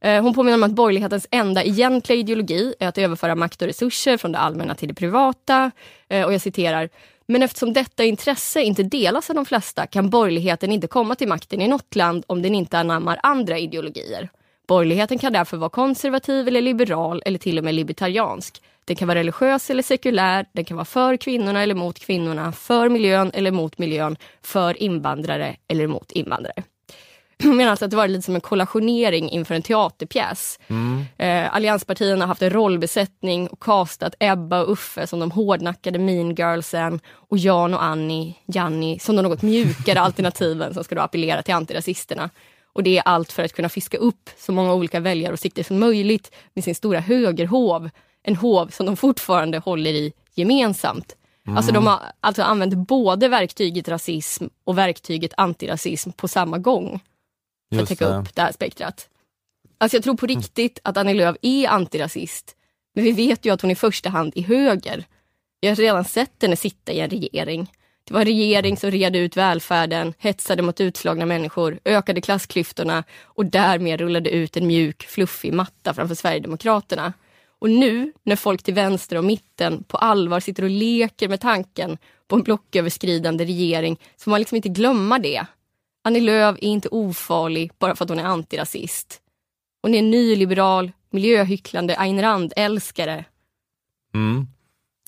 Eh, 0.00 0.22
hon 0.22 0.34
påminner 0.34 0.56
om 0.56 0.62
att 0.62 0.72
borgerlighetens 0.72 1.26
enda 1.30 1.64
egentliga 1.64 2.18
ideologi 2.18 2.74
är 2.78 2.88
att 2.88 2.98
överföra 2.98 3.34
makt 3.34 3.62
och 3.62 3.68
resurser 3.68 4.16
från 4.16 4.32
det 4.32 4.38
allmänna 4.38 4.74
till 4.74 4.88
det 4.88 4.94
privata. 4.94 5.70
Eh, 6.08 6.24
och 6.24 6.34
jag 6.34 6.40
citerar. 6.40 6.88
Men 7.26 7.42
eftersom 7.42 7.72
detta 7.72 8.04
intresse 8.04 8.62
inte 8.62 8.82
delas 8.82 9.30
av 9.30 9.36
de 9.36 9.44
flesta 9.44 9.86
kan 9.86 10.10
borgerligheten 10.10 10.72
inte 10.72 10.86
komma 10.86 11.14
till 11.14 11.28
makten 11.28 11.60
i 11.60 11.68
något 11.68 11.96
land 11.96 12.24
om 12.26 12.42
den 12.42 12.54
inte 12.54 12.78
anammar 12.78 13.20
andra 13.22 13.58
ideologier. 13.58 14.28
Borgerligheten 14.66 15.18
kan 15.18 15.32
därför 15.32 15.56
vara 15.56 15.70
konservativ 15.70 16.48
eller 16.48 16.62
liberal 16.62 17.22
eller 17.26 17.38
till 17.38 17.58
och 17.58 17.64
med 17.64 17.74
libertariansk. 17.74 18.62
Den 18.84 18.96
kan 18.96 19.08
vara 19.08 19.18
religiös 19.18 19.70
eller 19.70 19.82
sekulär, 19.82 20.46
den 20.52 20.64
kan 20.64 20.76
vara 20.76 20.84
för 20.84 21.16
kvinnorna 21.16 21.62
eller 21.62 21.74
mot 21.74 21.98
kvinnorna, 21.98 22.52
för 22.52 22.88
miljön 22.88 23.30
eller 23.34 23.50
mot 23.50 23.78
miljön, 23.78 24.16
för 24.42 24.82
invandrare 24.82 25.56
eller 25.68 25.86
mot 25.86 26.12
invandrare. 26.12 26.62
Jag 27.38 27.54
menar 27.54 27.70
alltså 27.70 27.84
att 27.84 27.90
det 27.90 27.96
var 27.96 28.08
lite 28.08 28.22
som 28.22 28.34
en 28.34 28.40
kollationering 28.40 29.30
inför 29.30 29.54
en 29.54 29.62
teaterpjäs. 29.62 30.58
Eh, 31.16 31.54
allianspartierna 31.54 32.24
har 32.24 32.28
haft 32.28 32.42
en 32.42 32.50
rollbesättning 32.50 33.48
och 33.48 33.62
castat 33.62 34.14
Ebba 34.20 34.62
och 34.62 34.72
Uffe 34.72 35.06
som 35.06 35.20
de 35.20 35.30
hårdnackade 35.30 35.98
mean 35.98 36.34
girlsen 36.34 37.00
och 37.12 37.38
Jan 37.38 37.74
och 37.74 37.84
Annie, 37.84 38.34
Janni 38.46 38.98
som 38.98 39.16
de 39.16 39.22
något 39.22 39.42
mjukare 39.42 40.00
alternativen 40.00 40.74
som 40.74 40.84
ska 40.84 40.94
då 40.94 41.02
appellera 41.02 41.42
till 41.42 41.54
antirasisterna. 41.54 42.30
Och 42.74 42.82
det 42.82 42.98
är 42.98 43.02
allt 43.02 43.32
för 43.32 43.44
att 43.44 43.52
kunna 43.52 43.68
fiska 43.68 43.96
upp 43.96 44.30
så 44.36 44.52
många 44.52 44.74
olika 44.74 45.00
väljaråsikter 45.00 45.62
som 45.62 45.78
möjligt 45.78 46.34
med 46.54 46.64
sin 46.64 46.74
stora 46.74 47.00
högerhov. 47.00 47.90
En 48.22 48.36
hov 48.36 48.68
som 48.68 48.86
de 48.86 48.96
fortfarande 48.96 49.58
håller 49.58 49.90
i 49.90 50.12
gemensamt. 50.34 51.16
Alltså 51.48 51.72
de 51.72 51.86
har 51.86 52.00
alltså 52.20 52.42
använt 52.42 52.74
både 52.74 53.28
verktyget 53.28 53.88
rasism 53.88 54.44
och 54.64 54.78
verktyget 54.78 55.32
antirasism 55.36 56.10
på 56.12 56.28
samma 56.28 56.58
gång 56.58 57.00
för 57.74 57.82
att 57.82 57.88
täcka 57.88 58.08
det. 58.08 58.16
upp 58.16 58.34
det 58.34 58.42
här 58.42 58.52
spektrat. 58.52 59.08
Alltså 59.78 59.96
jag 59.96 60.04
tror 60.04 60.16
på 60.16 60.26
riktigt 60.26 60.78
att 60.84 60.96
Annie 60.96 61.14
Lööf 61.14 61.36
är 61.42 61.68
antirasist. 61.68 62.56
Men 62.94 63.04
vi 63.04 63.12
vet 63.12 63.46
ju 63.46 63.50
att 63.50 63.62
hon 63.62 63.70
i 63.70 63.74
första 63.74 64.08
hand 64.08 64.32
är 64.36 64.42
höger. 64.42 65.04
Vi 65.60 65.68
har 65.68 65.76
redan 65.76 66.04
sett 66.04 66.42
henne 66.42 66.56
sitta 66.56 66.92
i 66.92 67.00
en 67.00 67.10
regering. 67.10 67.70
Det 68.04 68.14
var 68.14 68.20
en 68.20 68.26
regering 68.26 68.76
som 68.76 68.90
red 68.90 69.16
ut 69.16 69.36
välfärden, 69.36 70.14
hetsade 70.18 70.62
mot 70.62 70.80
utslagna 70.80 71.26
människor, 71.26 71.80
ökade 71.84 72.20
klassklyftorna 72.20 73.04
och 73.22 73.46
därmed 73.46 74.00
rullade 74.00 74.30
ut 74.30 74.56
en 74.56 74.66
mjuk, 74.66 75.02
fluffig 75.02 75.52
matta 75.52 75.94
framför 75.94 76.14
Sverigedemokraterna. 76.14 77.12
Och 77.58 77.70
nu, 77.70 78.12
när 78.22 78.36
folk 78.36 78.62
till 78.62 78.74
vänster 78.74 79.16
och 79.16 79.24
mitten 79.24 79.84
på 79.84 79.96
allvar 79.96 80.40
sitter 80.40 80.62
och 80.62 80.70
leker 80.70 81.28
med 81.28 81.40
tanken 81.40 81.98
på 82.28 82.36
en 82.36 82.42
blocköverskridande 82.42 83.44
regering, 83.44 83.96
så 84.16 84.24
får 84.24 84.30
man 84.30 84.40
liksom 84.40 84.56
inte 84.56 84.68
glömma 84.68 85.18
det. 85.18 85.46
Annie 86.04 86.20
Lööf 86.20 86.56
är 86.56 86.68
inte 86.68 86.88
ofarlig 86.88 87.72
bara 87.78 87.96
för 87.96 88.04
att 88.04 88.08
hon 88.08 88.18
är 88.18 88.24
antirasist. 88.24 89.20
Hon 89.82 89.94
är 89.94 89.98
en 89.98 90.10
nyliberal, 90.10 90.92
miljöhycklande 91.10 91.98
Ayn 91.98 92.22
Rand-älskare. 92.22 93.24
Mm. 94.14 94.46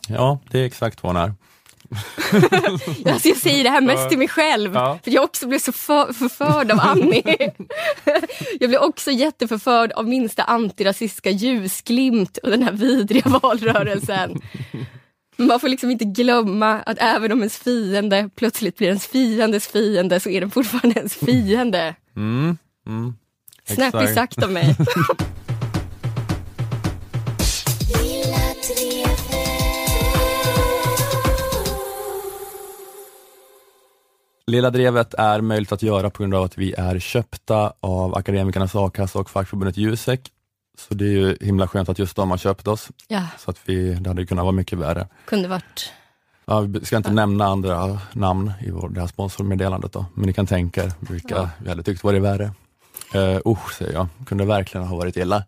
Ja, 0.08 0.40
det 0.50 0.60
är 0.60 0.64
exakt 0.64 1.02
vad 1.02 1.16
hon 1.16 1.22
är. 1.22 1.34
Alltså 3.12 3.28
jag 3.28 3.36
säger 3.36 3.64
det 3.64 3.70
här 3.70 3.80
mest 3.80 4.08
till 4.08 4.18
mig 4.18 4.28
själv, 4.28 4.74
Ja. 4.74 4.98
för 5.04 5.10
jag 5.10 5.24
också 5.24 5.46
blev 5.48 5.58
så 5.58 5.72
för, 5.72 6.12
förförd 6.12 6.70
av 6.72 6.80
Annie. 6.80 7.22
jag 8.60 8.70
blev 8.70 8.80
också 8.80 9.10
jätteförförd 9.10 9.92
av 9.92 10.08
minsta 10.08 10.42
antirasistiska 10.42 11.30
ljusglimt 11.30 12.38
och 12.38 12.50
den 12.50 12.62
här 12.62 12.72
vidriga 12.72 13.30
valrörelsen. 13.42 14.40
Man 15.36 15.60
får 15.60 15.68
liksom 15.68 15.90
inte 15.90 16.04
glömma 16.04 16.80
att 16.80 16.98
även 17.00 17.32
om 17.32 17.38
ens 17.38 17.58
fiende 17.58 18.30
plötsligt 18.36 18.76
blir 18.78 18.88
ens 18.88 19.06
fiendes 19.06 19.68
fiende 19.68 20.20
så 20.20 20.30
är 20.30 20.40
den 20.40 20.50
fortfarande 20.50 20.98
ens 20.98 21.14
fiende. 21.14 21.94
Mm. 22.16 22.58
Mm. 22.86 23.14
Snappy 23.68 24.06
sagt 24.14 24.42
av 24.42 24.50
mig. 24.52 24.76
Lilla 34.46 34.70
Drevet 34.70 35.14
är 35.14 35.40
möjligt 35.40 35.72
att 35.72 35.82
göra 35.82 36.10
på 36.10 36.22
grund 36.22 36.34
av 36.34 36.42
att 36.42 36.58
vi 36.58 36.74
är 36.78 36.98
köpta 36.98 37.72
av 37.80 38.14
Akademikernas 38.14 38.74
a-kassa 38.74 39.18
och 39.18 39.30
fackförbundet 39.30 39.76
Jusek. 39.76 40.30
Så 40.78 40.94
det 40.94 41.04
är 41.04 41.08
ju 41.10 41.36
himla 41.40 41.68
skönt 41.68 41.88
att 41.88 41.98
just 41.98 42.16
de 42.16 42.30
har 42.30 42.38
köpt 42.38 42.66
oss. 42.68 42.88
Ja, 43.08 43.22
Så 43.38 43.50
att 43.50 43.58
vi, 43.64 43.94
det 43.94 44.10
hade 44.10 44.26
kunnat 44.26 44.42
vara 44.42 44.52
mycket 44.52 44.78
värre. 44.78 45.08
kunde 45.24 45.48
varit. 45.48 45.92
Ja, 46.44 46.60
vi 46.60 46.84
ska 46.84 46.96
inte 46.96 47.10
nämna 47.12 47.46
andra 47.46 47.98
namn 48.12 48.52
i 48.66 48.70
vår, 48.70 48.88
det 48.88 49.00
här 49.00 49.06
sponsormeddelandet 49.06 49.92
då, 49.92 50.06
men 50.14 50.26
ni 50.26 50.32
kan 50.32 50.46
tänka 50.46 50.84
er 50.84 50.92
vilka 51.00 51.34
Ja. 51.34 51.50
vi 51.58 51.68
hade 51.68 51.82
tyckt 51.82 52.04
varit 52.04 52.22
värre. 52.22 52.50
Uh, 53.14 53.38
usch, 53.52 53.72
säger 53.74 53.92
jag. 53.92 54.06
Kunde 54.26 54.44
verkligen 54.44 54.86
ha 54.86 54.96
varit 54.96 55.16
illa. 55.16 55.44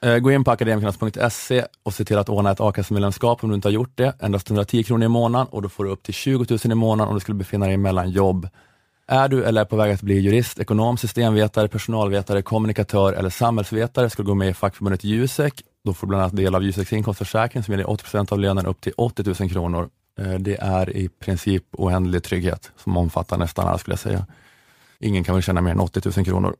Eh, 0.00 0.18
gå 0.18 0.32
in 0.32 0.44
på 0.44 0.50
akademikernas.se 0.50 1.64
och 1.82 1.94
se 1.94 2.04
till 2.04 2.18
att 2.18 2.28
ordna 2.28 2.50
ett 2.50 2.60
a-kassemedlemskap 2.60 3.44
om 3.44 3.48
du 3.48 3.54
inte 3.54 3.68
har 3.68 3.72
gjort 3.72 3.92
det. 3.94 4.14
Endast 4.20 4.50
110 4.50 4.82
kronor 4.82 5.04
i 5.04 5.08
månaden 5.08 5.46
och 5.50 5.62
då 5.62 5.68
får 5.68 5.84
du 5.84 5.90
upp 5.90 6.02
till 6.02 6.14
20 6.14 6.46
000 6.50 6.58
i 6.64 6.74
månaden 6.74 7.08
om 7.08 7.14
du 7.14 7.20
skulle 7.20 7.38
befinna 7.38 7.66
dig 7.66 7.76
mellan 7.76 8.10
jobb. 8.10 8.48
Är 9.08 9.28
du 9.28 9.44
eller 9.44 9.60
är 9.60 9.64
på 9.64 9.76
väg 9.76 9.92
att 9.92 10.02
bli 10.02 10.20
jurist, 10.20 10.58
ekonom, 10.58 10.96
systemvetare, 10.96 11.68
personalvetare, 11.68 12.42
kommunikatör 12.42 13.12
eller 13.12 13.30
samhällsvetare 13.30 14.10
ska 14.10 14.22
du 14.22 14.26
gå 14.26 14.34
med 14.34 14.48
i 14.48 14.54
fackförbundet 14.54 15.04
Jusek. 15.04 15.62
Då 15.84 15.94
får 15.94 16.06
du 16.06 16.08
bland 16.08 16.22
annat 16.22 16.36
del 16.36 16.54
av 16.54 16.62
Juseks 16.62 16.92
inkomstförsäkring 16.92 17.62
som 17.62 17.74
ger 17.74 17.90
80 17.90 18.32
av 18.34 18.38
lönen 18.38 18.66
upp 18.66 18.80
till 18.80 18.92
80 18.96 19.42
000 19.42 19.50
kronor. 19.50 19.88
Eh, 20.18 20.34
det 20.34 20.56
är 20.60 20.96
i 20.96 21.08
princip 21.08 21.64
oändlig 21.72 22.22
trygghet 22.22 22.72
som 22.84 22.96
omfattar 22.96 23.38
nästan 23.38 23.68
alla 23.68 23.78
skulle 23.78 23.92
jag 23.92 24.00
säga. 24.00 24.26
Ingen 25.00 25.24
kan 25.24 25.34
väl 25.34 25.42
tjäna 25.42 25.60
mer 25.60 25.70
än 25.70 25.80
80 25.80 26.00
000 26.16 26.24
kronor. 26.24 26.56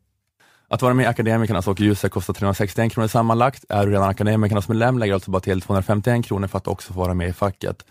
Att 0.69 0.83
vara 0.83 0.95
med 0.95 1.05
i 1.05 1.07
Akademikernas 1.07 1.69
och 1.69 1.81
Jusek 1.81 2.13
kostar 2.13 2.35
361 2.35 2.93
kronor 2.93 3.09
sammanlagt. 3.09 3.65
Är 3.69 3.87
du 3.87 3.93
redan 3.93 4.09
Akademikernas 4.09 4.69
medlem 4.69 4.99
lägger 4.99 5.13
du 5.13 5.15
alltså 5.15 5.31
bara 5.31 5.41
till 5.41 5.61
251 5.61 6.25
kronor 6.25 6.47
för 6.47 6.59
att 6.59 6.67
också 6.67 6.93
få 6.93 7.01
vara 7.01 7.15
med 7.15 7.29
i 7.29 7.33
facket. 7.33 7.85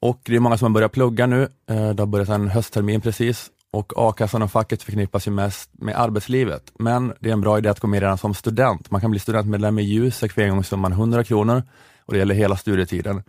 Och 0.00 0.20
det 0.24 0.36
är 0.36 0.40
många 0.40 0.58
som 0.58 0.66
har 0.66 0.70
börjat 0.70 0.92
plugga 0.92 1.26
nu. 1.26 1.42
Eh, 1.42 1.90
det 1.90 2.02
har 2.02 2.06
börjat 2.06 2.28
en 2.28 2.48
hösttermin 2.48 3.00
precis 3.00 3.50
och 3.70 3.92
a-kassan 3.96 4.42
och 4.42 4.50
facket 4.50 4.82
förknippas 4.82 5.26
ju 5.26 5.30
mest 5.30 5.70
med 5.72 6.00
arbetslivet. 6.00 6.72
Men 6.78 7.12
det 7.20 7.28
är 7.28 7.32
en 7.32 7.40
bra 7.40 7.58
idé 7.58 7.68
att 7.68 7.80
gå 7.80 7.88
med 7.88 8.00
redan 8.00 8.18
som 8.18 8.34
student. 8.34 8.90
Man 8.90 9.00
kan 9.00 9.10
bli 9.10 9.20
studentmedlem 9.20 9.78
i 9.78 9.82
Jusek 9.82 10.32
för 10.32 10.42
engångssumman 10.42 10.92
100 10.92 11.24
kronor 11.24 11.62
och 12.04 12.12
det 12.12 12.18
gäller 12.18 12.34
hela 12.34 12.56
studietiden. 12.56 13.22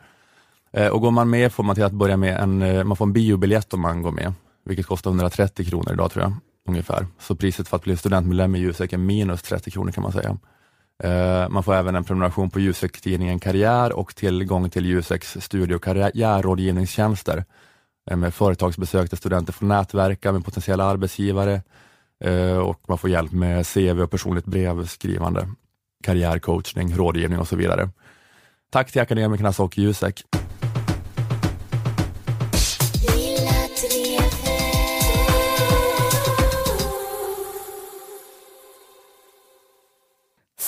Eh, 0.73 0.87
och 0.87 1.01
går 1.01 1.11
man 1.11 1.29
med 1.29 1.53
får 1.53 1.63
man 1.63 1.75
till 1.75 1.83
att 1.83 1.91
börja 1.91 2.17
med 2.17 2.39
en, 2.39 2.61
eh, 2.61 2.83
man 2.83 2.97
får 2.97 3.05
en 3.05 3.13
biobiljett 3.13 3.73
om 3.73 3.81
man 3.81 4.01
går 4.01 4.11
med, 4.11 4.33
vilket 4.65 4.85
kostar 4.85 5.11
130 5.11 5.65
kronor 5.65 5.93
idag 5.93 6.11
tror 6.11 6.23
jag, 6.23 6.33
ungefär. 6.69 7.07
Så 7.19 7.35
priset 7.35 7.67
för 7.67 7.77
att 7.77 7.83
bli 7.83 7.97
studentmedlem 7.97 8.55
i 8.55 8.59
Jusek 8.59 8.93
är 8.93 8.97
minus 8.97 9.41
30 9.41 9.71
kronor 9.71 9.91
kan 9.91 10.03
man 10.03 10.11
säga. 10.11 10.37
Eh, 11.03 11.49
man 11.49 11.63
får 11.63 11.73
även 11.75 11.95
en 11.95 12.03
prenumeration 12.03 12.49
på 12.49 12.59
Jusek-tidningen 12.59 13.39
Karriär 13.39 13.93
och 13.93 14.15
tillgång 14.15 14.69
till 14.69 14.85
Juseks 14.85 15.37
studie 15.39 15.75
och 15.75 15.83
karriärrådgivningstjänster 15.83 17.45
eh, 18.11 18.17
med 18.17 18.33
företagsbesök 18.33 19.09
där 19.09 19.17
studenter 19.17 19.53
får 19.53 19.65
nätverka 19.65 20.31
med 20.31 20.45
potentiella 20.45 20.83
arbetsgivare 20.83 21.61
eh, 22.23 22.57
och 22.57 22.81
man 22.87 22.97
får 22.97 23.09
hjälp 23.09 23.31
med 23.31 23.67
CV 23.67 24.01
och 24.01 24.11
personligt 24.11 24.45
brevskrivande, 24.45 25.49
karriärcoachning, 26.03 26.95
rådgivning 26.95 27.39
och 27.39 27.47
så 27.47 27.55
vidare. 27.55 27.89
Tack 28.71 28.91
till 28.91 29.01
akademikernas 29.01 29.59
och 29.59 29.77
Jusek. 29.77 30.23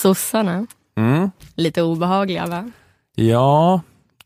Sossarna. 0.08 0.68
Mm. 0.98 1.32
Lite 1.56 1.82
obehagliga 1.82 2.46
va? 2.46 2.72
Ja, 3.16 3.82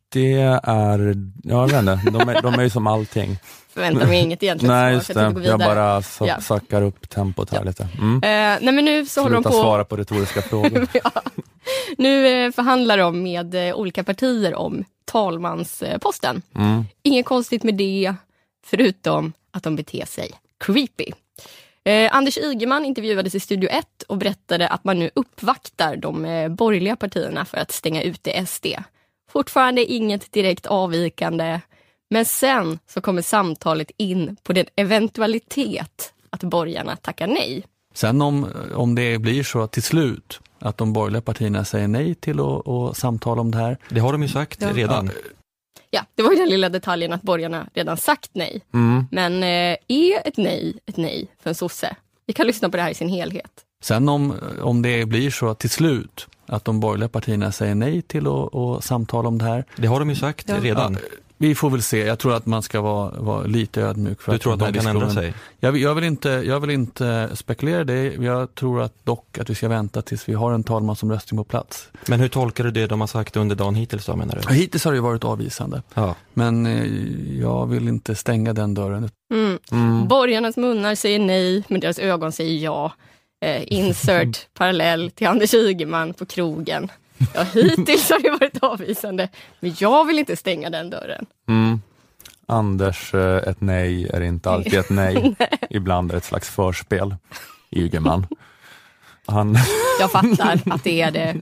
det 0.10 0.34
är, 0.34 1.16
jag 1.44 1.68
vet 1.68 1.80
inte, 1.80 2.00
de 2.12 2.30
är, 2.30 2.42
de 2.42 2.54
är 2.54 2.64
ju 2.64 2.70
som 2.70 2.88
allting. 2.88 3.38
Förväntar 3.74 4.08
mig 4.08 4.20
inget 4.22 4.44
egentligen 4.44 4.76
Nej, 4.76 4.94
just 4.94 5.10
jag 5.10 5.18
det. 5.18 5.22
Jag 5.24 5.34
vidare. 5.40 5.58
bara 5.58 6.02
sa, 6.02 6.28
Ja. 6.28 6.42
sackar 6.42 6.82
upp 6.82 7.10
tempot 7.10 7.50
här 7.52 7.64
lite. 7.64 7.88
Mm. 8.02 8.16
Eh, 8.16 8.60
nej 8.66 8.74
men 8.74 8.86
nu 8.86 9.06
så 9.06 9.22
håller 9.22 9.34
de 9.36 9.44
på 9.44 9.52
svara 9.52 9.86
på 9.86 9.96
retoriska 9.96 10.42
frågor. 10.42 10.88
ja. 11.04 11.12
Nu 11.98 12.28
eh, 12.46 12.52
förhandlar 12.52 12.98
de 12.98 13.24
med 13.24 13.70
eh, 13.70 13.76
olika 13.76 14.04
partier 14.04 14.56
om 14.56 14.84
talmansposten. 15.06 16.42
Mm. 16.56 16.86
Inget 17.04 17.26
konstigt 17.26 17.64
med 17.64 17.76
det, 17.76 18.16
förutom 18.66 19.34
att 19.52 19.64
de 19.64 19.76
beter 19.76 20.06
sig 20.06 20.32
creepy. 20.60 21.12
Eh, 21.86 22.16
Anders 22.16 22.38
Ygeman 22.38 22.86
intervjuades 22.86 23.36
i 23.36 23.40
Studio 23.40 23.70
1 23.70 24.04
och 24.08 24.18
berättade 24.18 24.68
att 24.68 24.84
man 24.84 25.00
nu 25.00 25.10
uppvaktar 25.16 25.96
de 25.96 26.26
eh, 26.26 26.50
borgerliga 26.50 26.96
partierna 26.96 27.46
för 27.46 27.58
att 27.58 27.72
stänga 27.72 28.02
ute 28.04 28.46
SD. 28.46 28.66
Fortfarande 29.32 29.86
inget 29.86 30.32
direkt 30.32 30.66
avvikande, 30.66 31.60
men 32.10 32.26
sen 32.26 32.80
så 32.88 33.02
kommer 33.02 33.22
samtalet 33.22 33.92
in 33.98 34.36
på 34.44 34.54
den 34.54 34.66
eventualitet 34.76 36.14
att 36.30 36.44
borgarna 36.44 36.96
tackar 36.96 37.28
nej. 37.28 37.64
Sen 37.94 38.22
om, 38.22 38.48
om 38.76 38.96
det 38.96 39.18
blir 39.18 39.44
så 39.44 39.68
till 39.68 39.84
slut 39.84 40.40
att 40.60 40.78
de 40.78 40.94
borgerliga 40.94 41.22
partierna 41.22 41.66
säger 41.66 41.88
nej 41.88 42.16
till 42.16 42.40
att, 42.40 42.68
att 42.68 42.98
samtala 42.98 43.42
om 43.42 43.52
det 43.52 43.58
här. 43.58 43.78
Det 43.90 44.00
har 44.00 44.12
de 44.12 44.22
ju 44.22 44.28
sagt 44.30 44.62
Ja. 44.62 44.70
redan. 44.74 45.06
Ja, 45.06 45.12
det 46.16 46.24
var 46.24 46.32
ju 46.32 46.38
den 46.38 46.50
lilla 46.50 46.70
detaljen 46.70 47.14
att 47.14 47.22
borgarna 47.22 47.68
redan 47.74 47.98
sagt 47.98 48.30
nej. 48.34 48.62
Mm. 48.74 49.06
Men 49.12 49.44
eh, 49.44 49.78
är 49.88 50.28
ett 50.28 50.38
nej 50.38 50.74
ett 50.86 50.98
nej 50.98 51.28
för 51.44 51.50
en 51.50 51.56
sosse? 51.56 51.96
Vi 52.26 52.34
kan 52.34 52.48
lyssna 52.48 52.70
på 52.70 52.78
det 52.78 52.84
här 52.84 52.92
i 52.92 52.94
sin 52.94 53.10
helhet. 53.10 53.52
Sen 53.84 54.10
om, 54.10 54.34
om 54.62 54.82
det 54.82 55.06
blir 55.06 55.32
så 55.32 55.54
till 55.54 55.70
slut 55.70 56.28
att 56.46 56.66
de 56.66 56.80
borgerliga 56.80 57.10
partierna 57.10 57.52
säger 57.52 57.76
nej 57.76 58.02
till 58.02 58.28
att, 58.28 58.56
att 58.56 58.84
samtala 58.84 59.28
om 59.28 59.38
det 59.38 59.46
här. 59.46 59.66
Det 59.76 59.88
har 59.88 60.00
de 60.00 60.10
ju 60.10 60.16
sagt 60.16 60.50
Ja. 60.50 60.56
redan. 60.62 60.98
Vi 61.42 61.56
får 61.56 61.70
väl 61.70 61.82
se. 61.82 61.98
Jag 62.06 62.20
tror 62.20 62.34
att 62.34 62.46
man 62.46 62.62
ska 62.62 62.82
vara, 62.82 63.12
vara 63.12 63.44
lite 63.44 63.82
ödmjuk. 63.82 64.22
För 64.22 64.32
Du 64.32 64.38
tror 64.38 64.54
att 64.54 64.60
de 64.60 64.74
kan 64.74 64.88
ändra 64.88 65.10
sig? 65.10 65.34
Jag, 65.60 65.72
vill- 65.72 65.82
jag, 65.82 65.96
vill 65.96 66.04
inte, 66.04 66.30
jag 66.30 66.60
vill 66.60 66.70
inte 66.70 67.30
spekulera 67.34 67.82
i 67.82 67.84
det. 67.84 68.04
Jag 68.24 68.56
tror 68.56 68.82
att 68.82 69.06
dock 69.06 69.38
att 69.38 69.50
vi 69.50 69.56
ska 69.56 69.68
vänta 69.68 70.02
tills 70.02 70.30
vi 70.30 70.34
har 70.34 70.52
en 70.54 70.64
talmansomröstning 70.64 71.38
på 71.38 71.44
plats. 71.44 71.88
Men 72.08 72.20
hur 72.20 72.28
tolkar 72.28 72.64
du 72.64 72.72
det 72.72 72.88
de 72.88 73.00
har 73.00 73.08
sagt 73.08 73.36
under 73.38 73.56
dagen 73.56 73.76
hittills 73.76 74.06
då 74.06 74.16
menar 74.16 74.40
du? 74.48 74.54
Hittills 74.54 74.86
har 74.86 74.92
det 74.92 74.96
ju 74.96 75.02
varit 75.02 75.24
avvisande. 75.24 75.82
Ja. 75.94 76.16
Men 76.34 76.66
eh, 76.66 76.86
jag 77.42 77.66
vill 77.68 77.88
inte 77.88 78.16
stänga 78.16 78.54
den 78.54 78.74
dörren. 78.74 79.10
Mm. 79.34 79.58
Mm. 79.72 80.08
Borgarnas 80.08 80.58
munnar 80.58 80.96
säger 80.96 81.20
nej, 81.20 81.64
men 81.68 81.80
deras 81.80 82.00
ögon 82.00 82.32
säger 82.32 82.64
ja. 82.64 82.92
Eh, 83.46 83.64
insert 83.68 84.48
parallell 84.58 85.12
till 85.12 85.28
Anders 85.28 85.54
Ygeman 85.54 86.14
på 86.14 86.26
krogen. 86.26 86.92
Ja, 87.34 87.44
hittills 87.44 88.10
har 88.10 88.20
det 88.20 88.30
varit 88.32 88.64
avvisande, 88.64 89.30
men 89.60 89.76
jag 89.80 90.06
vill 90.06 90.20
inte 90.20 90.36
stänga 90.36 90.70
den 90.70 90.90
dörren. 90.90 91.26
Mm. 91.48 91.82
Anders, 92.46 93.14
eh, 93.14 93.38
ett 93.38 93.62
nej 93.62 94.08
är 94.14 94.22
inte 94.22 94.50
alltid 94.50 94.74
ett 94.74 94.90
nej. 94.90 95.36
Ibland 95.70 96.12
är 96.12 96.14
det 96.14 96.18
ett 96.18 96.24
slags 96.24 96.50
förspel. 96.50 97.16
Ygeman. 97.72 98.28
Han, 99.26 99.58
Jag 100.00 100.12
fattar 100.12 100.62
att 100.66 100.84
det 100.84 101.02
är 101.02 101.12
det, 101.12 101.36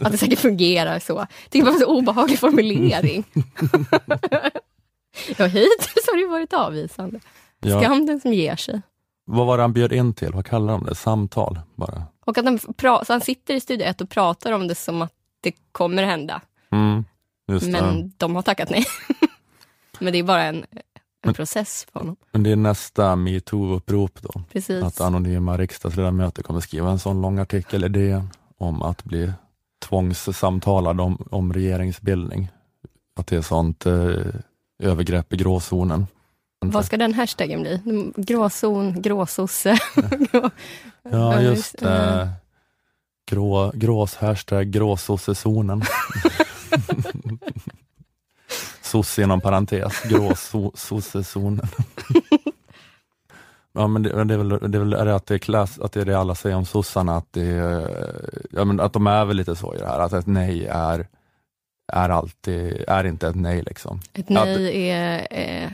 att 0.00 0.12
det 0.12 0.18
säkert 0.18 0.38
fungerar 0.38 0.98
så. 0.98 1.12
Jag 1.12 1.50
tycker 1.50 1.64
bara 1.64 1.70
det 1.72 1.78
var 1.78 1.86
en 1.92 1.94
så 1.94 1.98
obehaglig 1.98 2.38
formulering. 2.38 3.24
Ja, 5.38 5.46
hittills 5.46 6.06
har 6.06 6.16
det 6.16 6.26
varit 6.30 6.52
avvisande. 6.52 7.20
ja, 7.60 7.80
Skam 7.80 8.06
den 8.06 8.20
som 8.20 8.32
ger 8.32 8.56
sig. 8.56 8.80
vad 9.26 9.46
var 9.46 9.56
det 9.56 9.62
han 9.62 9.72
bjöd 9.72 9.92
in 9.92 10.14
till? 10.14 10.32
Vad 10.32 10.46
kallar 10.46 10.72
de 10.72 10.84
det? 10.84 10.94
Samtal 10.94 11.58
bara? 11.74 12.02
Och 12.24 12.38
att 12.38 12.44
han, 12.44 12.58
pra- 12.58 13.04
han 13.08 13.20
sitter 13.20 13.54
i 13.54 13.60
Studio 13.60 13.86
1 13.86 14.00
och 14.00 14.08
pratar 14.10 14.52
om 14.52 14.68
det 14.68 14.74
som 14.74 15.02
att 15.02 15.12
det 15.40 15.52
kommer 15.72 16.02
hända. 16.02 16.40
Mm. 16.70 17.04
Men 17.72 18.12
de 18.16 18.34
har 18.34 18.42
tackat 18.42 18.70
nej. 18.70 18.84
Men 19.98 20.12
det 20.12 20.18
är 20.18 20.22
bara 20.22 20.42
en, 20.44 20.56
en 20.56 20.64
Men- 21.24 21.34
process 21.34 21.86
för 21.92 22.00
honom. 22.00 22.16
Men 22.32 22.42
det 22.42 22.50
är 22.52 22.56
nästa 22.56 23.16
metoo-upprop 23.16 24.18
då. 24.20 24.42
Precis. 24.52 24.82
Att 24.84 25.00
anonyma 25.00 25.56
riksdagsledamöter 25.58 26.42
kommer 26.42 26.60
skriva 26.60 26.90
en 26.90 26.98
sån 26.98 27.22
lång 27.22 27.38
artikel 27.38 27.84
i 27.84 27.88
DN 27.88 28.28
om 28.58 28.82
att 28.82 29.04
bli 29.04 29.32
tvångssamtalad 29.88 31.00
om, 31.00 31.28
om 31.30 31.52
regeringsbildning. 31.52 32.48
Att 33.16 33.26
det 33.26 33.36
är 33.36 33.42
sånt 33.42 33.86
eh, 33.86 34.16
övergrepp 34.82 35.32
i 35.32 35.36
gråzonen. 35.36 36.06
Vad 36.70 36.84
ska 36.84 36.96
den 36.96 37.14
hashtaggen 37.14 37.62
bli? 37.62 37.80
Gråzon, 38.16 39.02
gråsosse. 39.02 39.78
Ja, 41.10 41.40
just 41.40 41.82
eh, 41.82 41.88
det. 41.88 42.28
Grå, 43.26 43.72
grås 43.74 44.16
hashtag 44.16 44.70
gråsossezonen. 44.70 45.82
Sosse 48.82 49.22
inom 49.22 49.40
parentes, 49.40 50.02
gråsossezonen. 50.02 51.66
Ja 53.76 53.86
men 53.86 54.02
det, 54.02 54.24
det 54.24 54.34
är 54.34 54.38
väl, 54.38 54.48
det 54.48 54.78
är 54.78 54.80
väl 54.80 54.92
är 54.92 55.04
det 55.04 55.14
att, 55.14 55.26
det 55.26 55.34
är 55.34 55.38
klass, 55.38 55.78
att 55.78 55.92
det 55.92 56.00
är 56.00 56.04
det 56.04 56.18
alla 56.18 56.34
säger 56.34 56.56
om 56.56 56.64
sossarna, 56.64 57.16
att, 57.16 57.26
det 57.30 57.46
är, 57.46 57.90
ja, 58.50 58.64
men 58.64 58.80
att 58.80 58.92
de 58.92 59.06
är 59.06 59.24
väl 59.24 59.36
lite 59.36 59.56
så 59.56 59.74
i 59.74 59.78
det 59.78 59.86
här, 59.86 60.00
att 60.00 60.12
ett 60.12 60.26
nej 60.26 60.66
är, 60.66 61.06
är 61.92 62.08
alltid, 62.08 62.84
är 62.88 63.04
inte 63.04 63.28
ett 63.28 63.34
nej 63.34 63.62
liksom. 63.62 64.00
Ett 64.12 64.28
nej 64.28 64.88
är 64.90 65.26
eh, 65.30 65.70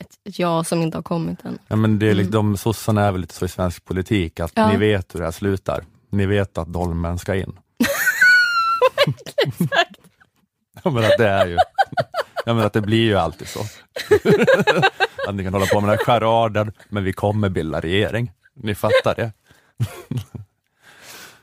ett, 0.00 0.08
ett 0.28 0.38
ja 0.38 0.64
som 0.64 0.82
inte 0.82 0.98
har 0.98 1.02
kommit 1.02 1.44
än. 1.44 1.58
Ja, 1.68 1.76
men 1.76 1.98
det 1.98 2.06
är 2.06 2.10
Mm. 2.10 2.16
liksom, 2.18 2.32
de 2.32 2.56
sossarna 2.56 3.04
är 3.06 3.12
väl 3.12 3.20
lite 3.20 3.34
så 3.34 3.44
i 3.44 3.48
svensk 3.48 3.84
politik, 3.84 4.40
att 4.40 4.52
Ja. 4.54 4.68
ni 4.68 4.76
vet 4.76 5.14
hur 5.14 5.18
det 5.20 5.26
här 5.26 5.32
slutar. 5.32 5.84
Ni 6.10 6.26
vet 6.26 6.58
att 6.58 6.68
dolmen 6.68 7.18
ska 7.18 7.34
in. 7.34 7.52
ja, 10.84 10.90
men 10.90 11.04
att 11.04 11.18
det 11.18 11.28
är 11.28 11.46
ju, 11.46 11.58
ja, 12.44 12.54
men 12.54 12.58
att 12.66 12.72
det 12.72 12.80
blir 12.80 13.04
ju 13.04 13.16
alltid 13.16 13.48
så. 13.48 13.60
att 15.28 15.34
ni 15.34 15.44
kan 15.44 15.52
hålla 15.54 15.66
på 15.66 15.80
med 15.80 15.90
den 15.90 15.98
här 15.98 16.04
charaden, 16.04 16.72
men 16.88 17.04
vi 17.04 17.12
kommer 17.12 17.48
bilda 17.48 17.80
regering. 17.80 18.32
Ni 18.54 18.74
fattar 18.74 19.14
det. 19.14 19.32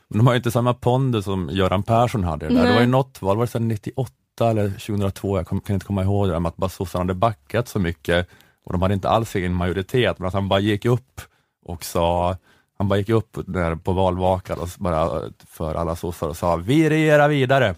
De 0.08 0.26
har 0.26 0.34
ju 0.34 0.36
inte 0.36 0.50
samma 0.50 0.74
pondus 0.74 1.24
som 1.24 1.48
Göran 1.52 1.82
Persson 1.82 2.24
hade. 2.24 2.48
Det, 2.48 2.54
där. 2.54 2.66
det 2.66 2.72
var 2.74 2.80
ju 2.80 2.86
något 2.86 3.22
val, 3.22 3.36
var 3.36 3.44
det 3.44 3.50
sen 3.50 3.68
98 3.68 4.12
eller 4.40 4.68
2002, 4.70 5.36
jag 5.38 5.48
kan 5.48 5.60
inte 5.68 5.86
komma 5.86 6.02
ihåg 6.02 6.28
det, 6.28 6.40
med 6.40 6.48
att 6.48 6.56
bara 6.56 6.68
sossarna 6.70 7.02
hade 7.02 7.14
backat 7.14 7.68
så 7.68 7.78
mycket 7.78 8.28
och 8.68 8.72
de 8.72 8.82
hade 8.82 8.94
inte 8.94 9.08
alls 9.08 9.34
egen 9.36 9.54
majoritet, 9.54 10.18
men 10.18 10.28
att 10.28 10.34
han 10.34 10.48
bara 10.48 10.60
gick 10.60 10.84
upp 10.84 11.20
och 11.66 11.84
sa, 11.84 12.36
han 12.78 12.88
bara 12.88 12.98
gick 12.98 13.08
upp 13.08 13.38
där 13.46 13.76
på 13.76 13.92
valvakan 13.92 14.58
och 14.58 14.68
bara 14.78 15.20
för 15.46 15.74
alla 15.74 15.96
sossar 15.96 16.28
och 16.28 16.36
sa 16.36 16.56
vi 16.56 16.90
regerar 16.90 17.28
vidare. 17.28 17.74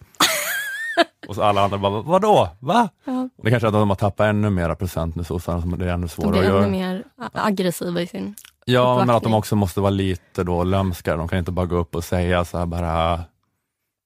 och 1.29 1.35
så 1.35 1.43
alla 1.43 1.61
andra 1.65 1.79
bara, 1.79 2.03
vadå, 2.03 2.49
va? 2.61 2.89
Ja. 3.05 3.29
Det 3.43 3.51
kanske 3.51 3.67
är 3.67 3.69
att 3.69 3.73
de 3.75 3.89
har 3.89 3.97
tappat 3.97 4.25
ännu 4.27 4.51
mera 4.51 4.75
procent 4.75 5.15
nu 5.17 5.25
sossarna, 5.25 5.61
som 5.61 5.79
det 5.79 5.85
är 5.85 5.89
ännu 5.95 6.07
De 6.07 6.09
svårare 6.09 6.31
blir 6.31 6.41
att 6.59 6.65
ännu 6.67 6.79
göra. 6.79 6.93
mer 6.95 7.05
a- 7.19 7.31
aggressiva 7.33 8.01
i 8.01 8.07
sin... 8.07 8.35
Ja, 8.65 8.99
men 8.99 9.17
att 9.17 9.23
de 9.23 9.35
också 9.35 9.57
måste 9.57 9.81
vara 9.81 9.91
lite 9.91 10.45
då 10.45 10.65
lömska. 10.65 11.17
De 11.17 11.29
kan 11.29 11.39
inte 11.39 11.53
bara 11.53 11.67
gå 11.67 11.77
upp 11.77 11.95
och 11.95 12.05
säga 12.05 12.45
så 12.45 12.59
här 12.59 12.67
bara, 12.67 13.21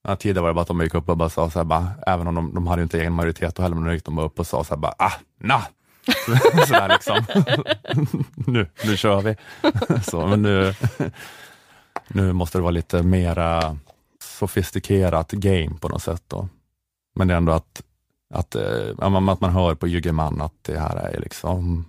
ja, 0.07 0.15
tidigare 0.15 0.41
var 0.41 0.49
det 0.49 0.53
bara 0.53 0.61
att 0.61 0.67
de 0.67 0.81
gick 0.81 0.93
upp 0.95 1.09
och 1.09 1.17
bara 1.17 1.29
sa 1.29 1.49
så 1.49 1.59
här 1.59 1.63
bara, 1.63 1.87
även 2.07 2.27
om 2.27 2.35
de, 2.35 2.53
de 2.53 2.67
hade 2.67 2.81
inte 2.83 2.99
egen 2.99 3.13
majoritet 3.13 3.55
då 3.55 3.63
heller, 3.63 3.75
men 3.75 3.85
då 3.85 3.93
gick 3.93 4.05
de 4.05 4.17
upp 4.19 4.39
och 4.39 4.47
sa 4.47 4.63
så 4.63 4.73
här 4.73 4.81
bara, 4.81 4.93
ah, 4.97 5.11
na! 5.39 5.61
så 6.67 6.73
där 6.73 6.89
liksom. 6.89 7.25
nu, 8.35 8.67
nu 8.83 8.97
kör 8.97 9.21
vi. 9.21 9.35
så, 10.03 10.27
men 10.27 10.41
nu, 10.41 10.73
nu 12.07 12.33
måste 12.33 12.57
det 12.57 12.61
vara 12.61 12.71
lite 12.71 13.03
mera 13.03 13.77
sofistikerat 14.23 15.31
game 15.31 15.77
på 15.79 15.89
något 15.89 16.03
sätt 16.03 16.23
då. 16.27 16.49
Men 17.15 17.27
det 17.27 17.33
är 17.33 17.37
ändå 17.37 17.51
att, 17.51 17.83
att, 18.33 18.55
eh, 18.55 18.89
att 19.29 19.41
man 19.41 19.51
hör 19.51 19.75
på 19.75 19.87
Ygeman 19.87 20.41
att 20.41 20.63
det 20.63 20.79
här 20.79 20.95
är 20.95 21.19
liksom 21.19 21.85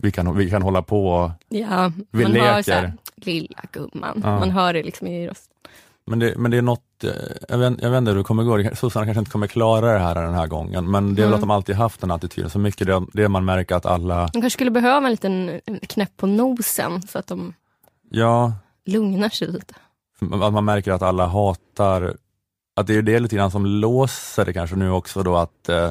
vi 0.00 0.12
kan, 0.12 0.36
vi 0.36 0.50
kan 0.50 0.62
hålla 0.62 0.82
på 0.82 1.32
Ja, 1.48 1.92
Vi 2.10 2.22
man 2.22 2.32
leker. 2.32 2.46
hör 2.52 2.62
så 2.62 2.72
här, 2.72 2.92
lilla 3.16 3.60
gumman. 3.72 4.20
Ja. 4.24 4.38
Man 4.38 4.50
hör 4.50 4.72
det 4.72 4.82
liksom 4.82 5.06
i 5.06 5.28
rösten. 5.28 5.54
Men 6.06 6.18
det, 6.18 6.34
men 6.38 6.50
det 6.50 6.56
är 6.56 6.62
något, 6.62 6.82
jag 7.48 7.58
vet, 7.58 7.82
jag 7.82 7.90
vet 7.90 7.98
inte 7.98 8.10
hur 8.10 8.18
det 8.18 8.24
kommer 8.24 8.42
gå, 8.44 8.76
sossarna 8.76 9.06
kanske 9.06 9.18
inte 9.18 9.30
kommer 9.30 9.46
klara 9.46 9.92
det 9.92 9.98
här 9.98 10.14
den 10.14 10.34
här 10.34 10.46
gången, 10.46 10.90
men 10.90 11.14
det 11.14 11.22
är 11.22 11.26
väl 11.26 11.28
Mm. 11.32 11.34
att 11.34 11.40
de 11.40 11.50
alltid 11.50 11.74
haft 11.76 12.00
den 12.00 12.10
attityden, 12.10 12.50
så 12.50 12.58
mycket 12.58 12.86
det, 12.86 13.06
det 13.12 13.28
man 13.28 13.44
märker 13.44 13.74
att 13.74 13.86
alla, 13.86 14.26
De 14.26 14.32
kanske 14.40 14.50
skulle 14.50 14.70
behöva 14.70 15.06
en 15.06 15.10
liten 15.10 15.60
knäpp 15.88 16.16
på 16.16 16.26
nosen 16.26 17.02
så 17.02 17.18
att 17.18 17.26
de 17.26 17.54
ja, 18.10 18.52
lugnar 18.86 19.28
sig 19.28 19.48
lite. 19.48 19.74
att 20.20 20.52
man 20.52 20.64
märker 20.64 20.92
att 20.92 21.02
alla 21.02 21.26
hatar, 21.26 22.16
att 22.76 22.86
det 22.86 22.94
är 22.94 23.02
det 23.02 23.20
lite 23.20 23.36
grann 23.36 23.50
som 23.50 23.66
låser 23.66 24.44
det 24.44 24.52
kanske 24.52 24.76
nu 24.76 24.90
också 24.90 25.22
då 25.22 25.36
att, 25.36 25.68
eh, 25.68 25.90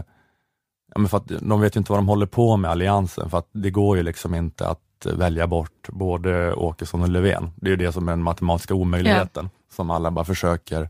för 1.09 1.17
att 1.17 1.27
de 1.41 1.61
vet 1.61 1.75
ju 1.75 1.77
inte 1.77 1.91
vad 1.91 1.99
de 1.99 2.07
håller 2.07 2.25
på 2.25 2.57
med 2.57 2.71
Alliansen, 2.71 3.29
för 3.29 3.37
att 3.37 3.49
det 3.53 3.69
går 3.71 3.97
ju 3.97 4.03
liksom 4.03 4.35
inte 4.35 4.67
att 4.67 4.79
välja 5.05 5.47
bort 5.47 5.87
både 5.87 6.53
Åkesson 6.53 7.01
och 7.01 7.09
Löfven. 7.09 7.51
Det 7.55 7.67
är 7.67 7.71
ju 7.71 7.75
det 7.75 7.91
som 7.91 8.07
är 8.07 8.11
den 8.11 8.23
matematiska 8.23 8.73
omöjligheten, 8.73 9.49
som 9.75 9.89
alla 9.89 10.11
bara 10.11 10.25
försöker 10.25 10.89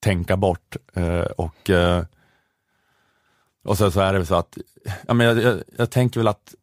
tänka 0.00 0.36
bort. 0.36 0.76
Eh, 0.94 1.20
och 1.20 1.70
eh, 1.70 2.04
och 3.64 3.78
så, 3.78 3.90
så 3.90 4.00
är 4.00 4.12
det 4.12 4.26
så 4.26 4.34
att, 4.34 4.58
ja, 5.06 5.14
men 5.14 5.26
jag, 5.26 5.42
jag, 5.42 5.62
jag 5.76 5.90
tänker 5.90 6.20
väl 6.20 6.28
att 6.28 6.54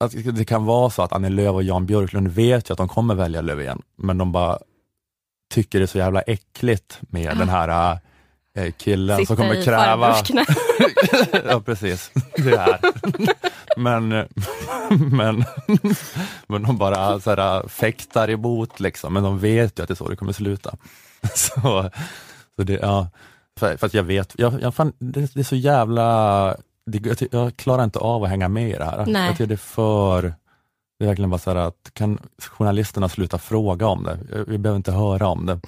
att 0.00 0.36
det 0.36 0.44
kan 0.44 0.64
vara 0.64 0.90
så 0.90 1.02
att 1.02 1.12
Annie 1.12 1.28
Lööf 1.28 1.54
och 1.54 1.62
Jan 1.62 1.86
Björklund 1.86 2.28
vet 2.28 2.70
ju 2.70 2.72
att 2.72 2.78
de 2.78 2.88
kommer 2.88 3.14
välja 3.14 3.40
Löfven, 3.40 3.82
men 3.96 4.18
de 4.18 4.32
bara 4.32 4.58
tycker 5.54 5.78
det 5.78 5.84
är 5.84 5.86
så 5.86 5.98
jävla 5.98 6.20
äckligt 6.20 6.98
med 7.00 7.38
den 7.38 7.48
här 7.48 7.98
äh, 8.54 8.72
killen 8.72 9.16
som 9.16 9.26
Sitta 9.26 9.36
kommer 9.36 9.54
i 9.54 9.64
kräva... 9.64 10.16
ja, 11.50 11.60
precis. 11.60 12.10
Det 12.36 12.56
är. 12.56 12.78
Men, 13.76 14.08
men, 15.10 15.44
men 16.46 16.62
de 16.62 16.78
bara 16.78 17.20
så 17.20 17.30
här, 17.30 17.68
fäktar 17.68 18.30
emot, 18.30 18.80
liksom. 18.80 19.12
men 19.12 19.22
de 19.22 19.38
vet 19.38 19.78
ju 19.78 19.82
att 19.82 19.88
det 19.88 19.94
är 19.94 19.96
så 19.96 20.08
det 20.08 20.16
kommer 20.16 20.32
sluta. 20.32 20.76
Så, 21.34 21.90
så 22.56 22.62
det, 22.62 22.72
ja, 22.72 23.08
för, 23.58 23.76
för 23.76 23.86
att 23.86 23.94
jag 23.94 24.02
vet, 24.02 24.34
jag, 24.38 24.62
jag 24.62 24.74
fan, 24.74 24.92
det, 24.98 25.34
det 25.34 25.40
är 25.40 25.44
så 25.44 25.56
jävla, 25.56 26.56
det, 26.86 27.32
jag, 27.32 27.56
klarar 27.56 27.84
inte 27.84 27.98
av 27.98 28.24
att 28.24 28.30
hänga 28.30 28.48
med 28.48 28.70
i 28.70 28.72
det 28.72 28.84
här. 28.84 29.06
Nej. 29.06 29.26
Jag 29.26 29.32
tycker 29.32 29.46
det 29.46 29.54
är 29.54 29.56
för, 29.56 30.22
det 30.98 31.04
är 31.04 31.06
verkligen 31.06 31.30
bara 31.30 31.38
så 31.38 31.50
här 31.50 31.56
att, 31.56 31.90
kan 31.92 32.18
journalisterna 32.38 33.08
sluta 33.08 33.38
fråga 33.38 33.86
om 33.86 34.04
det? 34.04 34.44
Vi 34.46 34.58
behöver 34.58 34.76
inte 34.76 34.92
höra 34.92 35.26
om 35.26 35.46
det. 35.46 35.60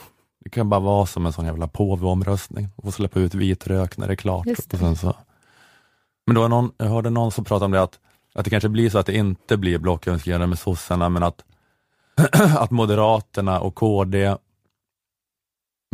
Det 0.44 0.50
kan 0.50 0.68
bara 0.68 0.80
vara 0.80 1.06
som 1.06 1.26
en 1.26 1.32
sån 1.32 1.46
jävla 1.46 1.68
påveomröstning, 1.68 2.68
och 2.76 2.84
få 2.84 2.92
släppa 2.92 3.20
ut 3.20 3.34
vitrök 3.34 3.96
när 3.96 4.06
det 4.06 4.12
är 4.12 4.16
klart. 4.16 4.46
Och 4.72 4.78
sen 4.78 4.96
så. 4.96 5.14
Men 6.26 6.34
då 6.34 6.48
någon, 6.48 6.72
jag 6.76 6.86
hörde 6.86 7.10
någon 7.10 7.32
som 7.32 7.44
pratade 7.44 7.64
om 7.64 7.72
det, 7.72 7.82
att, 7.82 7.98
att 8.34 8.44
det 8.44 8.50
kanske 8.50 8.68
blir 8.68 8.90
så 8.90 8.98
att 8.98 9.06
det 9.06 9.16
inte 9.16 9.56
blir 9.56 9.78
blocköverskridande 9.78 10.46
med 10.46 10.58
sossarna, 10.58 11.08
men 11.08 11.22
att, 11.22 11.44
att 12.56 12.70
Moderaterna 12.70 13.60
och 13.60 13.74
KD 13.74 14.36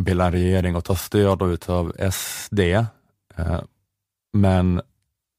bildar 0.03 0.31
regering 0.31 0.75
och 0.75 0.83
tar 0.83 0.95
stöd 0.95 1.41
utav 1.41 1.93
SD, 2.11 2.59
eh, 2.59 3.61
men 4.33 4.81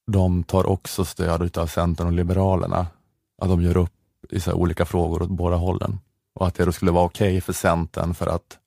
de 0.06 0.44
tar 0.44 0.66
också 0.66 1.04
stöd 1.04 1.42
utav 1.42 1.66
Centern 1.66 2.06
och 2.06 2.12
Liberalerna. 2.12 2.86
Att 3.42 3.48
de 3.48 3.62
gör 3.62 3.76
upp 3.76 3.92
i 4.30 4.40
så 4.40 4.50
här 4.50 4.58
olika 4.58 4.84
frågor 4.84 5.22
åt 5.22 5.30
båda 5.30 5.56
hållen. 5.56 5.98
Och 6.34 6.46
att 6.46 6.54
det 6.54 6.64
då 6.64 6.72
skulle 6.72 6.90
vara 6.90 7.04
okej 7.04 7.40
för 7.40 7.52
Centern 7.52 8.14
för 8.14 8.26
att 8.26 8.58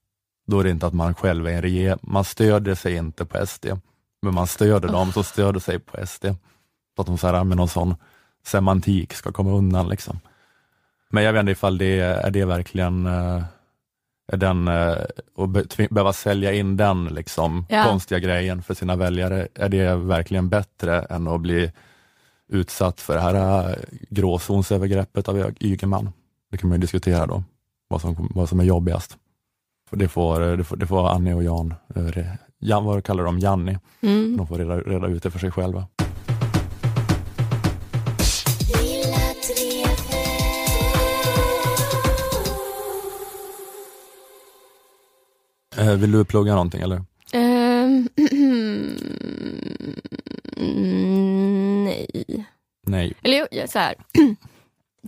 då 0.47 0.59
är 0.59 0.63
det 0.63 0.69
inte 0.69 0.87
att 0.87 0.93
man 0.93 1.15
själv 1.15 1.47
är 1.47 1.51
en 1.51 1.61
regering, 1.61 1.99
man 2.01 2.23
stödjer 2.23 2.75
sig 2.75 2.95
inte 2.95 3.25
på 3.25 3.45
SD, 3.47 3.65
men 4.21 4.33
man 4.33 4.47
stöder 4.47 4.87
dem 4.89 5.11
som 5.11 5.23
stöder 5.23 5.59
sig 5.59 5.79
på 5.79 6.07
SD. 6.07 6.25
Så 6.95 7.01
att 7.01 7.07
de 7.07 7.17
så 7.17 7.27
här, 7.27 7.43
med 7.43 7.57
någon 7.57 7.67
sån 7.67 7.95
semantik 8.45 9.13
ska 9.13 9.31
komma 9.31 9.51
undan. 9.51 9.89
Liksom. 9.89 10.19
Men 11.09 11.23
jag 11.23 11.33
vet 11.33 11.39
inte 11.39 11.51
ifall 11.51 11.77
det 11.77 11.99
är 11.99 12.31
det 12.31 12.45
verkligen 12.45 13.05
eh, 13.05 13.43
är 14.31 14.37
den, 14.37 14.67
eh, 14.67 14.95
och 15.35 15.49
be, 15.49 15.63
tving- 15.63 15.93
behöva 15.93 16.13
sälja 16.13 16.53
in 16.53 16.77
den 16.77 17.05
liksom, 17.05 17.65
Ja. 17.69 17.83
konstiga 17.83 18.19
grejen 18.19 18.63
för 18.63 18.73
sina 18.73 18.95
väljare, 18.95 19.47
är 19.55 19.69
det 19.69 19.95
verkligen 19.95 20.49
bättre 20.49 21.01
än 21.01 21.27
att 21.27 21.41
bli 21.41 21.71
utsatt 22.49 23.01
för 23.01 23.13
det 23.13 23.19
här 23.21 23.69
eh, 23.69 23.75
gråzonsövergreppet 24.09 25.27
av 25.29 25.51
Ygeman? 25.59 26.09
Det 26.51 26.57
kan 26.57 26.69
man 26.69 26.77
ju 26.77 26.81
diskutera 26.81 27.25
då, 27.25 27.43
vad 27.87 28.01
som, 28.01 28.31
vad 28.35 28.49
som 28.49 28.59
är 28.59 28.63
jobbigast. 28.63 29.17
För 29.89 29.97
det, 29.97 30.07
får, 30.07 30.41
eh, 30.51 30.57
det, 30.57 30.63
får, 30.63 30.77
det 30.77 30.87
får 30.87 31.09
Annie 31.09 31.33
och 31.33 31.43
Jan, 31.43 31.73
eh, 31.95 32.03
Jan 32.59 32.85
vad 32.85 33.03
kallar 33.03 33.23
de, 33.23 33.39
Janni, 33.39 33.77
Mm. 34.01 34.37
de 34.37 34.47
får 34.47 34.57
reda, 34.57 34.77
reda 34.79 35.07
ut 35.07 35.23
det 35.23 35.31
för 35.31 35.39
sig 35.39 35.51
själva. 35.51 35.87
Eh, 45.77 45.93
vill 45.93 46.11
du 46.11 46.25
plugga 46.25 46.51
någonting 46.53 46.81
eller? 46.81 47.01
Ehm, 47.33 48.09
nej. 51.83 52.45
Nej. 52.87 53.13
Eller 53.23 53.47
jag- 53.51 53.69
så 53.69 53.79
här. 53.79 53.95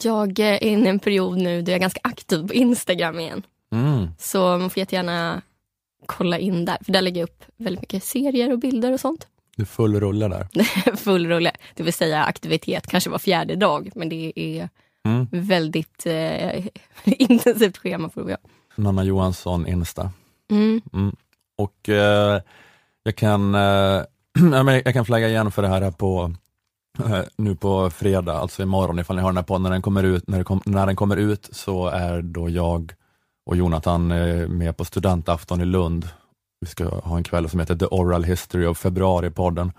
Jag 0.03 0.39
är 0.39 0.63
inne 0.63 0.85
i 0.85 0.89
en 0.89 0.99
period 0.99 1.37
nu 1.37 1.61
där 1.61 1.71
jag 1.71 1.75
är 1.77 1.81
ganska 1.81 1.99
aktiv 2.03 2.47
på 2.47 2.53
Instagram 2.53 3.19
igen. 3.19 3.43
Mm. 3.71 4.07
Så 4.19 4.57
man 4.57 4.69
får 4.69 4.79
jättegärna 4.79 5.41
kolla 6.09 6.37
in 6.39 6.65
där. 6.65 6.77
För 6.81 6.91
där 6.91 7.01
lägger 7.01 7.21
jag 7.21 7.29
upp 7.29 7.43
väldigt 7.57 7.81
mycket 7.81 8.03
serier 8.03 8.51
och 8.51 8.59
bilder 8.59 8.93
och 8.93 8.99
sånt. 8.99 9.27
Du 9.55 9.65
full 9.65 9.99
rulle 9.99 10.27
där. 10.27 10.47
Full 10.95 11.27
rulle. 11.27 11.51
Det 11.75 11.83
vill 11.83 11.93
säga 11.93 12.23
aktivitet 12.23 12.87
kanske 12.87 13.09
var 13.09 13.19
fjärde 13.19 13.55
dag. 13.55 13.89
Men 13.95 14.09
det 14.09 14.33
är 14.35 14.69
Mm. 15.05 15.27
väldigt 15.31 16.05
eh, 16.05 16.65
intensivt 17.05 17.77
schema 17.77 18.09
får 18.09 18.21
ha. 18.29 18.37
Nanna 18.75 19.03
Johansson 19.03 19.67
Insta. 19.67 20.11
Mm. 20.51 20.81
Mm. 20.93 21.15
Och 21.57 21.89
eh, 21.89 22.41
jag 23.03 23.15
kan 23.15 23.55
eh, 23.55 24.01
jag 24.85 24.93
kan 24.93 25.05
flagga 25.05 25.27
igen 25.29 25.51
för 25.51 25.61
det 25.61 25.67
här 25.67 25.91
på 25.91 26.33
eh, 27.05 27.21
nu 27.37 27.55
på 27.55 27.89
fredag, 27.89 28.33
alltså 28.33 28.61
imorgon 28.63 28.99
ifall 28.99 29.15
ni 29.15 29.21
har 29.21 29.29
den 29.29 29.37
här 29.37 29.43
podden, 29.43 29.63
när 29.63 29.71
den 29.71 29.81
kommer 29.81 30.03
ut, 30.03 30.27
när, 30.27 30.43
kom, 30.43 30.61
när 30.65 30.85
den 30.85 30.95
kommer 30.95 31.17
ut 31.17 31.49
så 31.51 31.87
är 31.87 32.21
då 32.21 32.49
jag 32.49 32.93
och 33.49 33.57
Jonathan 33.57 34.11
eh, 34.11 34.47
med 34.47 34.77
på 34.77 34.85
studentafton 34.85 35.61
i 35.61 35.65
Lund. 35.65 36.09
Vi 36.61 36.67
ska 36.67 36.85
ha 36.85 37.17
en 37.17 37.23
kväll 37.23 37.49
som 37.49 37.59
heter 37.59 37.75
The 37.75 37.85
Oral 37.85 38.23
History 38.23 38.65
of 38.65 38.85
Februari-podden. 38.85 39.71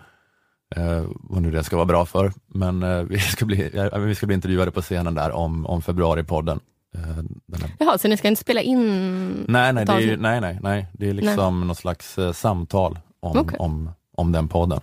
Eh, 0.76 1.04
vad 1.14 1.42
nu 1.42 1.50
det 1.50 1.64
ska 1.64 1.76
vara 1.76 1.86
bra 1.86 2.06
för, 2.06 2.32
men 2.46 2.82
eh, 2.82 3.02
vi, 3.02 3.18
ska 3.18 3.44
bli, 3.44 3.70
ja, 3.74 3.98
vi 3.98 4.14
ska 4.14 4.26
bli 4.26 4.34
intervjuade 4.34 4.70
på 4.70 4.82
scenen 4.82 5.14
där 5.14 5.30
om, 5.32 5.66
om 5.66 5.82
Februari-podden. 5.82 6.60
Eh, 6.94 7.00
här 7.60 7.70
Jaha, 7.78 7.98
så 7.98 8.08
ni 8.08 8.16
ska 8.16 8.28
inte 8.28 8.40
spela 8.40 8.60
in? 8.60 9.44
Nej, 9.48 9.72
nej, 9.72 9.84
det 9.86 9.92
är, 9.92 10.00
ju- 10.00 10.16
nej, 10.16 10.40
nej, 10.40 10.58
nej, 10.62 10.86
det 10.92 11.08
är 11.08 11.14
liksom 11.14 11.66
något 11.66 11.78
slags 11.78 12.18
eh, 12.18 12.32
samtal 12.32 12.98
om, 13.20 13.38
Okej. 13.38 13.58
om, 13.58 13.90
om 14.16 14.32
den 14.32 14.48
podden. 14.48 14.80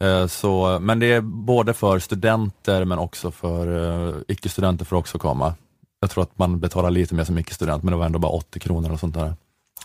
Eh, 0.00 0.26
så, 0.26 0.78
men 0.80 0.98
det 0.98 1.12
är 1.12 1.20
både 1.20 1.72
för 1.72 1.98
studenter 1.98 2.84
men 2.84 2.98
också 2.98 3.30
för 3.30 3.66
eh, 4.08 4.14
icke-studenter 4.28 4.84
får 4.84 4.96
också 4.96 5.18
komma. 5.18 5.54
Jag 6.00 6.10
tror 6.10 6.22
att 6.22 6.38
man 6.38 6.60
betalar 6.60 6.90
lite 6.90 7.14
mer 7.14 7.24
som 7.24 7.38
icke-student 7.38 7.82
men 7.82 7.92
det 7.92 7.98
var 7.98 8.06
ändå 8.06 8.18
bara 8.18 8.32
80 8.32 8.60
kronor 8.60 8.92
och 8.92 9.00
sånt 9.00 9.14
där. 9.14 9.34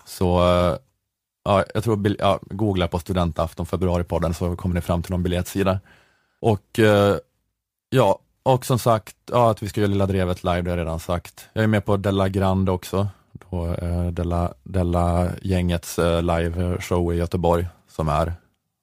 Så 0.06 0.40
eh, 0.40 0.78
ja, 1.44 1.64
jag 1.74 1.84
tror, 1.84 2.16
ja, 2.20 2.40
googla 2.42 2.88
på 2.88 3.00
studentafton 3.00 3.66
februaripodden 3.66 4.34
så 4.34 4.56
kommer 4.56 4.76
ni 4.76 4.82
fram 4.82 5.04
till 5.04 5.12
någon 5.12 5.24
biljettsida. 5.24 5.80
Och 6.42 6.80
eh, 6.80 7.18
ja, 7.90 8.20
och 8.44 8.66
som 8.66 8.80
sagt, 8.80 9.16
ja, 9.32 9.52
att 9.52 9.64
vi 9.64 9.70
ska 9.70 9.82
göra 9.82 9.92
Lilla 9.92 10.06
Drevet 10.06 10.44
live, 10.44 10.62
det 10.62 10.70
har 10.70 10.78
jag 10.78 10.86
redan 10.86 11.00
sagt. 11.00 11.50
Jag 11.54 11.64
är 11.64 11.68
med 11.68 11.86
på 11.86 11.98
Della 11.98 12.30
Grande 12.30 12.72
också, 12.72 13.08
då, 13.32 13.74
eh, 13.74 14.08
Della, 14.08 14.54
Della 14.64 15.30
gängets 15.42 16.00
eh, 16.00 16.22
live 16.22 16.82
show 16.82 17.14
i 17.14 17.18
Göteborg 17.18 17.68
som 17.88 18.10
är, 18.10 18.34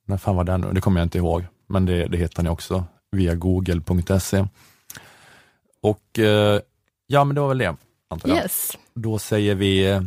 när 0.07 0.17
fan 0.17 0.37
var 0.37 0.45
den 0.45 0.61
nu? 0.61 0.73
Det 0.73 0.81
kommer 0.81 1.01
jag 1.01 1.07
inte 1.07 1.19
ihåg, 1.19 1.45
men 1.67 1.87
det, 1.87 2.07
det 2.07 2.17
hittar 2.17 2.43
ni 2.43 2.49
också 2.49 2.85
via 3.11 3.35
google.se. 3.35 4.47
Och 5.83 6.19
eh, 6.19 6.61
ja, 7.07 7.25
men 7.25 7.35
det 7.35 7.41
var 7.41 7.49
väl 7.49 7.59
det, 7.59 7.77
antar 8.11 8.29
jag. 8.29 8.39
Yes. 8.39 8.79
Då 8.95 9.19
säger 9.19 9.55
vi 9.55 10.01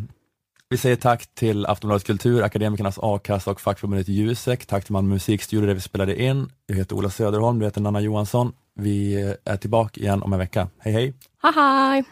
vi 0.70 0.78
säger 0.78 0.96
tack 0.96 1.36
till 1.36 1.66
Aftonbladet 1.66 2.04
Kultur, 2.04 2.44
Akademikernas 2.44 3.00
A-kassa 3.02 3.52
och 3.52 3.62
fackförbundet 3.62 4.08
Jusek. 4.08 4.66
Tack 4.66 4.86
till 4.86 4.94
Malmö 4.94 5.14
musikstudio 5.14 5.68
där 5.68 5.74
vi 5.74 5.82
spelade 5.82 6.22
in. 6.22 6.50
Jag 6.66 6.76
heter 6.76 6.96
Ola 6.96 7.10
Söderholm, 7.10 7.60
du 7.60 7.66
heter 7.66 7.82
Nanna 7.82 8.02
Johansson. 8.02 8.54
Vi 8.76 9.16
är 9.46 9.58
tillbaka 9.58 10.02
igen 10.02 10.24
om 10.24 10.34
en 10.34 10.40
vecka. 10.40 10.68
Hej 10.80 10.94
hej! 10.94 11.14
Ha, 11.42 11.52
hej! 11.52 12.04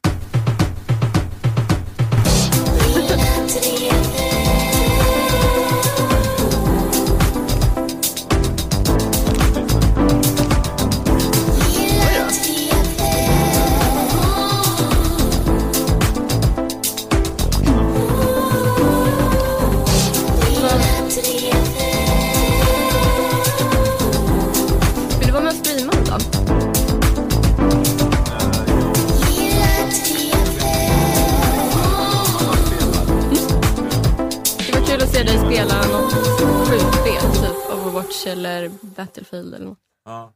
Overwatch 38.13 38.27
eller 38.27 38.69
Battlefield 38.81 39.53
eller 39.53 39.65
något. 39.65 39.79
Ja. 40.05 40.33